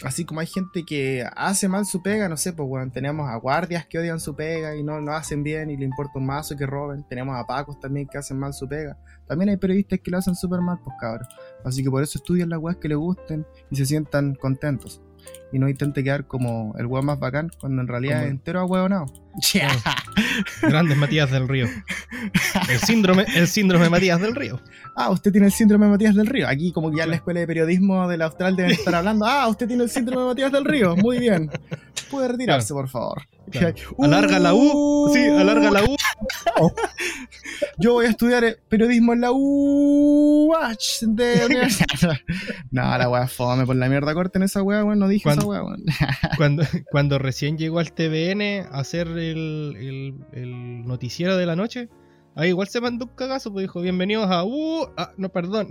así 0.05 0.25
como 0.25 0.41
hay 0.41 0.47
gente 0.47 0.85
que 0.85 1.25
hace 1.37 1.69
mal 1.69 1.87
su 1.87 2.03
pega, 2.03 2.29
no 2.29 2.37
sé, 2.37 2.53
pues, 2.53 2.69
weón, 2.69 2.91
tenemos 2.91 3.29
a 3.31 3.37
guardias 3.37 3.87
que 3.87 3.99
odian 3.99 4.21
su 4.21 4.37
pega 4.37 4.77
y 4.77 4.83
no 4.83 5.01
lo 5.01 5.13
hacen 5.15 5.43
bien 5.43 5.71
y 5.71 5.77
le 5.77 5.85
importa 5.85 6.19
un 6.19 6.27
mazo 6.27 6.57
que 6.57 6.67
roben. 6.67 7.05
Tenemos 7.09 7.37
a 7.37 7.47
pacos 7.47 7.81
también 7.81 8.09
que 8.09 8.19
hacen 8.19 8.39
mal 8.39 8.53
su 8.53 8.69
pega. 8.69 8.99
También 9.27 9.49
hay 9.49 9.57
periodistas 9.57 10.01
que 10.01 10.11
lo 10.11 10.19
hacen 10.19 10.35
súper 10.35 10.61
mal, 10.61 10.79
pues, 10.85 10.95
cabrón. 11.01 11.27
Así 11.65 11.83
que 11.83 11.91
por 11.91 12.03
eso 12.03 12.19
estudian 12.19 12.51
las 12.51 12.59
weas 12.59 12.77
que 12.77 12.89
les 12.89 12.99
gusten 12.99 13.47
y 13.71 13.77
se 13.77 13.87
sientan 13.87 14.35
contentos 14.35 14.62
y 15.53 15.59
no 15.59 15.69
intente 15.69 16.03
quedar 16.03 16.27
como 16.27 16.75
el 16.79 16.87
weón 16.87 17.07
más 17.07 17.19
bacán 17.19 17.51
cuando 17.61 17.83
en 17.83 17.89
realidad 17.89 18.15
Como- 18.15 18.25
es 18.27 18.31
entero 18.31 18.61
ahueonado. 18.61 19.07
Grandes 20.63 20.97
Matías 20.97 21.31
del 21.31 21.49
Río. 21.49 21.67
El 22.69 22.79
síndrome, 22.79 23.25
el 23.35 23.47
síndrome 23.49 23.89
Matías 23.89 24.21
del 24.21 24.35
Río. 24.35 24.61
Ah, 24.97 25.11
usted 25.11 25.33
tiene 25.33 25.47
el 25.47 25.53
síndrome 25.53 25.87
de 25.87 25.93
Matías 25.93 26.15
del 26.15 26.27
Río. 26.27 26.49
Aquí 26.49 26.73
como 26.73 26.91
que 26.91 26.99
ya 26.99 27.05
en 27.05 27.11
la 27.11 27.17
escuela 27.17 27.41
de 27.41 27.47
periodismo 27.47 28.09
del 28.09 28.23
Austral 28.23 28.57
deben 28.57 28.73
estar 28.73 28.95
hablando. 28.95 29.25
Ah, 29.27 29.49
usted 29.49 29.67
tiene 29.67 29.85
el 29.85 29.91
síndrome 29.91 30.23
de 30.23 30.29
Matías 30.29 30.53
del 30.53 30.65
Río. 30.65 30.97
Muy 30.97 31.19
bien. 31.19 31.51
Puede 32.11 32.29
retirarse, 32.29 32.75
por 32.75 32.89
favor. 32.89 33.23
Claro. 33.51 33.75
Alarga 34.03 34.39
la 34.39 34.55
U. 34.55 35.11
Sí, 35.13 35.21
alarga 35.25 35.71
la 35.71 35.83
U. 35.85 35.97
Yo 37.79 37.95
voy 37.95 38.07
a 38.07 38.11
estudiar 38.11 38.45
eh, 38.45 38.57
periodismo 38.69 39.13
en 39.15 39.21
la 39.23 39.31
UH 39.33 41.01
de 41.03 41.47
universidad. 41.47 42.17
no, 42.71 42.83
la 42.99 43.09
wea 43.09 43.27
fome, 43.29 43.65
por 43.67 43.77
la 43.77 43.89
mierda 43.89 44.15
corten 44.15 44.43
esa 44.43 44.63
wea, 44.63 44.85
weón. 44.85 44.99
No 44.99 45.09
dije 45.09 45.23
Cuando- 45.25 45.43
esa 45.43 45.49
wea, 45.51 45.63
weón. 45.65 45.85
Cuando, 46.37 46.63
cuando 46.91 47.19
recién 47.19 47.57
llegó 47.59 47.79
al 47.79 47.93
TVN 47.93 48.67
a 48.71 48.79
hacer 48.81 49.09
el, 49.09 49.77
el- 49.79 50.15
el 50.33 50.85
noticiero 50.87 51.37
de 51.37 51.47
la 51.47 51.57
noche, 51.57 51.89
ahí 52.37 52.51
igual 52.51 52.69
se 52.69 52.81
mandó 52.81 53.07
un 53.07 53.13
cagazo, 53.15 53.53
pues 53.53 53.65
dijo, 53.65 53.81
bienvenidos 53.81 54.31
a 54.31 54.45
U. 54.45 54.87
Ah, 54.97 55.13
no, 55.17 55.29
perdón. 55.31 55.69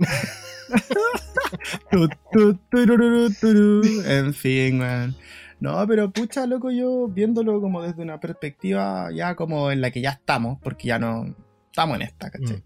En 4.06 4.34
fin, 4.34 4.80
weón. 4.80 5.16
No, 5.62 5.86
pero 5.86 6.10
pucha, 6.10 6.44
loco, 6.44 6.72
yo 6.72 7.06
viéndolo 7.06 7.60
como 7.60 7.82
desde 7.82 8.02
una 8.02 8.18
perspectiva 8.18 9.10
ya 9.14 9.36
como 9.36 9.70
en 9.70 9.80
la 9.80 9.92
que 9.92 10.00
ya 10.00 10.10
estamos, 10.10 10.58
porque 10.60 10.88
ya 10.88 10.98
no 10.98 11.36
estamos 11.66 11.94
en 11.94 12.02
esta, 12.02 12.30
¿cachai? 12.30 12.64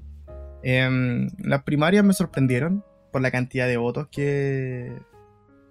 Em, 0.63 1.29
las 1.39 1.63
primarias 1.65 2.03
me 2.07 2.15
sorprendieron 2.15 2.83
por 3.13 3.21
la 3.21 3.31
cantidad 3.31 3.69
de 3.69 3.77
votos 3.77 4.09
que, 4.11 4.95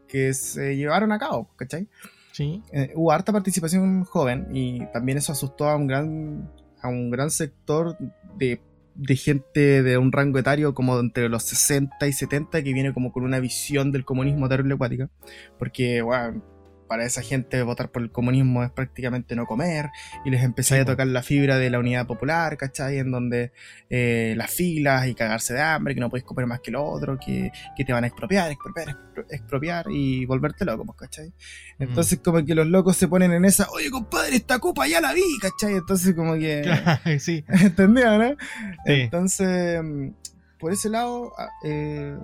que 0.08 0.36
se 0.36 0.78
llevaron 0.78 1.12
a 1.12 1.18
cabo, 1.18 1.50
¿cachai? 1.56 1.88
Sí. 2.32 2.62
Eh, 2.72 2.92
hubo 2.94 3.12
harta 3.12 3.34
participación 3.34 4.04
joven 4.04 4.50
y 4.54 4.86
también 4.94 5.18
eso 5.18 5.32
asustó 5.32 5.68
a 5.68 5.78
un 5.78 5.88
gran, 5.88 6.52
a 6.80 6.90
un 6.90 7.10
gran 7.10 7.32
sector 7.32 7.98
de, 8.38 8.62
de 8.94 9.16
gente 9.16 9.82
de 9.82 9.98
un 9.98 10.12
rango 10.12 10.38
etario 10.38 10.76
como 10.76 11.00
entre 11.00 11.28
los 11.30 11.42
60 11.42 12.06
y 12.06 12.14
70 12.14 12.62
que 12.62 12.72
viene 12.72 12.94
como 12.94 13.12
con 13.12 13.24
una 13.24 13.40
visión 13.40 13.92
del 13.92 14.06
comunismo 14.06 14.48
terrible 14.48 14.76
acuática. 14.76 15.10
Porque, 15.58 16.04
bueno, 16.04 16.44
para 16.88 17.06
esa 17.06 17.22
gente 17.22 17.62
votar 17.64 17.90
por 17.92 18.02
el 18.02 18.12
comunismo 18.12 18.64
es 18.64 18.72
prácticamente 18.72 19.36
no 19.36 19.46
comer 19.46 19.90
y 20.24 20.30
les 20.30 20.44
empezáis 20.44 20.80
Sí, 20.80 20.82
a 20.84 20.86
tocar 20.86 21.08
la 21.08 21.22
fibra 21.24 21.58
de 21.58 21.70
la 21.70 21.80
unidad 21.80 22.06
popular, 22.08 22.58
¿cachai? 22.58 22.98
En 23.00 23.12
donde 23.12 23.52
eh, 23.90 24.34
las 24.38 24.52
filas 24.52 25.08
y 25.08 25.16
cagarse 25.16 25.54
de 25.54 25.62
hambre, 25.62 25.94
que 25.94 26.00
no 26.02 26.10
podéis 26.10 26.26
comer 26.26 26.46
más 26.48 26.60
que 26.60 26.72
lo 26.72 26.84
otro, 26.84 27.18
que, 27.24 27.52
que 27.76 27.86
te 27.86 27.94
van 27.94 28.04
a 28.04 28.08
expropiar, 28.08 28.52
expropiar, 28.52 28.88
expro- 28.90 29.26
expropiar 29.30 29.86
y 29.90 30.26
volverte 30.26 30.66
loco, 30.66 30.86
pues, 30.86 30.98
¿cachai? 30.98 31.34
Entonces 31.80 32.20
como 32.24 32.44
que 32.46 32.56
los 32.56 32.68
locos 32.68 32.98
se 32.98 33.08
ponen 33.08 33.32
en 33.34 33.46
esa, 33.46 33.68
oye 33.72 33.90
compadre, 33.92 34.36
esta 34.36 34.60
copa 34.60 34.88
ya 34.88 35.02
la 35.02 35.14
vi, 35.14 35.24
¿cachai? 35.42 35.76
Entonces 35.76 36.14
como 36.16 36.34
que... 36.36 36.64
sí. 37.20 37.44
¿Entendía, 37.50 38.18
no? 38.18 38.30
Sí. 38.86 38.92
Entonces, 39.02 39.82
mm, 39.84 40.10
por 40.60 40.72
ese 40.72 40.90
lado, 40.90 41.32
ah, 41.38 41.50
eh, 41.66 42.16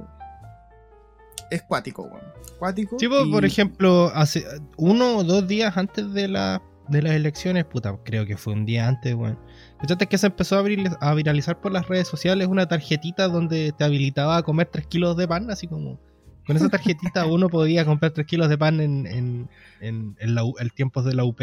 es 1.51 1.61
cuático, 1.63 2.03
weón. 2.03 2.23
Cuático. 2.57 2.97
Sí, 2.99 3.07
pues, 3.07 3.25
y- 3.27 3.31
por 3.31 3.45
ejemplo, 3.45 4.11
hace 4.15 4.43
uno 4.77 5.17
o 5.17 5.23
dos 5.23 5.47
días 5.47 5.77
antes 5.77 6.11
de, 6.13 6.27
la, 6.27 6.61
de 6.89 7.01
las 7.01 7.13
elecciones, 7.13 7.65
puta, 7.65 7.97
creo 8.03 8.25
que 8.25 8.37
fue 8.37 8.53
un 8.53 8.65
día 8.65 8.87
antes, 8.87 9.13
weón. 9.13 9.37
Fíjate 9.81 10.07
que 10.07 10.17
se 10.17 10.27
empezó 10.27 10.57
a, 10.57 10.63
viril- 10.63 10.97
a 10.99 11.13
viralizar 11.13 11.59
por 11.59 11.71
las 11.71 11.87
redes 11.87 12.07
sociales 12.07 12.47
una 12.47 12.67
tarjetita 12.67 13.27
donde 13.27 13.73
te 13.77 13.83
habilitaba 13.83 14.37
a 14.37 14.43
comer 14.43 14.67
3 14.71 14.87
kilos 14.87 15.17
de 15.17 15.27
pan, 15.27 15.49
así 15.51 15.67
como. 15.67 15.99
Con 16.47 16.55
esa 16.57 16.69
tarjetita 16.69 17.25
uno 17.27 17.49
podía 17.49 17.85
comprar 17.85 18.11
3 18.11 18.25
kilos 18.27 18.49
de 18.49 18.57
pan 18.57 18.79
en, 18.81 19.05
en, 19.07 19.49
en, 19.79 20.15
en 20.19 20.35
la 20.35 20.43
tiempos 20.75 21.05
de 21.05 21.13
la 21.15 21.23
UP. 21.23 21.41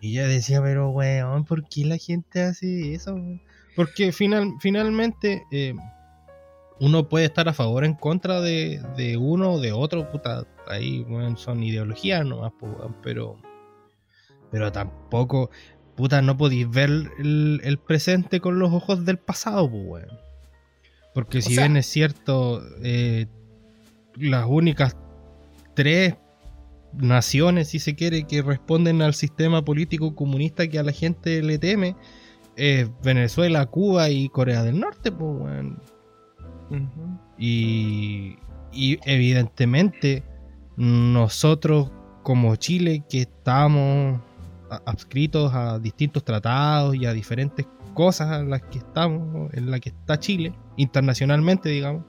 Y 0.00 0.12
yo 0.12 0.26
decía, 0.28 0.60
pero 0.62 0.90
weón, 0.90 1.44
¿por 1.44 1.66
qué 1.68 1.84
la 1.86 1.96
gente 1.96 2.42
hace 2.42 2.94
eso? 2.94 3.14
weón? 3.14 3.40
Porque 3.74 4.12
final, 4.12 4.52
finalmente 4.60 5.42
eh, 5.50 5.74
uno 6.80 7.08
puede 7.08 7.24
estar 7.26 7.48
a 7.48 7.54
favor 7.54 7.84
o 7.84 7.86
en 7.86 7.94
contra 7.94 8.40
de, 8.40 8.82
de 8.96 9.16
uno 9.16 9.52
o 9.54 9.60
de 9.60 9.72
otro, 9.72 10.10
puta, 10.10 10.46
ahí 10.66 11.02
weón, 11.08 11.36
son 11.38 11.62
ideologías 11.62 12.24
nomás, 12.24 12.52
pero, 13.02 13.36
pero 14.50 14.70
tampoco, 14.72 15.50
puta, 15.94 16.20
no 16.22 16.36
podéis 16.36 16.68
ver 16.70 16.90
el, 17.18 17.60
el 17.64 17.78
presente 17.78 18.40
con 18.40 18.58
los 18.58 18.72
ojos 18.72 19.04
del 19.04 19.18
pasado, 19.18 19.70
pues, 19.70 19.84
weón. 19.86 20.18
Porque 21.14 21.40
si 21.40 21.54
sea- 21.54 21.64
bien 21.64 21.78
es 21.78 21.86
cierto, 21.86 22.62
eh, 22.82 23.26
las 24.16 24.46
únicas 24.46 24.96
tres 25.74 26.14
naciones, 26.92 27.68
si 27.68 27.78
se 27.78 27.94
quiere, 27.94 28.24
que 28.26 28.42
responden 28.42 29.00
al 29.02 29.14
sistema 29.14 29.64
político 29.64 30.14
comunista 30.14 30.68
que 30.68 30.78
a 30.78 30.82
la 30.82 30.92
gente 30.92 31.42
le 31.42 31.58
teme, 31.58 31.96
es 32.56 32.88
Venezuela, 33.02 33.64
Cuba 33.66 34.08
y 34.10 34.28
Corea 34.28 34.62
del 34.62 34.78
Norte, 34.80 35.10
pues, 35.12 35.64
Y, 37.38 38.36
y 38.72 38.98
evidentemente 39.04 40.22
nosotros 40.76 41.90
como 42.22 42.56
Chile 42.56 43.04
que 43.08 43.22
estamos 43.22 44.20
adscritos 44.84 45.54
a 45.54 45.78
distintos 45.78 46.24
tratados 46.24 46.96
y 46.96 47.06
a 47.06 47.12
diferentes 47.12 47.66
cosas 47.94 48.40
en 48.40 48.50
las 48.50 48.62
que 48.62 48.78
estamos, 48.78 49.52
en 49.54 49.70
las 49.70 49.80
que 49.80 49.90
está 49.90 50.18
Chile, 50.18 50.52
internacionalmente 50.76 51.68
digamos, 51.68 52.04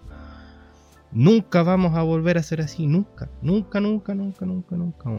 nunca 1.11 1.63
vamos 1.63 1.95
a 1.95 2.03
volver 2.03 2.37
a 2.37 2.43
ser 2.43 2.61
así, 2.61 2.87
nunca, 2.87 3.29
nunca, 3.41 3.79
nunca, 3.79 4.13
nunca, 4.13 4.45
nunca, 4.45 4.75
nunca. 4.75 5.09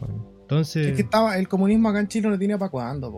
Entonces, 0.41 0.87
Es 0.87 0.95
que 0.95 1.01
estaba, 1.03 1.37
el 1.37 1.47
comunismo 1.47 1.89
acá 1.89 1.99
en 1.99 2.07
Chile 2.07 2.29
no 2.29 2.37
tiene 2.37 2.57
para 2.57 2.69
cuándo. 2.69 3.11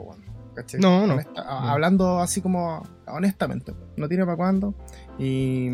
No, 0.80 1.08
no. 1.08 1.14
Honesta- 1.16 1.44
No. 1.44 1.70
Hablando 1.70 2.20
así 2.20 2.42
como 2.42 2.84
honestamente, 3.08 3.74
no 3.98 4.08
tiene 4.08 4.26
para 4.26 4.38
cuándo. 4.38 4.76
Y. 5.20 5.70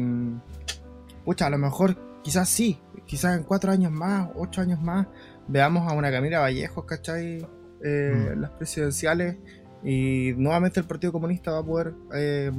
Pucha, 1.25 1.47
a 1.47 1.49
lo 1.49 1.57
mejor, 1.57 1.97
quizás 2.23 2.47
sí, 2.47 2.79
quizás 3.05 3.37
en 3.37 3.43
cuatro 3.43 3.71
años 3.71 3.91
más, 3.91 4.29
ocho 4.35 4.61
años 4.61 4.81
más, 4.81 5.07
veamos 5.47 5.91
a 5.91 5.93
una 5.95 6.09
Camila 6.11 6.39
Vallejos, 6.39 6.85
¿cachai? 6.85 7.45
Eh, 7.83 8.33
Mm. 8.35 8.39
las 8.41 8.51
presidenciales. 8.51 9.37
Y 9.83 10.33
nuevamente 10.37 10.79
el 10.79 10.85
Partido 10.87 11.11
Comunista 11.13 11.51
va 11.51 11.59
a 11.59 11.63
poder 11.63 11.93
eh, 12.13 12.51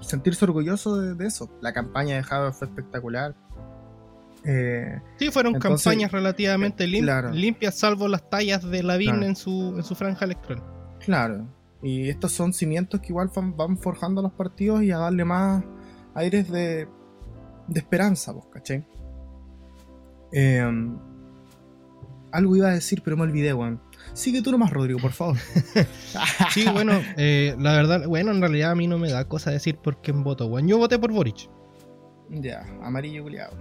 sentirse 0.00 0.44
orgulloso 0.44 0.96
de, 1.00 1.14
de 1.14 1.26
eso. 1.26 1.50
La 1.60 1.72
campaña 1.72 2.16
de 2.16 2.22
Jadwe 2.22 2.52
fue 2.52 2.68
espectacular. 2.68 3.34
Eh, 4.44 5.00
sí, 5.18 5.30
fueron 5.30 5.56
entonces, 5.56 5.84
campañas 5.84 6.12
relativamente 6.12 6.86
lim- 6.86 7.02
claro. 7.02 7.30
limpias, 7.30 7.76
salvo 7.78 8.06
las 8.06 8.28
tallas 8.30 8.62
de 8.70 8.82
Lavín 8.82 9.10
Claro. 9.10 9.26
en, 9.26 9.36
su, 9.36 9.74
en 9.76 9.82
su 9.82 9.94
franja 9.96 10.24
electoral. 10.24 10.62
Claro. 11.06 11.46
Y 11.82 12.08
estos 12.08 12.32
son 12.32 12.52
cimientos 12.52 13.00
que 13.00 13.08
igual 13.10 13.30
van, 13.56 13.78
forjando 13.78 14.20
a 14.20 14.24
los 14.24 14.32
partidos 14.32 14.82
y 14.82 14.90
a 14.90 14.98
darle 14.98 15.24
más 15.24 15.62
aires 16.14 16.50
de, 16.50 16.88
de 17.68 17.80
esperanza, 17.80 18.32
vos, 18.32 18.46
¿cachai? 18.52 18.84
Eh, 20.32 20.64
algo 22.32 22.56
iba 22.56 22.70
a 22.70 22.72
decir, 22.72 23.02
pero 23.04 23.16
me 23.16 23.22
olvidé, 23.22 23.54
weón. 23.54 23.80
Sigue 24.14 24.42
tú 24.42 24.50
nomás, 24.50 24.72
Rodrigo, 24.72 24.98
por 24.98 25.12
favor. 25.12 25.36
Sí, 26.50 26.64
bueno, 26.72 27.00
eh, 27.16 27.54
la 27.60 27.72
verdad, 27.76 28.08
bueno, 28.08 28.32
en 28.32 28.40
realidad 28.40 28.72
a 28.72 28.74
mí 28.74 28.88
no 28.88 28.98
me 28.98 29.08
da 29.08 29.28
cosa 29.28 29.52
decir 29.52 29.76
por 29.76 30.02
quién 30.02 30.24
voto, 30.24 30.46
weón. 30.46 30.66
Yo 30.66 30.78
voté 30.78 30.98
por 30.98 31.12
Boric. 31.12 31.48
Ya, 32.30 32.66
amarillo 32.82 33.22
culiado. 33.22 33.56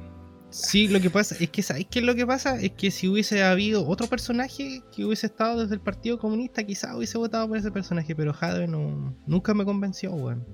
Sí, 0.56 0.88
lo 0.88 1.02
que 1.02 1.10
pasa 1.10 1.36
es 1.38 1.50
que, 1.50 1.62
¿sabes 1.62 1.86
qué 1.92 2.00
es 2.00 2.06
lo 2.06 2.16
que 2.16 2.26
pasa? 2.26 2.58
Es 2.62 2.72
que 2.72 2.90
si 2.90 3.10
hubiese 3.10 3.44
habido 3.44 3.86
otro 3.86 4.08
personaje 4.08 4.82
que 4.96 5.04
hubiese 5.04 5.28
estado 5.28 5.60
desde 5.60 5.76
el 5.76 5.82
Partido 5.82 6.18
Comunista, 6.18 6.64
quizás 6.64 6.96
hubiese 6.96 7.18
votado 7.18 7.46
por 7.50 7.58
ese 7.58 7.72
personaje, 7.72 8.16
pero 8.16 8.32
Jadwe 8.32 8.66
no, 8.66 9.14
nunca 9.28 9.54
me 9.54 9.66
convenció, 9.66 10.14
weón. 10.14 10.46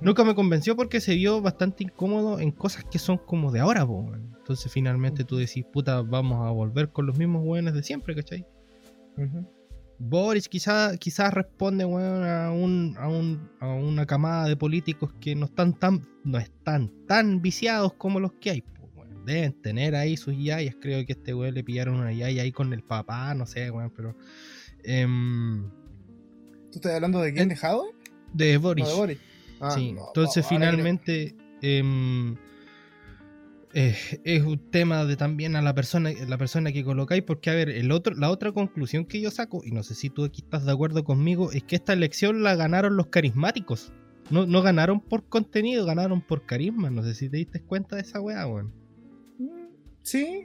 Nunca 0.00 0.22
me 0.22 0.36
convenció 0.36 0.76
porque 0.76 1.00
se 1.00 1.16
vio 1.16 1.42
bastante 1.42 1.82
incómodo 1.82 2.38
en 2.38 2.52
cosas 2.52 2.84
que 2.84 3.00
son 3.00 3.18
como 3.18 3.50
de 3.50 3.58
ahora, 3.58 3.84
weón. 3.84 4.32
Entonces 4.38 4.70
finalmente 4.70 5.24
tú 5.24 5.38
decís, 5.38 5.64
puta, 5.72 6.02
vamos 6.02 6.46
a 6.46 6.52
volver 6.52 6.90
con 6.90 7.06
los 7.06 7.18
mismos 7.18 7.42
weones 7.44 7.74
de 7.74 7.82
siempre, 7.82 8.14
¿cachai? 8.14 8.46
Boris 9.98 10.48
quizás 10.48 10.96
quizás 10.98 11.34
responde 11.34 11.84
weón, 11.84 12.24
a, 12.24 12.52
un, 12.52 12.94
a, 12.96 13.08
un, 13.08 13.50
a 13.58 13.74
una 13.74 14.06
camada 14.06 14.46
de 14.46 14.56
políticos 14.56 15.12
que 15.20 15.34
no 15.34 15.46
están 15.46 15.72
tan 15.72 16.06
no 16.22 16.38
están 16.38 16.92
tan 17.08 17.42
viciados 17.42 17.94
como 17.94 18.20
los 18.20 18.32
que 18.34 18.50
hay. 18.50 18.64
Deben 19.24 19.52
tener 19.62 19.94
ahí 19.94 20.16
sus 20.16 20.34
yayas. 20.36 20.76
Creo 20.80 21.04
que 21.06 21.12
este 21.12 21.34
weón 21.34 21.54
le 21.54 21.64
pillaron 21.64 21.96
una 21.96 22.12
yaya 22.12 22.42
ahí 22.42 22.52
con 22.52 22.72
el 22.72 22.82
papá, 22.82 23.34
no 23.34 23.46
sé, 23.46 23.70
weón, 23.70 23.90
pero. 23.96 24.16
em, 24.82 25.68
¿Tú 26.70 26.78
estás 26.78 26.92
hablando 26.94 27.20
de 27.20 27.32
quién? 27.32 27.46
Eh, 27.46 27.54
¿De 27.54 27.56
Jadwe? 27.56 27.88
de 28.32 28.54
No, 28.54 28.60
Boris. 28.60 28.86
de 28.88 28.94
Boris. 28.94 29.18
Ah, 29.60 29.70
sí. 29.70 29.92
no, 29.92 30.06
Entonces 30.08 30.46
finalmente. 30.46 31.34
em, 31.62 32.36
eh, 33.76 33.96
es 34.24 34.42
un 34.42 34.58
tema 34.70 35.04
de 35.04 35.16
también 35.16 35.56
a 35.56 35.62
la 35.62 35.74
persona, 35.74 36.10
la 36.28 36.38
persona 36.38 36.70
que 36.72 36.84
colocáis, 36.84 37.22
porque 37.24 37.50
a 37.50 37.54
ver, 37.54 37.70
el 37.70 37.90
otro, 37.90 38.14
la 38.14 38.30
otra 38.30 38.52
conclusión 38.52 39.04
que 39.04 39.20
yo 39.20 39.30
saco, 39.32 39.62
y 39.64 39.72
no 39.72 39.82
sé 39.82 39.94
si 39.94 40.10
tú 40.10 40.24
aquí 40.24 40.42
estás 40.42 40.64
de 40.64 40.72
acuerdo 40.72 41.02
conmigo, 41.04 41.50
es 41.52 41.64
que 41.64 41.74
esta 41.76 41.92
elección 41.92 42.42
la 42.44 42.54
ganaron 42.54 42.96
los 42.96 43.06
carismáticos. 43.08 43.92
No, 44.30 44.46
no 44.46 44.62
ganaron 44.62 45.00
por 45.00 45.24
contenido, 45.28 45.84
ganaron 45.86 46.22
por 46.22 46.46
carisma. 46.46 46.88
No 46.90 47.02
sé 47.02 47.14
si 47.14 47.28
te 47.28 47.36
diste 47.36 47.60
cuenta 47.62 47.96
de 47.96 48.02
esa 48.02 48.20
weá, 48.20 48.46
weón. 48.46 48.72
Sí, 50.04 50.44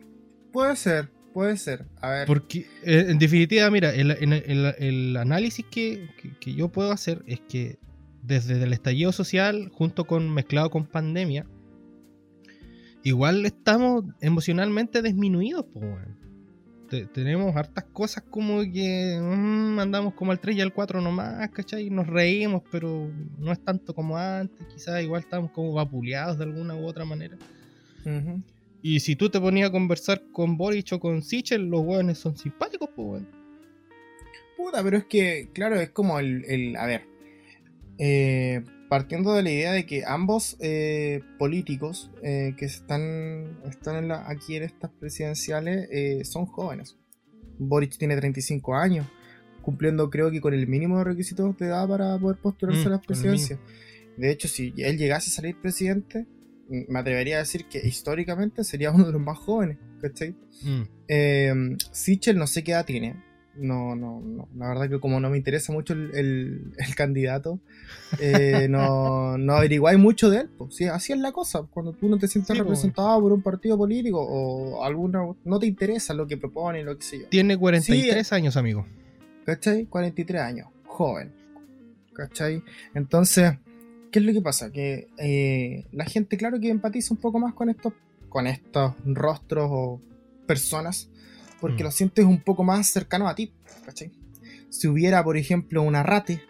puede 0.52 0.76
ser, 0.76 1.10
puede 1.34 1.56
ser. 1.58 1.86
A 2.02 2.10
ver. 2.10 2.28
Porque, 2.28 2.60
eh, 2.84 3.06
en 3.10 3.20
definitiva, 3.20 3.70
mira, 3.70 3.94
el, 3.94 4.12
el- 4.12 4.74
el 4.80 5.18
análisis 5.18 5.66
que, 5.70 6.10
que- 6.20 6.32
que 6.40 6.54
yo 6.56 6.70
puedo 6.70 6.92
hacer 6.92 7.22
es 7.28 7.42
que 7.42 7.78
desde 8.24 8.62
el 8.64 8.74
estallido 8.74 9.12
social, 9.12 9.70
junto 9.74 10.06
con 10.06 10.34
mezclado 10.34 10.70
con 10.70 10.86
pandemia, 10.88 11.46
igual 13.04 13.46
estamos 13.46 14.06
emocionalmente 14.22 15.02
disminuidos, 15.02 15.66
pues. 15.74 15.86
Te- 16.90 17.06
tenemos 17.06 17.56
hartas 17.56 17.84
cosas 17.94 18.24
como 18.32 18.62
que 18.64 19.20
mm, 19.22 19.78
andamos 19.80 20.16
como 20.16 20.32
al 20.32 20.40
3 20.40 20.56
y 20.58 20.62
al 20.62 20.74
4 20.74 21.02
nomás, 21.02 21.48
¿cachai? 21.52 21.90
Nos 21.92 22.08
reímos, 22.08 22.64
pero 22.72 23.12
no 23.38 23.52
es 23.52 23.64
tanto 23.64 23.94
como 23.94 24.18
antes, 24.18 24.66
quizás 24.74 25.04
igual 25.04 25.22
estamos 25.22 25.52
como 25.52 25.72
vapuleados 25.74 26.40
de 26.40 26.46
alguna 26.46 26.76
u 26.76 26.86
otra 26.88 27.06
manera. 27.06 27.38
Ujú. 28.06 28.42
Y 28.82 29.00
si 29.02 29.16
tú 29.16 29.30
te 29.30 29.40
ponías 29.40 29.70
a 29.70 29.72
conversar 29.72 30.24
con 30.32 30.58
Boric 30.58 30.94
o 30.94 31.00
con 31.00 31.22
Sichel, 31.22 31.70
los 31.70 31.82
hueones 31.82 32.18
son 32.18 32.38
simpáticos, 32.38 32.90
pues, 32.96 33.08
weón. 33.08 33.28
Puta, 34.58 34.84
pero 34.84 34.98
es 34.98 35.06
que, 35.06 35.50
claro, 35.54 35.80
es 35.80 35.90
como 35.90 36.20
el. 36.20 36.44
el- 36.46 36.76
a 36.78 36.86
ver. 36.86 37.04
eh, 37.98 38.64
partiendo 38.88 39.34
de 39.34 39.44
la 39.44 39.52
idea 39.52 39.72
de 39.74 39.86
que 39.86 40.04
ambos 40.06 40.56
eh, 40.62 41.22
políticos 41.38 42.10
eh, 42.24 42.56
que 42.58 42.66
están, 42.66 43.60
están 43.70 43.98
en 43.98 44.08
la- 44.08 44.28
aquí 44.30 44.56
en 44.56 44.64
estas 44.64 44.90
presidenciales 44.92 45.88
eh, 45.92 46.24
son 46.24 46.46
jóvenes. 46.46 46.96
Boric 47.60 47.98
tiene 47.98 48.16
35 48.16 48.76
años, 48.76 49.06
cumpliendo 49.62 50.10
creo 50.10 50.32
que 50.32 50.40
con 50.42 50.54
el 50.54 50.66
mínimo 50.66 50.98
de 50.98 51.04
requisitos 51.04 51.56
de 51.58 51.66
edad 51.68 51.88
para 51.90 52.18
poder 52.18 52.38
postularse 52.42 52.86
Mm, 52.86 52.88
a 52.88 52.90
las 52.96 53.06
presidencias. 53.06 53.60
De 54.18 54.32
hecho, 54.32 54.48
si 54.48 54.74
él 54.78 54.98
llegase 54.98 55.30
a 55.30 55.34
salir 55.34 55.56
presidente, 55.62 56.26
me 56.70 57.00
atrevería 57.00 57.38
a 57.38 57.40
decir 57.40 57.66
que 57.66 57.80
históricamente 57.86 58.64
sería 58.64 58.92
uno 58.92 59.06
de 59.06 59.12
los 59.14 59.22
más 59.22 59.38
jóvenes, 59.38 59.78
¿cachai? 60.02 60.36
Mm. 60.64 60.82
Eh, 61.08 61.54
Sichel 61.92 62.38
no 62.38 62.48
sé 62.48 62.64
qué 62.64 62.72
edad 62.72 62.86
tiene. 62.86 63.24
No, 63.56 63.94
no, 63.96 64.22
no. 64.22 64.48
La 64.56 64.70
verdad 64.70 64.90
que 64.90 65.00
como 65.02 65.20
no 65.20 65.30
me 65.30 65.36
interesa 65.38 65.74
mucho 65.74 65.92
el, 65.94 66.12
el- 66.16 66.72
el 66.78 66.96
candidato, 66.96 67.60
eh, 68.20 68.68
no, 68.70 69.38
no 69.38 69.54
averiguáis 69.54 70.00
mucho 70.00 70.30
de 70.30 70.42
él. 70.42 70.50
Pues. 70.58 70.76
Sí, 70.76 70.86
así 70.86 71.12
es 71.12 71.20
la 71.20 71.34
cosa. 71.34 71.64
Cuando 71.70 71.92
tú 71.92 72.08
no 72.08 72.18
te 72.18 72.28
sientes 72.30 72.56
Sí, 72.56 72.62
representado 72.62 73.20
por 73.20 73.34
un 73.34 73.42
partido 73.42 73.78
político 73.78 74.22
o 74.22 74.84
alguna... 74.86 75.24
No 75.44 75.60
te 75.60 75.66
interesa 75.66 76.14
lo 76.14 76.26
que 76.26 76.38
propone, 76.38 76.84
lo 76.84 76.96
que 76.98 77.04
sé 77.04 77.20
yo. 77.20 77.26
Tiene 77.28 77.58
43 77.58 78.32
años, 78.32 78.56
amigo. 78.56 78.86
¿Cachai? 79.46 79.88
43 79.88 80.42
años. 80.42 80.68
Joven. 80.86 81.34
¿Cachai? 82.14 82.64
Entonces, 82.94 83.54
¿qué 84.12 84.20
es 84.20 84.26
lo 84.26 84.34
que 84.34 84.42
pasa? 84.42 84.72
Que 84.72 85.08
eh, 85.18 85.86
la 85.92 86.06
gente, 86.06 86.38
claro 86.38 86.60
que 86.60 86.70
empatiza 86.70 87.14
un 87.14 87.20
poco 87.20 87.40
más 87.40 87.54
con 87.54 87.70
estos, 87.70 87.94
con 88.30 88.48
estos 88.48 88.94
rostros 89.06 89.68
o 89.72 90.02
personas, 90.46 91.10
porque 91.62 91.84
Mm. 91.84 91.86
lo 91.86 91.92
sientes 91.92 92.26
un 92.26 92.42
poco 92.42 92.64
más 92.64 92.88
cercano 92.88 93.28
a 93.28 93.36
ti. 93.36 93.52
¿Cachai? 93.86 94.12
Si 94.70 94.88
hubiera, 94.88 95.24
por 95.24 95.38
ejemplo, 95.38 95.82
una 95.82 96.04
rate, 96.04 96.42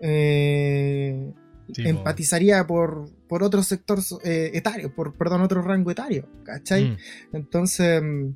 eh, 0.00 1.32
Sí, 1.72 1.82
empatizaría 1.86 2.66
por, 2.66 3.08
por 3.28 3.44
otro 3.44 3.62
sector 3.62 4.00
eh, 4.24 4.50
etario, 4.54 4.92
por, 4.92 5.14
perdón, 5.14 5.42
otro 5.42 5.62
rango 5.62 5.92
etario. 5.92 6.26
¿Cachai? 6.42 6.90
Mm. 6.90 6.96
Entonces, 7.36 8.02
mm, 8.02 8.30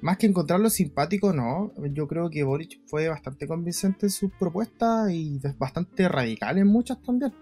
más 0.00 0.18
que 0.18 0.26
encontrarlo 0.26 0.70
simpático, 0.70 1.32
no. 1.32 1.72
Yo 1.92 2.06
creo 2.06 2.30
que 2.30 2.42
Boric 2.44 2.80
fue 2.86 3.08
bastante 3.08 3.46
convincente 3.46 4.06
en 4.06 4.10
sus 4.10 4.30
propuestas 4.38 5.10
y 5.10 5.40
bastante 5.58 6.08
radical 6.08 6.58
en 6.58 6.66
muchas 6.66 7.02
también. 7.02 7.32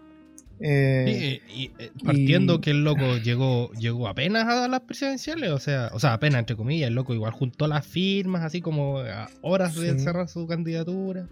Eh, 0.61 1.41
y, 1.53 1.73
eh, 1.79 1.91
partiendo 2.05 2.55
y- 2.55 2.61
que 2.61 2.71
el 2.71 2.85
loco 2.85 3.19
llegó 3.19 3.73
llegó 3.73 4.07
apenas 4.07 4.47
a 4.47 4.69
las 4.69 4.81
presidenciales, 4.83 5.51
o 5.51 5.59
sea, 5.59 5.91
o 5.93 5.99
sea, 5.99 6.13
apenas 6.15 6.39
entre 6.39 6.55
comillas, 6.57 6.89
el 6.89 6.95
loco 6.95 7.13
igual 7.13 7.33
juntó 7.33 7.67
las 7.67 7.85
firmas, 7.85 8.43
así 8.45 8.61
como 8.61 8.99
a 9.01 9.29
horas 9.43 9.75
de 9.75 9.95
Sí. 9.95 10.05
cerrar 10.05 10.29
su 10.29 10.47
candidatura. 10.47 11.29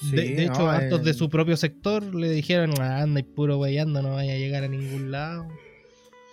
sí, 0.00 0.14
de, 0.14 0.22
de 0.34 0.42
hecho, 0.44 0.60
no, 0.60 0.70
hartos 0.70 1.00
eh, 1.00 1.04
de 1.04 1.14
su 1.14 1.28
propio 1.28 1.56
sector 1.56 2.14
le 2.14 2.30
dijeron, 2.30 2.72
"Ah, 2.78 3.00
anda 3.00 3.18
y 3.20 3.24
puro 3.24 3.58
weyando, 3.58 4.00
no 4.02 4.10
vaya 4.12 4.34
a 4.34 4.36
llegar 4.36 4.62
a 4.62 4.68
ningún 4.68 5.10
lado. 5.10 5.48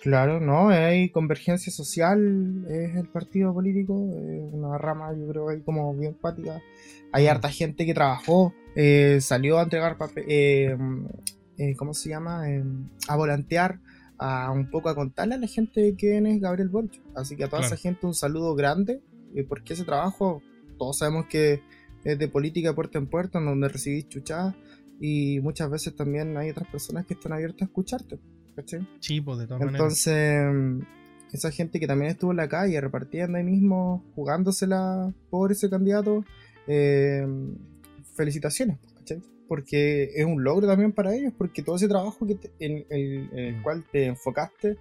Claro, 0.05 0.39
no, 0.39 0.69
hay 0.69 1.09
convergencia 1.09 1.71
social, 1.73 2.63
es 2.69 2.95
el 2.95 3.07
partido 3.07 3.51
político, 3.55 3.95
es 4.29 4.53
una 4.53 4.77
rama, 4.77 5.11
yo 5.17 5.27
creo, 5.27 5.49
ahí 5.49 5.61
como 5.61 5.95
bien 5.95 6.11
empática. 6.13 6.61
Hay 7.11 7.25
Mm. 7.25 7.29
harta 7.29 7.49
gente 7.49 7.87
que 7.87 7.95
trabajó, 7.95 8.53
eh, 8.75 9.17
salió 9.19 9.57
a 9.57 9.63
entregar 9.63 9.97
papel, 9.97 10.25
eh, 10.27 10.77
eh, 11.57 11.75
¿cómo 11.75 11.95
se 11.95 12.09
llama? 12.09 12.43
A 13.07 13.15
volantear, 13.15 13.79
a 14.19 14.51
un 14.51 14.69
poco 14.69 14.89
a 14.89 14.95
contarle 14.95 15.33
a 15.35 15.37
la 15.39 15.47
gente 15.47 15.95
quién 15.97 16.27
es 16.27 16.39
Gabriel 16.39 16.69
Boric. 16.69 17.01
Así 17.15 17.35
que 17.35 17.45
a 17.45 17.47
toda 17.47 17.61
Claro. 17.61 17.73
esa 17.73 17.81
gente 17.81 18.05
un 18.05 18.13
saludo 18.13 18.53
grande, 18.53 19.01
porque 19.49 19.73
ese 19.73 19.85
trabajo, 19.85 20.43
todos 20.77 20.99
sabemos 20.99 21.25
que 21.25 21.63
es 22.03 22.19
de 22.19 22.27
política 22.27 22.69
de 22.69 22.75
puerta 22.75 22.99
en 22.99 23.07
puerta, 23.07 23.39
en 23.39 23.45
donde 23.45 23.69
recibís 23.69 24.07
chuchadas, 24.07 24.53
y 25.01 25.39
muchas 25.39 25.67
veces 25.71 25.95
también 25.95 26.37
hay 26.37 26.51
otras 26.51 26.67
personas 26.69 27.07
que 27.07 27.15
están 27.15 27.33
abiertas 27.33 27.63
a 27.63 27.65
escucharte, 27.65 28.19
¿cachai? 28.55 28.87
Sí, 28.99 29.21
pues 29.21 29.39
de 29.39 29.47
todas 29.47 29.59
maneras. 29.61 29.81
Entonces, 29.81 30.45
mm, 30.53 30.79
esa 31.33 31.51
gente 31.51 31.79
que 31.79 31.87
también 31.87 32.11
estuvo 32.11 32.31
en 32.31 32.37
la 32.37 32.47
calle 32.47 32.79
repartiendo 32.79 33.37
ahí 33.37 33.43
mismo, 33.43 34.03
jugándosela 34.15 35.13
por 35.29 35.51
ese 35.51 35.69
candidato, 35.69 36.23
eh, 36.67 37.25
felicitaciones, 38.15 38.77
¿cachai? 38.97 39.21
Porque 39.47 40.09
es 40.15 40.25
un 40.25 40.43
logro 40.43 40.65
también 40.67 40.91
para 40.91 41.13
ellos, 41.13 41.33
porque 41.37 41.61
todo 41.61 41.75
ese 41.75 41.87
trabajo 41.87 42.25
que 42.25 42.35
te- 42.35 42.51
en, 42.59 42.85
el, 42.89 43.29
en 43.31 43.37
el 43.39 43.57
Mm. 43.57 43.63
cual 43.63 43.83
te 43.91 44.05
enfocaste 44.05 44.77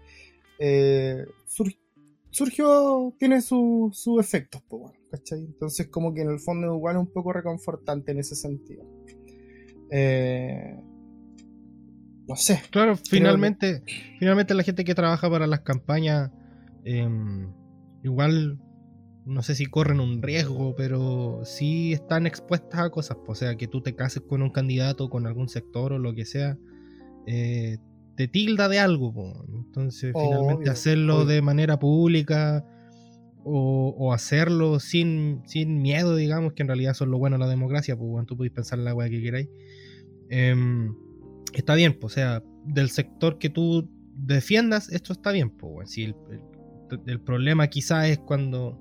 eh, 0.59 1.25
sur- 1.47 1.75
surgió, 2.31 3.13
tiene 3.19 3.43
sus 3.43 3.99
su 3.99 4.21
efectos, 4.21 4.63
pues, 4.69 4.83
bueno, 4.83 4.99
¿cachai? 5.11 5.41
Entonces, 5.41 5.89
como 5.89 6.15
que 6.15 6.23
en 6.23 6.31
el 6.31 6.39
fondo 6.39 6.69
es 6.69 6.77
igual 6.77 6.97
un 6.97 7.09
poco 7.09 7.33
reconfortante 7.33 8.13
en 8.13 8.21
ese 8.21 8.37
sentido. 8.37 8.85
Eh, 9.91 10.77
no 12.29 12.37
sé, 12.37 12.63
Claro, 12.71 12.97
finalmente, 12.97 13.83
finalmente 14.19 14.55
la 14.55 14.63
gente 14.63 14.85
que 14.85 14.95
trabaja 14.95 15.29
para 15.31 15.47
las 15.47 15.61
campañas, 15.61 16.31
em, 16.85 17.53
igual, 18.03 18.59
no 19.27 19.43
sé 19.43 19.55
si 19.55 19.67
corren 19.67 20.01
un 20.01 20.23
riesgo, 20.23 20.75
pero 20.77 21.41
sí 21.45 21.93
están 21.93 22.27
expuestas 22.27 22.81
a 22.81 22.91
cosas. 22.91 23.17
O 23.27 23.35
sea, 23.35 23.57
que 23.57 23.67
tú 23.67 23.81
te 23.83 23.95
cases 23.95 24.23
con 24.27 24.43
un 24.43 24.51
candidato, 24.51 25.09
con 25.11 25.27
algún 25.27 25.49
sector 25.49 25.93
o 25.93 25.99
lo 25.99 26.15
que 26.15 26.25
sea, 26.25 26.59
eh, 27.27 27.79
te 28.17 28.29
tilda 28.29 28.69
de 28.69 28.79
algo. 28.79 29.13
po. 29.13 29.45
Entonces, 29.55 30.13
finalmente 30.13 30.63
Obvio, 30.63 30.73
hacerlo 30.73 31.17
obvio. 31.19 31.27
de 31.27 31.43
manera 31.43 31.79
pública 31.79 32.65
o, 33.45 33.95
o 33.99 34.13
hacerlo 34.13 34.81
sin, 34.81 35.43
sin 35.47 35.83
miedo, 35.83 36.17
digamos, 36.17 36.55
que 36.55 36.63
en 36.63 36.69
realidad 36.69 36.93
es 36.93 37.01
lo 37.07 37.19
bueno 37.19 37.37
de 37.37 37.41
la 37.45 37.49
democracia, 37.49 37.97
pues 37.97 38.09
bueno, 38.09 38.27
tú 38.27 38.37
podéis 38.37 38.53
pensar 38.55 38.79
la 38.79 38.95
weá 38.95 39.11
que 39.11 39.21
queráis. 39.23 39.49
Em, 40.31 40.95
está 41.59 41.75
bien, 41.75 41.99
pues, 41.99 42.13
o 42.13 42.15
sea, 42.15 42.43
del 42.65 42.91
sector 42.91 43.39
que 43.39 43.51
tú 43.51 43.89
defiendas, 44.17 44.91
esto 44.93 45.13
está 45.13 45.33
bien, 45.33 45.51
pues, 45.51 45.73
weón. 45.75 45.87
Si 45.87 46.05
el, 46.05 46.15
el- 46.31 47.01
el 47.07 47.21
problema 47.21 47.67
quizás 47.69 48.07
es 48.09 48.19
cuando 48.19 48.79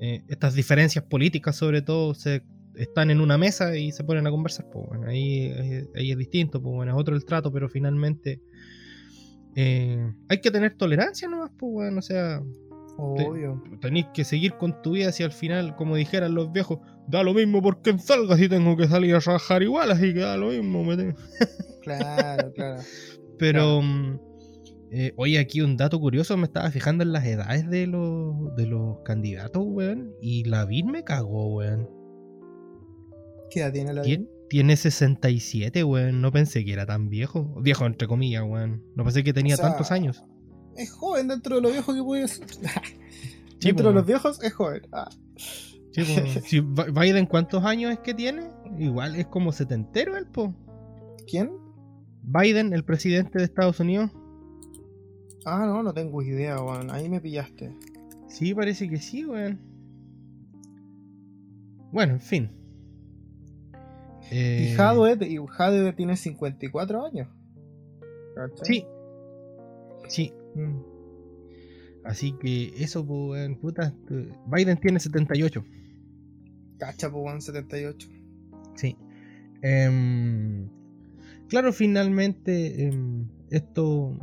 eh, 0.00 0.22
estas 0.28 0.54
diferencias 0.54 1.04
políticas, 1.04 1.56
sobre 1.56 1.82
todo, 1.82 2.14
se 2.14 2.42
están 2.76 3.10
en 3.10 3.20
una 3.20 3.36
mesa 3.36 3.76
y 3.76 3.90
se 3.90 4.04
ponen 4.04 4.26
a 4.26 4.30
conversar, 4.30 4.66
pues, 4.72 4.86
bueno, 4.86 5.08
ahí, 5.08 5.50
ahí- 5.96 6.12
es 6.12 6.18
distinto, 6.18 6.62
pues, 6.62 6.72
bueno, 6.74 6.92
es 6.92 7.00
otro 7.00 7.16
el 7.16 7.24
trato, 7.24 7.50
pero 7.50 7.68
finalmente 7.68 8.40
eh, 9.56 10.12
hay 10.28 10.40
que 10.40 10.50
tener 10.50 10.74
tolerancia 10.76 11.26
nomás, 11.28 11.50
pues, 11.58 11.72
bueno, 11.72 11.98
o 11.98 12.02
sea, 12.02 12.40
obvio. 12.96 13.62
tenéis 13.80 14.06
que 14.14 14.24
seguir 14.24 14.52
con 14.54 14.80
tu 14.82 14.92
vida 14.92 15.10
si 15.10 15.22
al 15.24 15.32
final, 15.32 15.74
como 15.74 15.96
dijeran 15.96 16.34
los 16.34 16.52
viejos, 16.52 16.78
da 17.08 17.22
lo 17.24 17.34
mismo 17.34 17.60
por 17.62 17.82
quien 17.82 17.98
salga 17.98 18.36
si 18.36 18.48
tengo 18.48 18.76
que 18.76 18.86
salir 18.86 19.14
a 19.16 19.20
trabajar 19.20 19.62
igual, 19.62 19.90
así 19.90 20.12
que 20.14 20.20
da 20.20 20.36
lo 20.36 20.50
mismo. 20.50 20.84
me 20.84 20.96
tengo- 20.96 21.16
Claro, 21.96 22.52
claro. 22.54 22.82
Pero, 23.38 23.82
mm, 23.82 24.20
eh, 24.90 25.12
oye, 25.16 25.38
aquí 25.38 25.60
un 25.60 25.76
dato 25.76 25.98
curioso, 26.00 26.36
me 26.36 26.44
estaba 26.44 26.70
fijando 26.70 27.02
en 27.04 27.12
las 27.12 27.24
edades 27.26 27.68
de 27.68 27.86
los, 27.86 28.54
de 28.56 28.66
los 28.66 28.98
candidatos, 29.04 29.62
weón, 29.66 30.12
y 30.20 30.44
la 30.44 30.64
vid 30.64 30.84
me 30.84 31.04
cagó, 31.04 31.54
weón. 31.54 31.88
¿Qué 33.50 33.60
edad 33.60 33.72
tiene 33.72 33.92
la 33.92 34.02
Tien- 34.02 34.20
Vin? 34.22 34.28
Tiene 34.50 34.76
67, 34.76 35.84
weón, 35.84 36.22
no 36.22 36.32
pensé 36.32 36.64
que 36.64 36.72
era 36.72 36.86
tan 36.86 37.10
viejo. 37.10 37.54
Viejo, 37.60 37.84
entre 37.86 38.08
comillas, 38.08 38.42
weón. 38.46 38.82
No 38.96 39.04
pensé 39.04 39.22
que 39.22 39.32
tenía 39.34 39.54
O 39.54 39.58
sea, 39.58 39.68
tantos 39.68 39.90
años. 39.92 40.24
Es 40.76 40.90
joven 40.92 41.28
dentro 41.28 41.56
de 41.56 41.62
lo 41.62 41.70
viejo 41.70 41.94
que 41.94 42.02
puede 42.02 42.28
ser. 42.28 42.46
Sí, 43.60 43.66
dentro 43.70 43.88
de 43.88 43.94
los 43.96 44.06
viejos 44.06 44.40
es 44.44 44.52
joven. 44.54 44.82
Ah. 44.92 45.10
Sí, 45.90 46.02
po. 46.04 46.40
Si 46.46 46.60
Bi- 46.60 46.92
Biden, 46.94 47.26
¿cuántos 47.26 47.64
años 47.64 47.90
es 47.92 47.98
que 47.98 48.14
tiene? 48.14 48.50
Igual 48.78 49.16
es 49.16 49.26
como 49.26 49.50
setentero 49.50 50.16
el 50.16 50.26
po. 50.26 50.54
¿Quién? 51.28 51.50
Biden, 52.30 52.74
el 52.74 52.84
presidente 52.84 53.38
de 53.38 53.44
Estados 53.44 53.80
Unidos. 53.80 54.10
Ah, 55.46 55.64
no, 55.66 55.82
no 55.82 55.94
tengo 55.94 56.20
idea, 56.22 56.62
weón. 56.62 56.90
Ahí 56.90 57.08
me 57.08 57.20
pillaste. 57.20 57.74
Sí, 58.28 58.54
parece 58.54 58.88
que 58.88 58.98
sí, 58.98 59.24
weón. 59.24 59.58
Bueno, 61.90 62.14
en 62.14 62.20
fin. 62.20 62.50
Y 64.30 64.74
Jadwe, 64.74 65.16
y 65.22 65.92
tiene 65.96 66.16
54 66.16 67.06
años. 67.06 67.28
¿Cachai? 68.34 68.66
Sí. 68.66 68.86
Sí. 70.08 70.32
Mm. 70.54 70.80
Así 72.04 72.32
que 72.38 72.74
eso, 72.76 73.00
weón, 73.02 73.56
puta. 73.56 73.94
Biden 74.46 74.76
tiene 74.76 75.00
78. 75.00 75.64
Cacha, 76.78 77.08
weón, 77.08 77.40
78. 77.40 78.06
Sí. 78.76 78.98
Em, 79.62 80.68
claro, 81.48 81.72
finalmente 81.72 82.84
em, 82.84 83.28
esto 83.50 84.18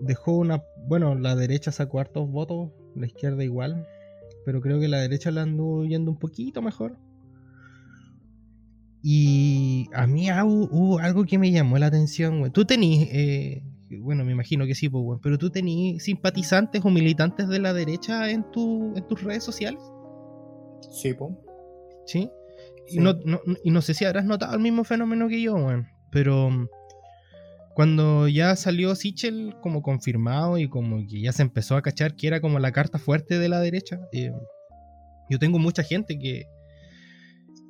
dejó 0.00 0.36
una... 0.36 0.62
Bueno, 0.88 1.14
la 1.14 1.34
derecha 1.34 1.72
sacó 1.72 2.00
hartos 2.00 2.30
votos, 2.30 2.72
la 2.94 3.06
izquierda 3.06 3.42
igual, 3.42 3.86
pero 4.44 4.60
creo 4.60 4.78
que 4.78 4.88
la 4.88 5.00
derecha 5.00 5.30
la 5.30 5.42
anduvo 5.42 5.84
yendo 5.84 6.10
un 6.10 6.18
poquito 6.18 6.62
mejor. 6.62 6.98
Y 9.02 9.88
a 9.92 10.06
mí 10.06 10.28
hubo, 10.32 10.98
algo 10.98 11.24
que 11.24 11.38
me 11.38 11.50
llamó 11.50 11.78
la 11.78 11.86
atención, 11.86 12.50
Tú 12.52 12.64
tenías, 12.64 13.08
eh, 13.12 13.62
bueno, 14.00 14.24
me 14.24 14.32
imagino 14.32 14.66
que 14.66 14.74
sí, 14.74 14.88
pues, 14.88 15.20
pero 15.22 15.38
tú 15.38 15.50
tenías 15.50 16.02
simpatizantes 16.02 16.84
o 16.84 16.90
militantes 16.90 17.48
de 17.48 17.58
la 17.60 17.72
derecha 17.72 18.30
en, 18.30 18.50
tu, 18.50 18.94
en 18.96 19.06
tus 19.06 19.22
redes 19.22 19.44
sociales. 19.44 19.80
Sí, 20.90 21.14
pues. 21.14 21.32
¿Sí? 22.06 22.30
Y, 22.88 22.98
no, 22.98 23.14
y 23.64 23.70
no 23.70 23.82
sé 23.82 23.94
si 23.94 24.04
habrás 24.04 24.24
notado 24.24 24.54
el 24.54 24.60
mismo 24.60 24.84
fenómeno 24.84 25.28
que 25.28 25.40
yo, 25.40 25.54
weón. 25.54 25.86
Pero 26.10 26.50
mm, 26.50 26.68
cuando 27.74 28.26
ya 28.26 28.56
salió 28.56 28.94
Sichel 28.94 29.54
como 29.60 29.82
confirmado 29.82 30.56
y 30.58 30.68
como 30.68 31.06
que 31.06 31.20
ya 31.20 31.32
se 31.32 31.42
empezó 31.42 31.76
a 31.76 31.82
cachar 31.82 32.16
que 32.16 32.26
era 32.26 32.40
como 32.40 32.58
la 32.58 32.72
carta 32.72 32.98
fuerte 32.98 33.38
de 33.38 33.48
la 33.48 33.60
derecha, 33.60 34.00
eh, 34.12 34.32
yo 35.28 35.38
tengo 35.38 35.58
mucha 35.58 35.82
gente 35.82 36.18
que, 36.18 36.46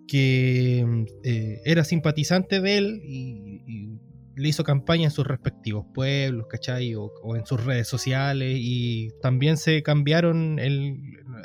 que 0.06 0.84
mm, 0.86 1.04
eh, 1.24 1.60
era 1.64 1.84
simpatizante 1.84 2.60
de 2.60 2.78
él 2.78 3.00
y, 3.04 3.98
le 4.38 4.50
hizo 4.50 4.64
campaña 4.64 5.04
en 5.04 5.10
sus 5.10 5.26
respectivos 5.26 5.86
pueblos, 5.94 6.46
¿cachai? 6.46 6.94
O, 6.94 7.10
en 7.34 7.46
sus 7.46 7.64
redes 7.64 7.88
sociales 7.88 8.58
y 8.60 9.08
también 9.22 9.56
se 9.56 9.82
cambiaron 9.82 10.58
el, 10.58 10.98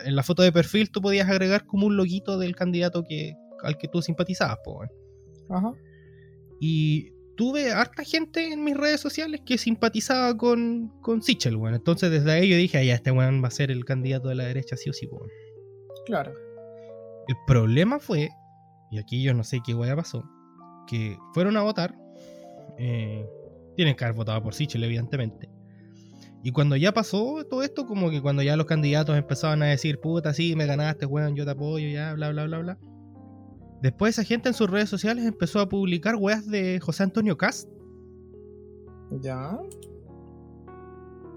en 0.03 0.15
la 0.15 0.23
foto 0.23 0.43
de 0.43 0.51
perfil 0.51 0.91
tú 0.91 1.01
podías 1.01 1.29
agregar 1.29 1.65
como 1.65 1.87
un 1.87 1.95
loguito 1.95 2.37
del 2.37 2.53
candidato 2.53 3.03
que, 3.07 3.33
al 3.63 3.77
que 3.77 3.87
tú 3.87 4.01
simpatizabas, 4.01 4.57
pues. 4.65 4.89
Ajá. 5.49 5.73
Y 6.63 7.11
tuve 7.35 7.71
harta 7.71 8.03
gente 8.03 8.53
en 8.53 8.63
mis 8.63 8.77
redes 8.77 9.01
sociales 9.01 9.41
que 9.43 9.57
simpatizaba 9.57 10.37
con, 10.37 10.89
con 11.01 11.23
Sichel, 11.23 11.57
bueno. 11.57 11.75
Entonces 11.75 12.11
desde 12.11 12.31
ahí 12.31 12.47
yo 12.47 12.55
dije, 12.55 12.77
ah, 12.77 12.83
ya 12.83 12.93
este 12.93 13.09
weón 13.09 13.43
va 13.43 13.47
a 13.47 13.51
ser 13.51 13.71
el 13.71 13.83
candidato 13.83 14.29
de 14.29 14.35
la 14.35 14.43
derecha 14.43 14.77
sí 14.77 14.87
o 14.91 14.93
sí, 14.93 15.07
weón. 15.07 15.27
Claro. 16.05 16.33
El 17.27 17.35
problema 17.47 17.99
fue, 17.99 18.29
y 18.91 18.99
aquí 18.99 19.23
yo 19.23 19.33
no 19.33 19.43
sé 19.43 19.59
qué 19.65 19.73
weá 19.73 19.95
pasó, 19.95 20.23
que 20.85 21.17
fueron 21.33 21.57
a 21.57 21.63
votar. 21.63 21.95
Eh, 22.77 23.25
tienen 23.75 23.95
que 23.95 24.03
haber 24.03 24.15
votado 24.15 24.43
por 24.43 24.53
Sichel, 24.53 24.83
evidentemente. 24.83 25.49
Y 26.43 26.51
cuando 26.51 26.75
ya 26.75 26.91
pasó 26.91 27.43
todo 27.49 27.63
esto, 27.63 27.87
como 27.87 28.11
que 28.11 28.21
cuando 28.21 28.43
ya 28.43 28.55
los 28.55 28.67
candidatos 28.67 29.17
empezaban 29.17 29.63
a 29.63 29.65
decir, 29.65 29.99
puta, 29.99 30.31
sí, 30.35 30.55
me 30.55 30.67
ganaste, 30.67 31.07
weón, 31.07 31.35
yo 31.35 31.43
te 31.43 31.51
apoyo, 31.51 31.89
ya, 31.89 32.13
bla, 32.13 32.29
bla, 32.29 32.45
bla, 32.45 32.59
bla 32.59 32.77
Después 33.81 34.17
esa 34.17 34.23
gente 34.23 34.49
en 34.49 34.53
sus 34.53 34.69
redes 34.69 34.89
sociales 34.89 35.25
empezó 35.25 35.59
a 35.59 35.67
publicar 35.67 36.15
weas 36.15 36.47
de 36.47 36.79
José 36.79 37.03
Antonio 37.03 37.37
Cast. 37.37 37.67
Ya. 39.21 39.59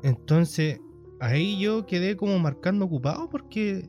Entonces, 0.03 0.79
ahí 1.21 1.59
yo 1.59 1.87
quedé 1.87 2.17
como 2.17 2.39
marcando 2.39 2.85
ocupado 2.85 3.31
porque. 3.31 3.89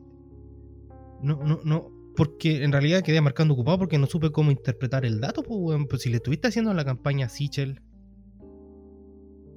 No, 1.22 1.44
no, 1.44 1.60
no. 1.64 1.92
Porque 2.16 2.64
en 2.64 2.72
realidad 2.72 3.02
quedé 3.02 3.20
marcando 3.20 3.54
ocupado 3.54 3.78
porque 3.80 3.98
no 3.98 4.06
supe 4.06 4.32
cómo 4.32 4.50
interpretar 4.50 5.06
el 5.06 5.20
dato, 5.20 5.44
pues, 5.44 5.78
pues 5.90 6.02
si 6.02 6.10
le 6.10 6.18
estuviste 6.18 6.48
haciendo 6.48 6.74
la 6.74 6.86
campaña 6.86 7.26
a 7.26 7.30
Sichel, 7.30 7.82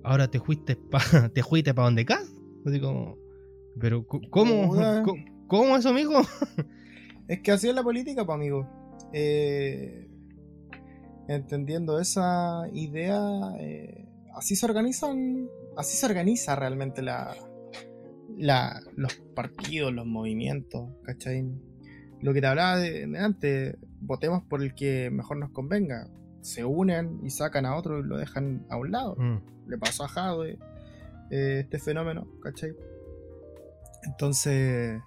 ahora 0.03 0.29
te 0.29 0.41
fuiste 0.41 0.75
pa, 0.75 0.99
te 1.33 1.43
fuiste 1.45 1.73
para 1.73 1.87
donde 1.87 2.05
Cast. 2.05 2.37
Así 2.67 2.81
como. 2.81 3.17
Pero, 3.79 4.05
¿cómo? 4.05 4.29
¿Cómo, 4.31 5.15
¿cómo 5.47 5.77
eso, 5.77 5.91
amigo? 5.91 6.21
Es 7.29 7.43
que 7.43 7.53
así 7.53 7.69
es 7.69 7.75
la 7.75 7.83
política, 7.83 8.25
pues, 8.25 8.35
amigo. 8.35 8.67
Eh, 9.13 10.09
entendiendo 11.29 12.01
esa 12.01 12.65
idea, 12.73 13.21
eh, 13.61 14.09
así 14.35 14.57
se 14.57 14.67
organizan, 14.67 15.49
así 15.77 15.97
se 15.97 16.07
organiza 16.07 16.57
realmente 16.57 17.03
la, 17.03 17.35
la, 18.37 18.81
los 18.97 19.15
partidos, 19.35 19.93
los 19.93 20.07
movimientos, 20.07 20.91
¿cachai? 21.05 21.45
Lo 22.21 22.33
que 22.33 22.41
te 22.41 22.47
hablaba 22.47 22.79
de, 22.79 23.05
antes, 23.19 23.77
votemos 24.01 24.43
por 24.45 24.63
el 24.63 24.75
que 24.75 25.11
mejor 25.11 25.37
nos 25.37 25.51
convenga. 25.51 26.09
Se 26.41 26.65
unen 26.65 27.21
y 27.25 27.31
sacan 27.31 27.67
a 27.67 27.77
otro 27.77 28.01
y 28.01 28.05
lo 28.05 28.17
dejan 28.17 28.65
a 28.71 28.77
un 28.77 28.91
lado. 28.91 29.17
Mm. 29.17 29.69
Le 29.69 29.79
pasó 29.79 30.05
a 30.05 30.09
Jadwe 30.09 30.59
eh, 31.31 31.61
este 31.61 31.79
fenómeno, 31.79 32.27
¿cachai? 32.43 32.75
Entonces, 34.05 35.01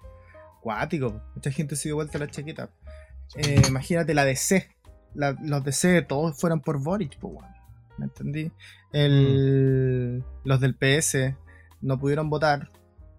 cuático, 0.60 1.20
mucha 1.34 1.50
gente 1.50 1.74
se 1.76 1.88
dio 1.88 1.96
vuelta 1.96 2.18
a 2.18 2.20
la 2.20 2.28
chaqueta. 2.28 2.70
Eh, 3.36 3.62
imagínate 3.68 4.14
la 4.14 4.24
DC. 4.24 4.68
los 5.14 5.64
DC 5.64 6.02
todos 6.02 6.38
fueran 6.38 6.60
por 6.60 6.82
Boric, 6.82 7.18
¿me 7.98 8.06
entendí? 8.06 8.50
Mm. 8.92 10.22
Los 10.44 10.60
del 10.60 10.74
PS 10.74 11.34
no 11.80 11.98
pudieron 11.98 12.30
votar. 12.30 12.70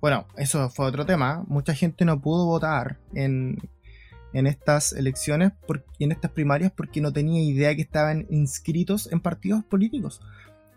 Bueno, 0.01 0.27
eso 0.37 0.69
fue 0.69 0.85
otro 0.85 1.05
tema. 1.05 1.43
Mucha 1.47 1.73
gente 1.73 2.05
no 2.05 2.21
pudo 2.21 2.45
votar 2.45 2.99
en, 3.13 3.57
en 4.33 4.47
estas 4.47 4.93
elecciones 4.93 5.53
y 5.97 6.03
en 6.03 6.11
estas 6.11 6.31
primarias 6.31 6.71
porque 6.75 7.01
no 7.01 7.13
tenía 7.13 7.41
idea 7.41 7.75
que 7.75 7.83
estaban 7.83 8.27
inscritos 8.29 9.11
en 9.11 9.21
partidos 9.21 9.63
políticos 9.63 10.21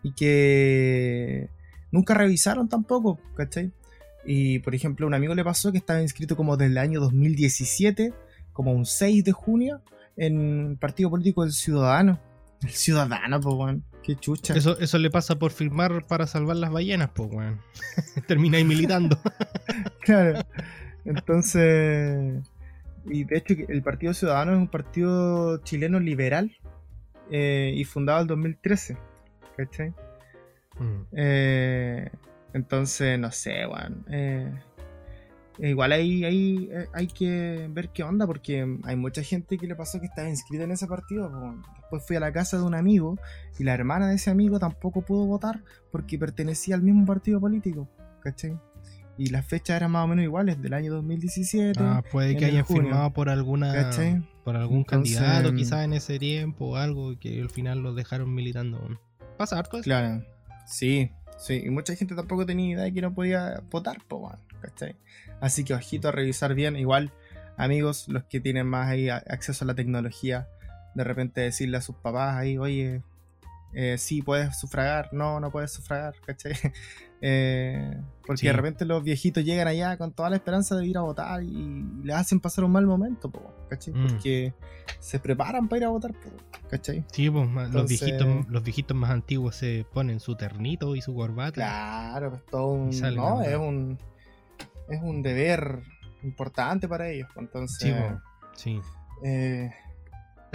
y 0.02 0.12
que 0.12 1.50
nunca 1.90 2.14
revisaron 2.14 2.68
tampoco, 2.68 3.18
¿cachai? 3.34 3.72
Y 4.24 4.60
por 4.60 4.74
ejemplo, 4.74 5.06
a 5.06 5.08
un 5.08 5.14
amigo 5.14 5.34
le 5.34 5.44
pasó 5.44 5.72
que 5.72 5.78
estaba 5.78 6.02
inscrito 6.02 6.36
como 6.36 6.56
desde 6.56 6.72
el 6.72 6.78
año 6.78 7.00
2017 7.00 8.12
como 8.56 8.72
un 8.72 8.86
6 8.86 9.22
de 9.22 9.32
junio 9.32 9.82
en 10.16 10.70
el 10.70 10.78
partido 10.78 11.10
político 11.10 11.42
del 11.42 11.52
Ciudadano. 11.52 12.18
El 12.62 12.70
Ciudadano, 12.70 13.38
pues, 13.38 13.54
weón. 13.54 13.84
Qué 14.02 14.16
chucha. 14.16 14.54
Eso, 14.54 14.78
eso 14.78 14.98
le 14.98 15.10
pasa 15.10 15.38
por 15.38 15.50
firmar 15.50 16.06
para 16.06 16.26
salvar 16.26 16.56
las 16.56 16.72
ballenas, 16.72 17.10
pues, 17.14 17.28
weón. 17.30 17.60
Termináis 18.26 18.64
militando. 18.64 19.18
claro. 20.00 20.40
Entonces. 21.04 22.42
Y 23.04 23.24
de 23.24 23.36
hecho, 23.36 23.54
el 23.68 23.82
Partido 23.82 24.14
Ciudadano 24.14 24.52
es 24.52 24.58
un 24.58 24.68
partido 24.68 25.58
chileno 25.58 26.00
liberal 26.00 26.56
eh, 27.30 27.74
y 27.76 27.84
fundado 27.84 28.22
en 28.22 28.26
2013. 28.28 28.96
¿Cachai? 29.58 29.90
Mm. 30.78 31.02
Eh, 31.12 32.10
entonces, 32.54 33.18
no 33.18 33.30
sé, 33.30 33.66
weón. 33.66 34.06
Eh, 34.10 34.50
Igual 35.58 35.92
ahí, 35.92 36.24
ahí 36.24 36.68
eh, 36.70 36.86
hay 36.92 37.06
que 37.06 37.68
ver 37.70 37.88
qué 37.90 38.02
onda, 38.02 38.26
porque 38.26 38.78
hay 38.84 38.96
mucha 38.96 39.22
gente 39.22 39.56
que 39.56 39.66
le 39.66 39.74
pasó 39.74 40.00
que 40.00 40.06
estaba 40.06 40.28
inscrita 40.28 40.64
en 40.64 40.72
ese 40.72 40.86
partido. 40.86 41.30
Después 41.80 42.04
fui 42.06 42.16
a 42.16 42.20
la 42.20 42.32
casa 42.32 42.58
de 42.58 42.64
un 42.64 42.74
amigo 42.74 43.18
y 43.58 43.64
la 43.64 43.72
hermana 43.72 44.08
de 44.08 44.16
ese 44.16 44.30
amigo 44.30 44.58
tampoco 44.58 45.02
pudo 45.02 45.26
votar 45.26 45.62
porque 45.90 46.18
pertenecía 46.18 46.74
al 46.74 46.82
mismo 46.82 47.06
partido 47.06 47.40
político, 47.40 47.88
¿cachai? 48.20 48.58
Y 49.18 49.30
las 49.30 49.46
fechas 49.46 49.76
eran 49.76 49.92
más 49.92 50.04
o 50.04 50.08
menos 50.08 50.24
iguales, 50.24 50.60
del 50.60 50.74
año 50.74 50.92
2017. 50.92 51.80
Ah, 51.82 52.02
puede 52.12 52.36
que 52.36 52.44
hayan 52.44 52.66
firmado 52.66 53.12
por 53.12 53.30
alguna 53.30 53.90
por 54.44 54.56
algún 54.56 54.84
candidato 54.84 55.52
quizás 55.54 55.84
en 55.84 55.94
ese 55.94 56.18
tiempo 56.18 56.66
o 56.66 56.76
algo 56.76 57.18
que 57.18 57.40
al 57.40 57.50
final 57.50 57.80
lo 57.80 57.94
dejaron 57.94 58.32
militando. 58.34 58.78
Pasa 59.38 59.58
harto 59.58 59.78
eso. 59.78 59.84
Claro, 59.84 60.22
sí, 60.66 61.10
sí. 61.38 61.62
Y 61.64 61.70
mucha 61.70 61.96
gente 61.96 62.14
tampoco 62.14 62.44
tenía 62.44 62.74
idea 62.74 62.84
de 62.84 62.92
que 62.92 63.00
no 63.00 63.14
podía 63.14 63.62
votar, 63.70 63.98
pues, 64.06 64.34
¿cachai? 64.60 64.96
Así 65.40 65.64
que 65.64 65.74
ojito 65.74 66.08
a 66.08 66.12
revisar 66.12 66.54
bien. 66.54 66.76
Igual, 66.76 67.12
amigos, 67.56 68.08
los 68.08 68.24
que 68.24 68.40
tienen 68.40 68.66
más 68.66 68.88
ahí 68.88 69.08
acceso 69.08 69.64
a 69.64 69.68
la 69.68 69.74
tecnología, 69.74 70.48
de 70.94 71.04
repente 71.04 71.40
decirle 71.42 71.76
a 71.76 71.82
sus 71.82 71.96
papás 71.96 72.36
ahí, 72.36 72.58
oye, 72.58 73.02
eh, 73.78 73.98
sí 73.98 74.22
puedes 74.22 74.58
sufragar, 74.58 75.10
no, 75.12 75.38
no 75.38 75.50
puedes 75.50 75.72
sufragar, 75.72 76.14
¿cachai? 76.24 76.52
Eh, 77.22 77.98
porque 78.26 78.48
de 78.48 78.52
repente 78.52 78.84
los 78.84 79.02
viejitos 79.02 79.42
llegan 79.42 79.66
allá 79.68 79.96
con 79.96 80.12
toda 80.12 80.28
la 80.28 80.36
esperanza 80.36 80.76
de 80.76 80.86
ir 80.86 80.98
a 80.98 81.00
votar 81.00 81.42
y 81.42 81.82
les 82.04 82.14
hacen 82.14 82.40
pasar 82.40 82.64
un 82.64 82.72
mal 82.72 82.86
momento, 82.86 83.32
¿cachai? 83.70 83.94
Mm. 83.94 84.06
Porque 84.06 84.54
se 85.00 85.18
preparan 85.18 85.66
para 85.66 85.78
ir 85.78 85.84
a 85.86 85.88
votar, 85.88 86.12
¿cachai? 86.68 87.06
Sí, 87.10 87.30
pues, 87.30 87.48
los, 87.72 87.88
viejitos, 87.88 88.46
los 88.48 88.62
viejitos 88.62 88.94
más 88.94 89.10
antiguos 89.10 89.56
se 89.56 89.86
ponen 89.94 90.20
su 90.20 90.36
ternito 90.36 90.94
y 90.94 91.00
su 91.00 91.14
corbata. 91.14 91.52
Claro, 91.52 92.30
pues 92.32 92.44
todo 92.50 92.66
un... 92.66 92.90
No, 93.14 93.40
es 93.40 93.56
un 93.56 93.98
es 94.88 95.02
un 95.02 95.22
deber 95.22 95.82
importante 96.22 96.88
para 96.88 97.08
ellos. 97.08 97.28
Pues, 97.32 97.46
entonces, 97.46 97.94
sí, 98.54 98.80
eh, 99.22 99.70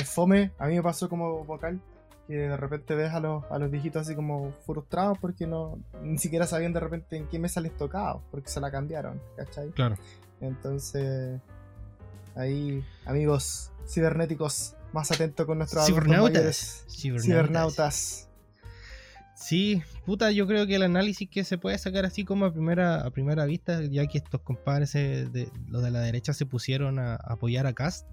fome, 0.06 0.52
a 0.58 0.68
mí 0.68 0.76
me 0.76 0.84
pasó 0.84 1.10
como 1.10 1.44
vocal, 1.44 1.80
que 2.28 2.36
de 2.36 2.58
repente 2.58 2.96
ves 2.96 3.14
a 3.14 3.20
los, 3.20 3.44
a 3.52 3.60
los 3.60 3.70
viejitos 3.70 4.04
así 4.04 4.16
como 4.16 4.52
frustrados 4.66 5.18
porque 5.20 5.48
no 5.48 5.78
ni 6.02 6.18
siquiera 6.18 6.48
sabían 6.48 6.74
de 6.74 6.80
repente 6.80 7.18
en 7.18 7.28
qué 7.28 7.40
mesa 7.40 7.62
les 7.62 7.76
tocaba, 7.76 8.20
porque 8.32 8.50
se 8.50 8.60
la 8.60 8.72
cambiaron, 8.72 9.22
¿cachai? 9.36 9.70
Claro. 9.72 9.96
Entonces, 10.40 11.40
ahí, 12.36 12.84
amigos 13.06 13.72
cibernéticos, 13.88 14.76
más 14.94 15.12
atentos 15.12 15.46
con 15.46 15.58
nuestros 15.58 15.86
Cibernautas. 15.86 16.86
cibernautas. 16.90 17.26
cibernautas. 17.26 18.30
Sí, 19.42 19.82
puta, 20.06 20.32
yo 20.32 20.46
creo 20.46 20.68
que 20.68 20.76
el 20.76 20.84
análisis 20.84 21.28
que 21.28 21.44
se 21.44 21.58
puede 21.58 21.76
sacar 21.80 22.06
así 22.06 22.24
como 22.24 22.46
a 22.46 22.54
primera, 22.54 23.02
a 23.02 23.10
primera 23.10 23.44
vista, 23.46 23.82
ya 23.82 24.06
que 24.06 24.20
estos 24.20 24.42
compadres 24.42 24.94
de, 24.94 25.50
los 25.68 25.82
de 25.82 25.90
la 25.90 26.00
derecha 26.00 26.32
se 26.34 26.46
pusieron 26.46 27.00
a, 27.00 27.16
apoyar 27.16 27.66
a 27.66 27.74
Cast, 27.74 28.08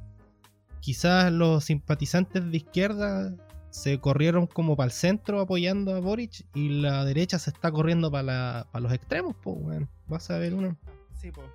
quizás 0.80 1.30
los 1.30 1.64
simpatizantes 1.64 2.50
de 2.50 2.56
izquierda 2.56 3.34
se 3.68 4.00
corrieron 4.00 4.46
como 4.46 4.74
para 4.74 4.86
el 4.86 4.92
centro 4.92 5.40
apoyando 5.40 5.94
a 5.94 6.00
Boric 6.00 6.46
y 6.54 6.80
la 6.80 7.04
derecha 7.04 7.38
se 7.38 7.50
está 7.50 7.70
corriendo 7.70 8.10
para 8.10 8.66
los 8.80 8.92
extremos, 8.94 9.36
pues, 9.42 9.60
bueno, 9.60 9.88
vas 10.06 10.30
a 10.30 10.38
ver 10.38 10.54
uno. 10.54 10.78
Sí, 11.12 11.30
pues. 11.30 11.46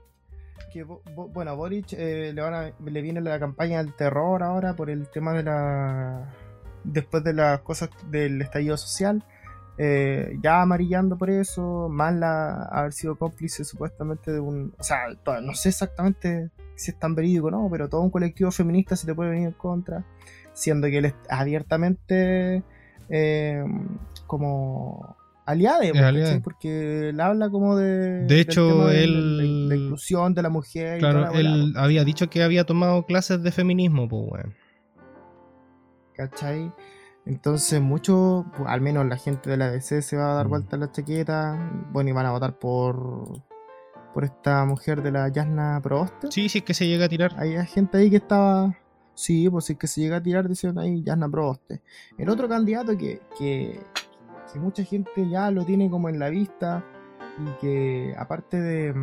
bueno, 1.34 1.50
a 1.50 1.56
Boric 1.56 1.94
eh, 1.94 2.32
le, 2.32 2.42
van 2.44 2.54
a, 2.54 2.74
le 2.80 3.02
viene 3.02 3.22
la 3.22 3.40
campaña 3.40 3.80
del 3.84 3.96
terror 3.96 4.44
ahora 4.44 4.76
por 4.76 4.92
el 4.92 5.10
tema 5.10 5.34
de 5.34 5.44
la. 5.44 6.32
Después 6.84 7.24
de 7.24 7.34
las 7.34 7.62
cosas 7.62 7.90
del 8.12 8.42
estallido 8.42 8.78
social, 8.78 9.24
eh, 9.78 10.38
ya 10.42 10.62
amarillando 10.62 11.18
por 11.18 11.30
eso, 11.30 11.90
más 11.90 12.14
la 12.14 12.64
haber 12.64 12.94
sido 12.94 13.16
cómplice 13.16 13.64
supuestamente 13.64 14.32
de 14.32 14.40
un. 14.40 14.74
O 14.78 14.84
sea, 14.84 15.06
no 15.42 15.54
sé 15.54 15.70
exactamente 15.70 16.50
si 16.76 16.92
es 16.92 17.00
tan 17.00 17.16
verídico 17.16 17.48
o 17.48 17.52
no, 17.52 17.68
pero 17.72 17.90
todo 17.90 18.02
un 18.02 18.10
colectivo 18.10 18.52
feminista 18.52 18.96
se 18.96 19.08
le 19.08 19.16
puede 19.16 19.32
venir 19.32 19.48
en 19.48 19.54
contra 19.54 20.06
siendo 20.54 20.88
que 20.88 21.00
él 21.00 21.06
es 21.06 21.16
abiertamente 21.30 22.64
eh, 23.10 23.64
como 24.28 25.18
aliado, 25.46 25.82
porque 26.44 27.10
él 27.10 27.20
habla 27.20 27.50
como 27.50 27.76
de... 27.76 28.26
De 28.26 28.40
hecho, 28.40 28.90
él... 28.90 29.68
la, 29.68 29.76
inclusión 29.76 30.34
de 30.34 30.42
la 30.42 30.50
mujer. 30.50 31.00
Claro, 31.00 31.34
él 31.34 31.74
había 31.76 32.04
dicho 32.06 32.30
que 32.30 32.44
había 32.44 32.64
tomado 32.64 33.06
clases 33.06 33.44
de 33.44 33.52
feminismo, 33.52 34.08
pues, 34.08 34.30
bueno. 34.30 34.54
¿Cachai? 36.16 36.72
Entonces, 37.26 37.82
mucho, 37.82 38.46
pues, 38.58 38.70
al 38.70 38.82
menos 38.82 39.06
la 39.06 39.18
gente 39.18 39.50
de 39.50 39.58
la 39.58 39.72
DC 39.72 40.02
se 40.02 40.18
va 40.18 40.32
a 40.32 40.36
dar 40.36 40.48
mm. 40.48 40.50
vuelta 40.50 40.76
a 40.76 40.80
la 40.80 40.92
chaqueta. 40.92 41.72
Bueno, 41.92 42.10
y 42.10 42.14
van 42.14 42.26
a 42.26 42.32
votar 42.32 42.58
por 42.60 43.42
por 44.14 44.24
esta 44.24 44.64
mujer 44.66 45.02
de 45.02 45.12
la 45.12 45.28
Yasna 45.30 45.80
Proboste. 45.82 46.32
Sí, 46.32 46.48
sí, 46.48 46.60
es 46.60 46.64
que 46.64 46.76
se 46.76 46.86
llega 46.86 47.06
a 47.06 47.10
tirar. 47.10 47.34
Hay 47.38 47.66
gente 47.66 47.98
ahí 47.98 48.12
que 48.12 48.18
estaba 48.18 48.78
Sí, 49.16 49.48
pues 49.50 49.66
si 49.66 49.74
es 49.74 49.80
que 49.80 49.88
se 49.88 50.02
llega 50.02 50.18
a 50.18 50.24
tirar, 50.24 50.48
dicen 50.48 50.78
ahí 50.80 51.04
Jasna 51.06 51.30
Proboste. 51.30 51.82
El 52.18 52.30
otro 52.30 52.50
candidato 52.50 52.98
que, 52.98 53.22
que, 53.38 53.80
mucha 54.56 54.84
gente 54.84 55.28
ya 55.30 55.50
lo 55.52 55.66
tiene 55.66 55.90
como 55.90 56.10
en 56.10 56.20
la 56.20 56.30
vista 56.30 56.86
y 57.40 57.60
que 57.60 58.16
aparte 58.18 58.62
de, 58.62 58.94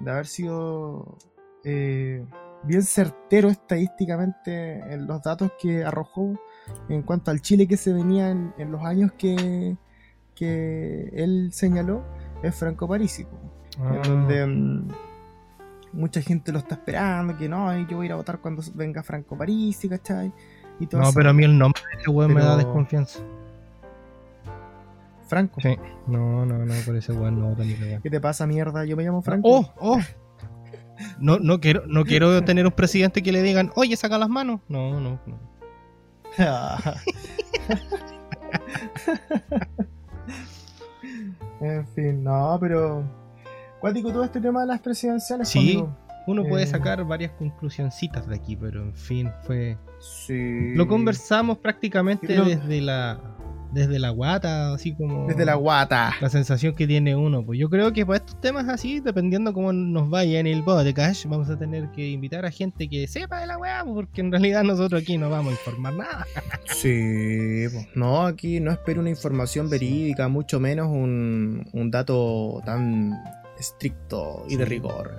de 0.00 0.10
haber 0.10 0.26
sido 0.26 1.16
eh, 1.64 2.24
bien 2.62 2.82
certero 2.82 3.48
estadísticamente 3.48 4.80
en 4.92 5.06
los 5.06 5.22
datos 5.22 5.52
que 5.58 5.82
arrojó 5.84 6.38
en 6.88 7.02
cuanto 7.02 7.30
al 7.30 7.40
Chile 7.40 7.66
que 7.66 7.76
se 7.76 7.92
venía 7.92 8.30
en, 8.30 8.52
los 8.70 8.82
años 8.82 9.12
que, 9.12 9.76
que 10.34 11.10
él 11.14 11.50
señaló, 11.52 12.02
es 12.42 12.54
Franco 12.54 12.88
Parisi. 12.88 13.26
En 13.78 13.86
ah. 13.86 14.02
donde 14.04 14.46
mm, 14.46 14.88
mucha 15.92 16.20
gente 16.20 16.52
lo 16.52 16.58
está 16.58 16.74
esperando, 16.74 17.36
que 17.36 17.48
no, 17.48 17.76
yo 17.88 17.96
voy 17.96 18.04
a 18.04 18.06
ir 18.06 18.12
a 18.12 18.16
votar 18.16 18.38
cuando 18.38 18.62
venga 18.74 19.02
Franco 19.02 19.36
Parisi, 19.36 19.88
¿cachai? 19.88 20.32
Y 20.80 20.86
todo 20.86 21.02
no, 21.02 21.12
pero 21.12 21.30
a 21.30 21.32
mí 21.32 21.44
el 21.44 21.56
nombre 21.56 21.82
de 21.92 22.00
ese 22.00 22.10
weón 22.10 22.34
me 22.34 22.40
da 22.40 22.56
desconfianza. 22.56 23.20
Franco. 25.26 25.60
Sí. 25.62 25.76
No, 26.06 26.44
no, 26.44 26.58
no, 26.58 26.74
por 26.84 26.96
ese 26.96 27.12
weón 27.12 27.40
no 27.40 27.50
voto 27.50 27.64
ni 27.64 27.74
¿Qué 28.02 28.10
te 28.10 28.20
pasa, 28.20 28.46
mierda? 28.46 28.84
Yo 28.84 28.96
me 28.96 29.04
llamo 29.04 29.22
Franco. 29.22 29.48
¡Oh! 29.48 29.72
¡Oh! 29.78 30.00
No, 31.18 31.38
no 31.38 31.58
quiero, 31.60 31.84
no 31.86 32.04
quiero 32.04 32.44
tener 32.44 32.66
un 32.66 32.72
presidente 32.72 33.22
que 33.22 33.32
le 33.32 33.42
digan, 33.42 33.72
oye, 33.74 33.96
saca 33.96 34.18
las 34.18 34.28
manos. 34.28 34.60
No, 34.68 35.00
no, 35.00 35.18
no. 35.26 35.52
en 41.60 41.86
fin, 41.88 42.24
no, 42.24 42.56
pero 42.60 43.04
Cuático 43.82 44.12
todo 44.12 44.22
este 44.22 44.40
tema 44.40 44.60
de 44.60 44.68
las 44.68 44.80
presidenciales. 44.80 45.48
Sí, 45.48 45.84
uno 46.28 46.44
puede 46.44 46.62
eh, 46.62 46.66
sacar 46.68 47.04
varias 47.04 47.32
conclusioncitas 47.32 48.28
de 48.28 48.36
aquí, 48.36 48.54
pero 48.54 48.80
en 48.80 48.94
fin, 48.94 49.28
fue. 49.42 49.76
Sí. 49.98 50.72
Lo 50.76 50.86
conversamos 50.86 51.58
prácticamente 51.58 52.40
desde 52.40 52.80
la 52.80 53.18
desde 53.72 53.98
la 53.98 54.10
guata, 54.10 54.74
así 54.74 54.94
como. 54.94 55.26
Desde 55.26 55.44
la 55.44 55.54
guata. 55.54 56.14
La 56.20 56.28
sensación 56.28 56.74
que 56.74 56.86
tiene 56.86 57.16
uno. 57.16 57.44
Pues 57.44 57.58
yo 57.58 57.70
creo 57.70 57.92
que 57.92 58.04
para 58.04 58.18
estos 58.18 58.40
temas 58.40 58.68
así, 58.68 59.00
dependiendo 59.00 59.52
cómo 59.52 59.72
nos 59.72 60.10
vaya 60.10 60.40
en 60.40 60.46
el 60.46 60.62
podcast, 60.62 61.24
vamos 61.26 61.48
a 61.50 61.58
tener 61.58 61.90
que 61.90 62.08
invitar 62.08 62.44
a 62.44 62.50
gente 62.50 62.88
que 62.88 63.06
sepa 63.08 63.40
de 63.40 63.46
la 63.46 63.58
weá, 63.58 63.82
pues, 63.84 63.94
porque 63.94 64.20
en 64.20 64.30
realidad 64.30 64.62
nosotros 64.62 65.02
aquí 65.02 65.18
no 65.18 65.30
vamos 65.30 65.52
a 65.52 65.56
informar 65.56 65.94
nada. 65.94 66.26
Sí, 66.66 67.66
pues, 67.72 67.86
no, 67.94 68.26
aquí 68.26 68.60
no 68.60 68.72
espero 68.72 69.00
una 69.00 69.10
información 69.10 69.70
verídica, 69.70 70.28
mucho 70.28 70.60
menos 70.60 70.88
un, 70.88 71.68
un 71.72 71.90
dato 71.90 72.60
tan 72.64 73.12
estricto 73.58 74.44
y 74.48 74.56
de 74.56 74.64
rigor. 74.64 75.14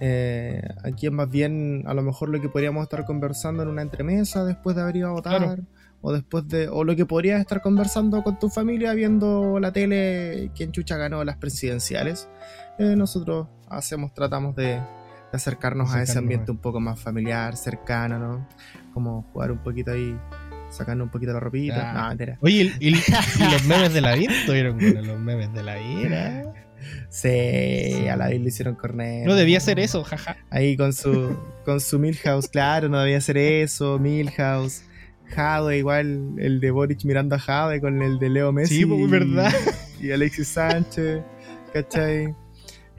Eh, 0.00 0.62
aquí 0.84 1.06
es 1.06 1.12
más 1.12 1.28
bien 1.28 1.82
a 1.86 1.94
lo 1.94 2.02
mejor 2.02 2.28
lo 2.28 2.40
que 2.40 2.48
podríamos 2.48 2.82
estar 2.84 3.04
conversando 3.04 3.62
en 3.62 3.68
una 3.68 3.82
entremesa 3.82 4.44
después 4.44 4.76
de 4.76 4.82
haber 4.82 4.96
ido 4.96 5.08
a 5.08 5.12
votar. 5.12 5.58
O 6.00 6.12
después 6.12 6.46
de. 6.48 6.68
O 6.68 6.84
lo 6.84 6.94
que 6.94 7.06
podrías 7.06 7.40
estar 7.40 7.60
conversando 7.60 8.22
con 8.22 8.38
tu 8.38 8.48
familia 8.48 8.92
viendo 8.94 9.58
la 9.58 9.72
tele 9.72 10.50
quién 10.54 10.72
chucha 10.72 10.96
ganó 10.96 11.24
las 11.24 11.36
presidenciales. 11.36 12.28
Eh, 12.78 12.94
nosotros 12.96 13.48
hacemos, 13.68 14.14
tratamos 14.14 14.54
de, 14.54 14.80
acercarnos, 15.32 15.92
a 15.92 16.02
ese 16.02 16.18
ambiente 16.18 16.50
un 16.50 16.58
poco 16.58 16.80
más 16.80 17.00
familiar, 17.00 17.56
cercano, 17.56 18.18
¿no? 18.18 18.48
Como 18.94 19.22
jugar 19.32 19.52
un 19.52 19.58
poquito 19.58 19.92
ahí 19.92 20.16
sacando 20.70 21.04
un 21.04 21.10
poquito 21.10 21.32
la 21.32 21.40
ropita. 21.40 22.14
No, 22.14 22.36
Oye, 22.40 22.72
¿y, 22.78 22.90
los 23.50 23.64
memes 23.64 23.92
de 23.92 24.00
la 24.00 24.14
vida? 24.14 24.32
¿Tuvieron 24.46 24.78
los 24.78 25.18
memes 25.18 25.52
de 25.52 25.62
la 25.62 25.76
vida? 25.76 26.52
Sí, 27.08 28.06
a 28.08 28.16
la 28.16 28.28
vez 28.28 28.40
le 28.40 28.48
hicieron 28.48 28.74
corner. 28.74 29.26
No 29.26 29.34
debía 29.34 29.60
ser 29.60 29.78
eso, 29.80 30.04
jaja. 30.04 30.36
Ahí 30.50 30.76
con 30.76 30.92
su, 30.92 31.36
con 31.64 31.80
su 31.80 31.98
Milhouse, 31.98 32.48
claro, 32.48 32.88
no 32.88 33.00
debía 33.00 33.20
ser 33.20 33.38
eso, 33.38 33.98
Milhouse. 33.98 34.82
Jade, 35.28 35.78
igual 35.78 36.34
el 36.38 36.60
de 36.60 36.70
Boric 36.70 37.04
mirando 37.04 37.36
a 37.36 37.38
Jade 37.38 37.80
con 37.80 38.02
el 38.02 38.18
de 38.18 38.30
Leo 38.30 38.52
Messi. 38.52 38.78
Sí, 38.78 38.86
pues 38.86 39.10
verdad. 39.10 39.52
Y, 40.00 40.10
Alexis 40.10 40.48
Sánchez, 40.48 41.22
¿cachai? 41.72 42.34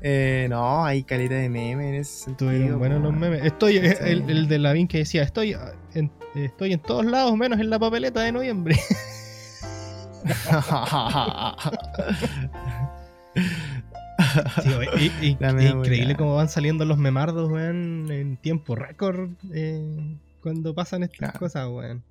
Eh, 0.01 0.47
no, 0.49 0.85
hay 0.85 1.03
calidad 1.03 1.37
de 1.37 1.49
memes 1.49 1.87
en 1.87 1.95
ese 1.95 2.23
sentido. 2.25 2.77
Bueno, 2.77 2.99
los 2.99 3.13
memes. 3.13 3.43
Estoy, 3.43 3.77
el, 3.77 4.29
el, 4.29 4.47
de 4.47 4.59
Lavín 4.59 4.87
que 4.87 4.99
decía, 4.99 5.23
estoy 5.23 5.55
en, 5.93 6.11
estoy 6.35 6.73
en 6.73 6.79
todos 6.79 7.05
lados 7.05 7.35
menos 7.37 7.59
en 7.59 7.69
la 7.69 7.79
papeleta 7.79 8.21
de 8.21 8.31
noviembre. 8.31 8.75
increíble 15.61 16.15
cómo 16.15 16.35
van 16.35 16.49
saliendo 16.49 16.85
los 16.85 16.97
memardos, 16.97 17.49
weón, 17.49 18.11
en 18.11 18.37
tiempo 18.37 18.75
récord 18.75 19.31
eh, 19.53 20.17
cuando 20.41 20.73
pasan 20.73 21.03
estas 21.03 21.33
cosas, 21.37 21.67
weón. 21.69 22.03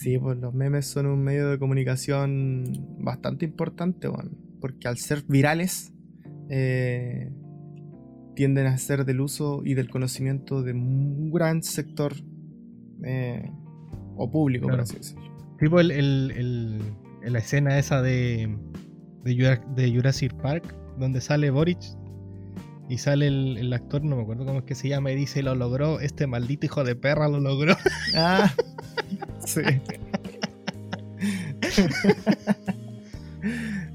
Sí, 0.00 0.18
pues 0.18 0.38
los 0.38 0.54
memes 0.54 0.86
son 0.86 1.04
un 1.04 1.22
medio 1.22 1.50
de 1.50 1.58
comunicación 1.58 2.72
bastante 3.00 3.44
importante, 3.44 4.08
weón. 4.08 4.38
Porque 4.58 4.88
al 4.88 4.96
ser 4.96 5.24
virales, 5.28 5.92
eh, 6.48 7.30
tienden 8.34 8.66
a 8.66 8.78
ser 8.78 9.04
del 9.04 9.20
uso 9.20 9.60
y 9.62 9.74
del 9.74 9.90
conocimiento 9.90 10.62
de 10.62 10.72
un 10.72 11.30
gran 11.30 11.62
sector 11.62 12.14
eh, 13.04 13.50
o 14.16 14.30
público, 14.30 14.68
por 14.68 14.80
así 14.80 14.96
decirlo. 14.96 15.22
Tipo 15.58 15.80
el, 15.80 15.90
el, 15.90 16.78
la 17.22 17.38
escena 17.38 17.78
esa 17.78 18.00
de 18.00 18.56
de, 19.24 19.92
Jurassic 19.94 20.32
Park, 20.40 20.74
donde 20.98 21.20
sale 21.20 21.50
Boric 21.50 21.78
y 22.88 22.98
sale 22.98 23.26
el, 23.28 23.72
actor, 23.72 24.02
no 24.02 24.16
me 24.16 24.22
acuerdo 24.22 24.44
cómo 24.44 24.60
es 24.60 24.64
que 24.64 24.74
se 24.74 24.88
llama, 24.88 25.12
y 25.12 25.16
dice, 25.16 25.42
lo 25.42 25.54
logró, 25.54 26.00
este 26.00 26.26
maldito 26.26 26.66
hijo 26.66 26.82
de 26.82 26.96
perra 26.96 27.28
lo 27.28 27.38
logró. 27.38 27.76
Ah, 28.16 28.50
sí. 29.44 29.60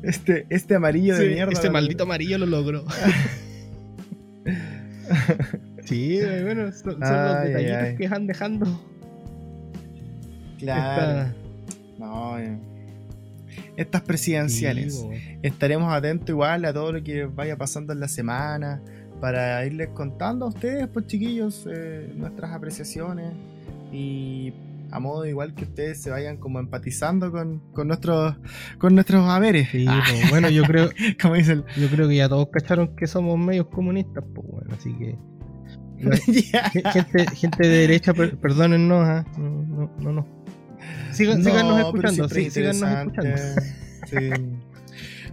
este, 0.03 0.45
este 0.49 0.75
amarillo 0.75 1.17
de 1.17 1.29
mierda. 1.29 1.51
Este 1.51 1.69
maldito 1.69 2.03
amarillo 2.03 2.37
lo 2.37 2.45
logró. 2.45 2.85
sí, 5.85 6.19
bueno, 6.43 6.71
son, 6.71 6.99
los 6.99 7.43
detallitos 7.43 7.97
que 7.97 8.07
van 8.07 8.27
dejando. 8.27 8.81
Claro. 10.59 11.33
No, 11.97 12.39
eh 12.39 12.57
estas 13.77 14.01
presidenciales. 14.01 15.05
Estaremos 15.41 15.93
atentos 15.93 16.29
igual 16.29 16.65
a 16.65 16.73
todo 16.73 16.93
lo 16.93 17.03
que 17.03 17.25
vaya 17.25 17.57
pasando 17.57 17.93
en 17.93 17.99
la 17.99 18.07
semana 18.07 18.81
para 19.19 19.65
irles 19.65 19.89
contando 19.89 20.45
a 20.45 20.49
ustedes, 20.49 20.87
pues 20.87 21.07
chiquillos, 21.07 21.67
eh, 21.71 22.11
nuestras 22.15 22.51
apreciaciones 22.51 23.33
y 23.91 24.53
a 24.95 24.99
modo 24.99 25.25
igual 25.25 25.53
que 25.55 25.65
ustedes 25.65 26.01
se 26.01 26.09
vayan 26.09 26.37
como 26.37 26.59
empatizando 26.59 27.31
con, 27.31 27.59
con 27.73 27.87
nuestros 27.87 28.35
con 28.77 28.95
nuestros 28.95 29.27
haberes. 29.29 29.69
Sí, 29.71 29.85
pues, 29.85 30.29
bueno, 30.29 30.49
yo 30.49 30.63
creo, 30.63 30.89
como 31.21 31.33
dicen. 31.35 31.63
yo 31.77 31.87
creo 31.89 32.07
que 32.07 32.15
ya 32.15 32.29
todos 32.29 32.47
cacharon 32.51 32.95
que 32.95 33.07
somos 33.07 33.37
medios 33.37 33.67
comunistas, 33.67 34.23
pues 34.33 34.47
bueno, 34.47 34.73
así 34.77 34.93
que. 34.97 35.15
Gente, 36.91 37.25
gente 37.35 37.67
de 37.67 37.77
derecha, 37.77 38.13
per- 38.13 38.37
perdónennos, 38.37 39.07
¿ah? 39.07 39.25
no, 39.37 39.49
no, 39.49 39.91
no, 39.99 40.11
no. 40.11 40.27
Sigan, 41.11 41.39
No, 41.39 41.45
síganos 41.45 41.79
escuchando, 41.79 42.29
sí, 42.29 42.49
síganos 42.51 42.81
escuchando. 42.83 43.37
Sí. 44.07 44.29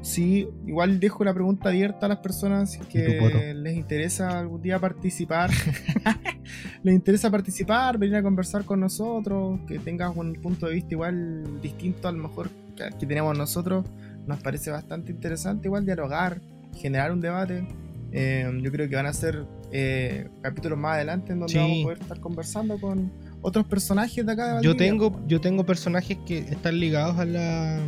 Sí, 0.02 0.48
igual 0.66 0.98
dejo 0.98 1.24
la 1.24 1.32
pregunta 1.32 1.68
abierta 1.68 2.06
a 2.06 2.08
las 2.08 2.18
personas 2.18 2.76
tu 2.76 2.88
poto? 2.88 3.38
que 3.38 3.54
les 3.54 3.76
interesa 3.76 4.40
algún 4.40 4.60
día 4.60 4.78
participar. 4.78 5.50
les 6.82 6.94
interesa 6.94 7.30
participar, 7.30 7.98
venir 7.98 8.16
a 8.16 8.22
conversar 8.22 8.64
con 8.64 8.80
nosotros, 8.80 9.60
que 9.66 9.78
tengas 9.78 10.14
un 10.16 10.34
punto 10.34 10.66
de 10.66 10.74
vista 10.74 10.94
igual 10.94 11.60
distinto 11.62 12.08
al 12.08 12.16
mejor 12.16 12.50
que, 12.76 12.90
que 12.98 13.06
tenemos 13.06 13.38
nosotros. 13.38 13.86
Nos 14.26 14.40
parece 14.42 14.70
bastante 14.70 15.12
interesante 15.12 15.68
igual 15.68 15.86
dialogar, 15.86 16.40
generar 16.74 17.12
un 17.12 17.20
debate. 17.20 17.66
Eh, 18.10 18.50
yo 18.60 18.70
creo 18.70 18.88
que 18.88 18.96
van 18.96 19.06
a 19.06 19.12
ser 19.12 19.46
eh, 19.70 20.28
capítulos 20.42 20.78
más 20.78 20.96
adelante 20.96 21.32
en 21.32 21.38
donde 21.38 21.52
Sí. 21.52 21.58
vamos 21.58 21.78
a 21.78 21.82
poder 21.84 21.98
estar 22.00 22.20
conversando 22.20 22.78
con 22.78 23.10
otros 23.40 23.66
personajes 23.66 24.26
de 24.26 24.32
acá 24.32 24.56
de 24.58 24.62
Yo 24.62 24.76
tengo, 24.76 25.18
yo 25.26 25.40
tengo 25.40 25.64
personajes 25.64 26.18
que 26.26 26.38
están 26.38 26.78
ligados 26.78 27.18
a 27.18 27.24
la, 27.24 27.80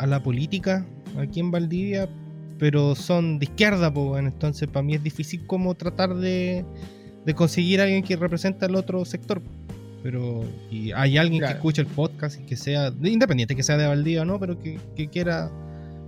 a 0.00 0.06
la 0.06 0.22
política 0.22 0.84
aquí 1.18 1.40
en 1.40 1.50
Valdivia, 1.50 2.08
pero 2.58 2.94
son 2.94 3.38
de 3.38 3.44
izquierda, 3.46 3.92
pues 3.92 4.06
bueno, 4.06 4.28
entonces 4.28 4.68
para 4.68 4.82
mí 4.82 4.94
es 4.94 5.02
difícil 5.02 5.46
como 5.46 5.74
tratar 5.74 6.14
de, 6.14 6.64
de 7.24 7.34
conseguir 7.34 7.80
a 7.80 7.84
alguien 7.84 8.02
que 8.02 8.16
represente 8.16 8.64
al 8.66 8.74
otro 8.76 9.04
sector. 9.04 9.40
Pero 10.02 10.42
y 10.70 10.92
hay 10.92 11.18
alguien 11.18 11.40
Claro. 11.40 11.52
que 11.54 11.56
escuche 11.58 11.82
el 11.82 11.88
podcast 11.88 12.40
y 12.40 12.44
que 12.44 12.56
sea, 12.56 12.92
independiente 13.02 13.54
que 13.54 13.62
sea 13.62 13.76
de 13.76 13.86
Valdivia 13.86 14.22
o 14.22 14.24
no, 14.24 14.38
pero 14.40 14.58
que, 14.58 14.78
que 14.96 15.08
quiera 15.08 15.50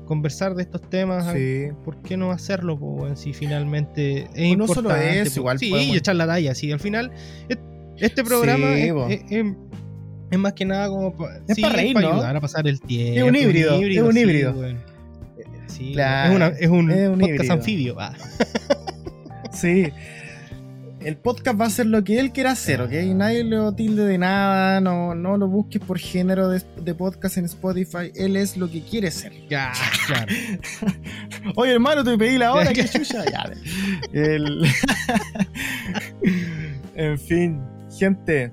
conversar 0.07 0.55
de 0.55 0.63
estos 0.63 0.81
temas, 0.89 1.31
Sí. 1.35 1.67
¿por 1.85 2.01
qué 2.03 2.17
no 2.17 2.33
hacerlo? 2.33 2.79
po, 2.79 3.07
si 3.17 3.33
finalmente 3.35 4.29
es 4.35 4.55
O 4.55 4.57
no 4.57 4.67
solo 4.67 4.89
importante. 4.91 5.31
igual 5.37 5.59
sí, 5.59 5.71
podemos- 5.71 5.95
y 5.95 5.99
echar 5.99 6.17
la 6.17 6.27
talla, 6.27 6.55
sí. 6.55 6.73
Al 6.73 6.81
final, 6.81 7.13
este 7.99 8.25
programa 8.25 8.75
Sí, 8.75 8.83
es, 8.83 8.93
po. 8.93 9.07
es- 9.09 9.23
es- 9.31 9.55
es 10.33 10.39
más 10.39 10.53
que 10.55 10.65
nada 10.65 10.89
como 10.89 11.17
pa- 11.17 11.39
Es 11.47 11.61
pa' 11.61 11.69
reír, 11.69 11.95
¿no? 11.97 12.09
ayudar 12.09 12.37
a 12.37 12.41
pasar 12.41 12.67
el 12.67 12.81
tiempo. 12.81 13.21
Es 13.21 13.25
un 13.25 13.37
híbrido, 13.37 13.75
es 13.81 14.01
un 14.03 14.17
híbrido. 14.19 14.65
Eh, 14.67 14.77
Sí, 15.69 15.93
Claro, 15.95 16.31
es, 16.31 16.37
una- 16.37 16.49
es 16.49 16.69
un 16.69 16.91
es 16.91 17.09
un 17.09 17.19
podcast 17.21 17.35
híbrido. 17.37 17.53
anfibio. 17.55 17.97
ah. 18.01 18.15
Sí. 19.53 19.93
El 21.01 21.17
podcast 21.17 21.61
va 21.61 21.67
a 21.67 21.71
ser 21.71 21.87
lo 21.87 22.05
que 22.05 22.21
él 22.21 22.31
quiera 22.31 22.53
hacer, 22.53 22.81
¿ok? 22.81 22.93
Nadie 23.15 23.43
lo 23.43 23.73
tilde 23.75 24.05
de 24.05 24.19
nada, 24.19 24.81
no, 24.81 25.17
no 25.17 25.37
lo 25.37 25.49
busques 25.49 25.83
por 25.83 25.99
género 25.99 26.49
de, 26.49 26.63
de 26.81 26.95
podcast 26.95 27.39
en 27.39 27.47
Spotify. 27.47 28.13
Él 28.15 28.37
es 28.37 28.57
lo 28.57 28.71
que 28.71 28.83
quiere 28.83 29.11
ser. 29.11 29.33
Ya, 29.49 29.73
claro. 30.07 30.33
Oye, 31.57 31.73
hermano, 31.73 32.05
te 32.05 32.17
pedí 32.17 32.39
la 32.39 32.53
hora, 32.55 32.73
qué 32.75 32.85
chucha. 32.89 33.25
Ya, 33.31 33.51
el- 34.13 34.65
en 36.95 37.19
fin, 37.19 37.61
gente. 37.99 38.53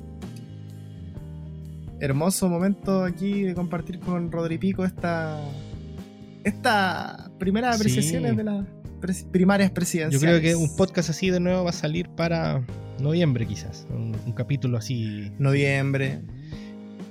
Hermoso 2.00 2.47
momento 2.50 3.04
aquí 3.04 3.43
de 3.43 3.54
compartir 3.54 4.00
con 4.00 4.32
Rodri 4.32 4.58
Pico 4.58 4.86
esta, 4.86 5.39
esta 6.43 7.30
primera 7.39 7.74
Sí. 7.74 7.80
apreciaciones 7.80 8.38
de 8.38 8.43
las 8.43 8.66
pres- 9.02 9.26
primarias 9.30 9.70
Yo 9.70 9.74
presidenciales. 9.74 10.39
creo 10.39 10.41
que 10.41 10.56
un 10.56 10.76
podcast 10.76 11.10
así 11.10 11.30
de 11.30 11.39
nuevo 11.39 11.64
va 11.64 11.72
a 11.72 11.74
salir 11.74 12.10
para 12.10 12.64
noviembre, 13.02 13.45
quizás. 13.45 13.86
Un, 13.89 14.16
un 14.26 14.32
capítulo 14.34 14.78
así. 14.78 15.32
Noviembre. 15.39 16.22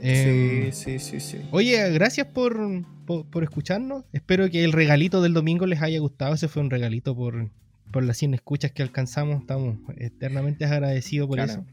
Em, 0.00 0.70
sí, 0.72 0.98
sí, 0.98 0.98
sí, 0.98 1.20
sí. 1.20 1.38
Oye, 1.50 1.90
gracias 1.90 2.26
por, 2.28 2.56
por, 3.04 3.26
por 3.26 3.42
escucharnos. 3.42 4.04
Espero 4.12 4.48
que 4.48 4.64
el 4.64 4.72
regalito 4.72 5.20
del 5.22 5.34
domingo 5.34 5.66
les 5.66 5.82
haya 5.82 5.98
gustado. 5.98 6.34
Ese 6.34 6.48
fue 6.48 6.62
un 6.62 6.70
regalito 6.70 7.16
por, 7.16 7.50
por 7.90 8.04
las 8.04 8.16
100 8.16 8.34
escuchas 8.34 8.70
que 8.72 8.82
alcanzamos. 8.82 9.40
Estamos 9.40 9.76
eternamente 9.96 10.64
agradecidos 10.64 11.26
por 11.28 11.36
Claro. 11.36 11.52
eso. 11.52 11.64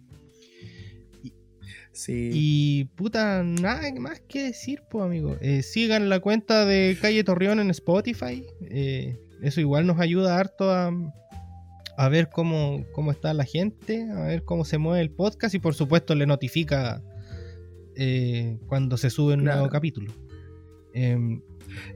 Sí. 1.96 2.30
Y 2.34 2.84
puta, 2.96 3.42
nada 3.44 3.82
más 4.00 4.20
que 4.28 4.44
decir, 4.44 4.84
pues 4.92 5.04
amigo. 5.06 5.38
Eh, 5.42 5.64
sigan 5.64 6.10
la 6.10 6.20
cuenta 6.20 6.66
de 6.66 6.98
Calle 7.02 7.24
Torreón 7.24 7.60
en 7.60 7.70
Spotify. 7.72 8.46
Eh, 8.70 9.18
eso 9.42 9.62
igual 9.62 9.88
nos 9.88 10.00
ayuda 10.00 10.38
harto 10.38 10.72
a, 10.72 10.92
a 11.98 12.10
ver 12.10 12.30
cómo, 12.30 12.84
cómo 12.92 13.12
está 13.12 13.34
la 13.34 13.46
gente, 13.46 14.10
a 14.12 14.24
ver 14.26 14.44
cómo 14.44 14.66
se 14.66 14.78
mueve 14.78 15.02
el 15.02 15.10
podcast 15.10 15.56
y 15.56 15.60
por 15.60 15.74
supuesto 15.74 16.14
le 16.16 16.26
notifica 16.26 17.02
eh, 17.96 18.58
cuando 18.68 18.98
se 18.98 19.10
sube 19.10 19.34
un 19.36 19.42
Claro. 19.42 19.60
nuevo 19.60 19.72
capítulo. 19.72 20.14
Em, 20.94 21.42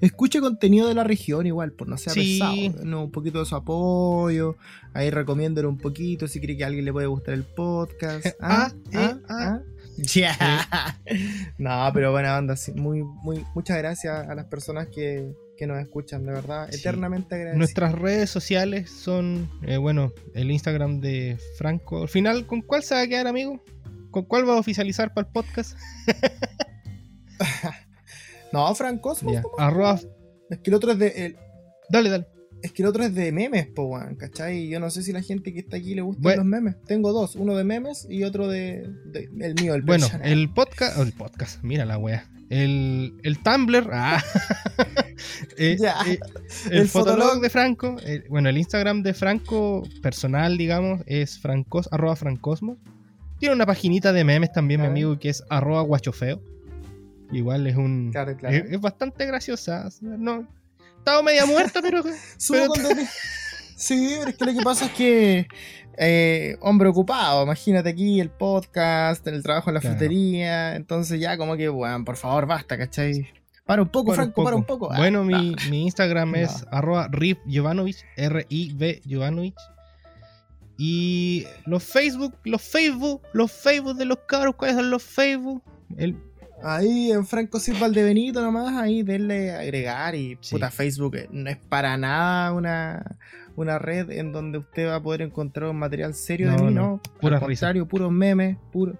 Escuche 0.02 0.42
contenido 0.42 0.88
de 0.90 0.94
la 0.94 1.04
región 1.06 1.46
igual, 1.46 1.72
por 1.72 1.88
no 1.88 1.98
ser 1.98 2.12
Sí. 2.14 2.40
pesado. 2.40 2.84
¿no? 2.86 3.04
Un 3.06 3.12
poquito 3.12 3.40
de 3.40 3.46
su 3.46 3.56
apoyo. 3.56 4.56
Ahí 4.94 5.10
recomiéndolo 5.10 5.70
un 5.70 5.78
poquito 5.78 6.28
si 6.28 6.42
cree 6.42 6.58
que 6.58 6.64
a 6.66 6.68
alguien 6.68 6.84
le 6.86 6.92
puede 6.92 7.08
gustar 7.08 7.34
el 7.36 7.44
podcast. 7.44 8.26
Ah, 8.42 8.74
eh, 8.92 9.16
ah. 9.30 9.60
Ya. 10.04 10.66
No, 11.58 11.90
pero 11.94 12.12
buena 12.12 12.38
onda. 12.38 12.56
sí. 12.56 12.72
Muy, 12.74 13.04
muy, 13.04 13.44
muchas 13.56 13.78
gracias 13.78 14.28
a 14.28 14.34
las 14.36 14.46
personas 14.46 14.88
que, 14.88 15.34
que 15.58 15.68
nos 15.68 15.80
escuchan, 15.80 16.26
de 16.26 16.32
verdad. 16.32 16.68
Sí. 16.72 16.80
Eternamente 16.80 17.36
agradecido. 17.36 17.58
Nuestras 17.58 17.94
redes 17.94 18.30
sociales 18.30 18.90
son, 18.90 19.50
eh, 19.64 19.78
bueno, 19.78 20.12
el 20.34 20.52
Instagram 20.52 21.00
de 21.02 21.38
Franco. 21.58 22.04
Al 22.04 22.10
final, 22.10 22.46
¿con 22.46 22.62
cuál 22.62 22.84
se 22.84 22.96
va 22.96 23.02
a 23.02 23.08
quedar, 23.08 23.28
amigo? 23.28 23.62
¿Con 24.12 24.24
cuál 24.26 24.48
va 24.48 24.54
a 24.54 24.58
oficializar 24.60 25.14
para 25.14 25.28
el 25.28 25.34
podcast? 25.34 25.78
No, 28.52 28.74
Franco, 28.74 29.16
Arroba. 29.58 30.00
es 30.50 30.58
que 30.60 30.70
el 30.72 30.74
otro 30.74 30.92
es 30.94 30.98
de. 31.00 31.08
el- 31.26 31.38
Dale, 31.90 32.10
dale. 32.10 32.28
Es 32.62 32.72
que 32.72 32.82
el 32.84 32.88
otro 32.90 33.04
es 33.04 33.14
de 33.16 33.32
memes, 33.32 33.68
po, 33.68 33.84
weón, 33.84 34.16
¿cachai? 34.16 34.68
Yo 34.70 34.80
no 34.80 34.90
sé 34.90 35.04
si 35.04 35.12
la 35.14 35.22
gente 35.22 35.54
que 35.54 35.60
está 35.60 35.78
aquí 35.78 35.96
le 35.96 36.02
gustan 36.02 36.24
Bueno. 36.24 36.38
los 36.44 36.46
memes. 36.48 36.76
Tengo 36.86 37.12
dos, 37.14 37.36
uno 37.36 37.56
de 37.56 37.64
memes 37.64 38.06
y 38.10 38.24
otro 38.24 38.48
de, 38.48 38.90
de- 39.06 39.30
el 39.42 39.56
mío, 39.56 39.76
el 39.76 39.82
Bueno, 39.82 40.06
personal. 40.08 40.28
el 40.32 40.50
podcast. 40.50 40.98
el 41.00 41.14
podcast, 41.14 41.64
mira 41.64 41.86
la 41.86 41.98
wea. 41.98 42.30
El, 42.50 43.14
el 43.24 43.40
Tumblr. 43.44 43.90
Ah. 43.94 44.24
Eh, 45.58 45.78
Ya. 45.80 45.96
eh, 46.08 46.20
el, 46.72 46.80
El 46.80 46.88
fotolog 46.88 47.18
fotolog. 47.24 47.42
de 47.44 47.50
Franco. 47.50 47.98
eh, 48.06 48.24
bueno, 48.30 48.50
el 48.50 48.58
Instagram 48.58 49.04
de 49.04 49.14
Franco 49.14 49.84
personal, 50.02 50.58
digamos, 50.58 51.02
es 51.06 51.38
francos, 51.40 51.90
arroba 51.92 52.16
francosmos. 52.16 52.78
Tiene 53.40 53.56
una 53.56 53.66
paginita 53.66 54.12
de 54.14 54.24
memes 54.24 54.52
también, 54.52 54.82
mi 54.82 54.88
amigo, 54.88 55.18
que 55.20 55.30
es 55.30 55.44
arroba 55.50 55.82
guachofeo. 55.82 56.42
Igual 57.32 57.68
es 57.68 57.76
un. 57.76 58.10
Claro, 58.12 58.36
claro. 58.36 58.56
Es, 58.56 58.72
es 58.72 58.82
bastante 58.82 59.26
graciosa. 59.26 59.88
No, 60.02 60.48
estaba 61.00 61.24
media 61.24 61.46
muerta, 61.46 61.82
pero. 61.82 62.04
Subo 62.38 62.58
pero- 62.58 62.68
cuando- 62.68 63.04
Sí, 63.76 64.16
pero 64.20 64.30
es 64.32 64.36
que 64.38 64.46
lo 64.46 64.54
que 64.54 64.62
pasa 64.62 64.86
es 64.86 64.92
que. 64.92 65.48
eh, 65.98 66.58
hombre 66.62 66.88
ocupado, 66.90 67.44
imagínate 67.44 67.90
aquí 67.90 68.20
el 68.20 68.30
podcast, 68.30 69.26
el 69.28 69.42
trabajo 69.44 69.70
en 69.70 69.74
la 69.76 69.80
Claro. 69.82 69.96
frutería. 69.98 70.76
Entonces, 70.76 71.20
ya 71.20 71.38
como 71.38 71.56
que, 71.58 71.70
weón, 71.70 72.06
por 72.06 72.16
favor, 72.18 72.46
basta, 72.46 72.78
¿cachai? 72.78 73.28
Para 73.66 73.82
un 73.84 73.90
poco, 73.90 74.12
Para 74.12 74.24
un 74.24 74.28
Franco, 74.34 74.44
para 74.44 74.56
un 74.56 74.64
poco. 74.66 74.92
Ah, 74.92 74.98
Bueno, 74.98 75.20
no. 75.24 75.26
mi, 75.26 75.56
mi 75.70 75.84
Instagram 75.84 76.32
No. 76.32 76.38
es 76.38 76.66
arroba 76.72 77.08
Riv 77.12 77.38
Jovanovic, 77.50 77.98
R-I-V 78.18 79.02
Jovanovic. 79.10 79.56
Y 80.78 81.46
los 81.66 81.84
Facebook, 81.84 82.36
los 82.46 82.62
Facebook, 82.62 83.22
los 83.34 83.52
Facebook 83.52 83.96
de 83.98 84.06
los 84.06 84.20
cabros, 84.28 84.56
¿cuáles 84.56 84.78
son 84.78 84.90
los 84.90 85.04
Facebook? 85.04 85.62
El, 85.98 86.18
Ahí 86.62 87.12
en 87.12 87.26
Franco 87.26 87.60
Silva 87.60 87.90
de 87.90 88.04
Benito 88.04 88.42
nomás, 88.42 88.76
ahí 88.78 89.02
denle 89.04 89.52
a 89.52 89.60
agregar 89.60 90.14
y 90.16 90.38
Sí. 90.42 90.56
puta 90.56 90.70
Facebook 90.72 91.16
eh, 91.16 91.28
no 91.32 91.50
es 91.50 91.58
para 91.58 91.96
nada 91.98 92.52
una, 92.54 93.18
una 93.56 93.80
red 93.80 94.10
en 94.12 94.32
donde 94.34 94.58
usted 94.58 94.88
va 94.88 94.96
a 94.96 95.02
poder 95.04 95.22
encontrar 95.22 95.70
un 95.70 95.78
material 95.80 96.14
serio 96.14 96.52
de 96.52 96.58
mí, 96.58 96.74
no, 96.74 97.00
¿no? 97.22 97.30
Al 97.34 97.40
contrario, 97.40 97.88
puros 97.88 98.12
memes, 98.12 98.58
puro. 98.74 98.98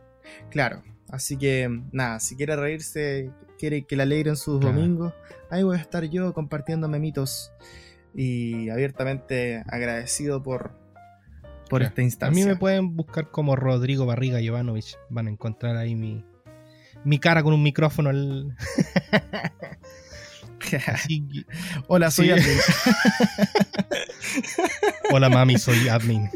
Claro, 0.50 0.84
así 1.10 1.38
que 1.38 1.70
nada, 1.92 2.20
si 2.22 2.36
quiere 2.38 2.56
reírse, 2.56 3.30
quiere 3.58 3.86
que 3.86 3.98
le 3.98 4.04
alegren 4.04 4.38
sus 4.38 4.60
Claro. 4.62 4.76
domingos, 4.78 5.14
ahí 5.50 5.64
voy 5.64 5.78
a 5.78 5.82
estar 5.82 6.04
yo 6.06 6.34
compartiendo 6.34 6.88
memitos 6.88 7.52
y 8.16 8.70
abiertamente 8.70 9.64
agradecido 9.68 10.42
por, 10.42 10.72
por 11.70 11.84
esta 11.84 12.02
a 12.02 12.06
instancia. 12.06 12.44
mí 12.46 12.50
me 12.50 12.56
pueden 12.56 12.96
buscar 12.96 13.32
como 13.32 13.56
Rodrigo 13.58 14.06
Barriga 14.06 14.40
Jovanovic. 14.44 14.98
Van 15.10 15.28
a 15.28 15.30
encontrar 15.30 15.76
ahí 15.78 15.94
mi, 15.96 16.26
mi 17.04 17.20
cara 17.20 17.44
con 17.44 17.54
un 17.54 17.62
micrófono. 17.64 18.10
así 20.88 21.28
que- 21.32 21.46
Hola, 21.88 22.12
soy 22.12 22.28
Sí. 22.28 22.32
Adrián. 22.32 22.60
Hola 25.12 25.30
mami, 25.30 25.58
soy 25.58 25.88
admin. 25.90 26.30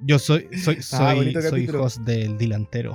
Yo 0.00 0.18
soy 0.18 0.48
soy 0.62 0.76
Ah, 0.78 0.82
soy, 0.82 1.32
soy 1.32 1.42
capítulo. 1.42 1.82
host 1.84 2.00
del 2.02 2.36
delantero. 2.38 2.94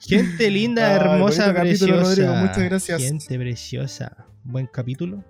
Gente 0.00 0.50
linda, 0.50 0.92
hermosa, 0.94 1.52
capítulo, 1.54 1.96
preciosa. 1.96 2.02
Rodrigo, 2.02 2.34
muchas 2.34 2.64
gracias. 2.64 3.02
Gente 3.02 3.38
preciosa. 3.38 4.26
Buen 4.44 4.66
capítulo. 4.66 5.24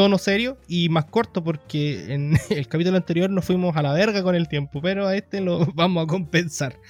Tono 0.00 0.16
serio 0.16 0.56
y 0.66 0.88
más 0.88 1.04
corto 1.04 1.44
porque 1.44 2.14
en 2.14 2.32
el 2.48 2.68
capítulo 2.68 2.96
anterior 2.96 3.28
nos 3.28 3.44
fuimos 3.44 3.76
a 3.76 3.82
la 3.82 3.92
verga 3.92 4.22
con 4.22 4.34
el 4.34 4.48
tiempo, 4.48 4.80
pero 4.80 5.06
a 5.06 5.14
este 5.14 5.42
lo 5.42 5.66
vamos 5.74 6.04
a 6.04 6.06
compensar. 6.06 6.80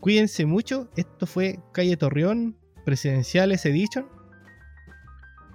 Cuídense 0.00 0.44
mucho, 0.44 0.90
esto 0.96 1.24
fue 1.24 1.60
Calle 1.70 1.96
Torreón, 1.96 2.56
Presidenciales 2.84 3.64
Edition. 3.64 4.08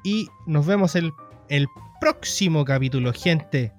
Y 0.06 0.30
nos 0.48 0.66
vemos 0.66 0.96
el, 0.96 1.12
el 1.50 1.68
próximo 2.00 2.64
capítulo, 2.64 3.12
gente. 3.12 3.74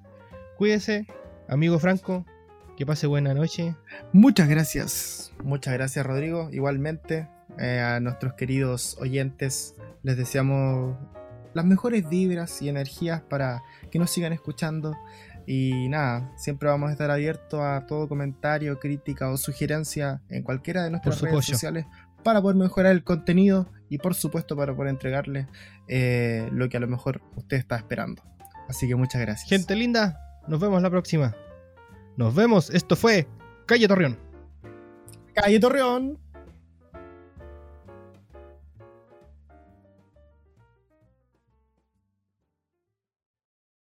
Cuídense, 0.59 1.07
amigo 1.49 1.79
Franco, 1.79 2.27
que 2.77 2.85
pase 2.85 3.07
buena 3.07 3.33
noche. 3.33 3.75
Muchas 4.13 4.51
gracias. 4.51 5.33
Muchas 5.43 5.73
gracias, 5.73 6.05
Rodrigo. 6.05 6.51
Igualmente, 6.53 7.27
eh, 7.59 7.81
a 7.81 8.01
nuestros 8.01 8.35
queridos 8.35 8.99
oyentes, 9.01 9.77
les 10.03 10.19
deseamos 10.19 10.99
las 11.55 11.65
mejores 11.65 12.09
vibras 12.09 12.61
y 12.63 12.69
energías 12.69 13.23
para 13.23 13.63
que 13.91 13.99
nos 13.99 14.11
sigan 14.11 14.33
escuchando. 14.33 14.97
Y 15.47 15.89
nada, 15.89 16.33
siempre 16.37 16.69
vamos 16.69 16.91
a 16.91 16.93
estar 16.93 17.11
abiertos 17.11 17.61
a 17.61 17.87
todo 17.87 18.09
comentario, 18.09 18.79
crítica 18.79 19.31
o 19.31 19.37
sugerencia 19.37 20.23
en 20.29 20.43
cualquiera 20.43 20.85
de 20.85 20.91
nuestras 20.91 21.21
redes 21.21 21.45
sociales 21.45 21.87
para 22.23 22.41
poder 22.43 22.57
mejorar 22.57 22.93
el 22.93 23.03
contenido 23.03 23.67
y 23.89 23.99
por 23.99 24.15
supuesto 24.15 24.57
para 24.57 24.75
poder 24.75 24.91
entregarle 24.91 25.49
eh, 25.89 26.49
lo 26.53 26.69
que 26.69 26.77
a 26.77 26.81
lo 26.81 26.87
mejor 26.87 27.23
usted 27.37 27.57
está 27.57 27.77
esperando. 27.77 28.23
Así 28.69 28.87
que 28.87 28.95
muchas 28.95 29.21
gracias. 29.21 29.49
Gente 29.49 29.75
linda, 29.75 30.21
nos 30.47 30.61
vemos 30.61 30.81
la 30.83 30.91
próxima. 30.91 31.35
Nos 32.17 32.35
vemos, 32.35 32.71
esto 32.71 32.95
fue 32.95 33.27
Calle 33.67 33.89
Torreón. 33.89 34.19
Calle 35.35 35.59
Torreón. 35.59 36.19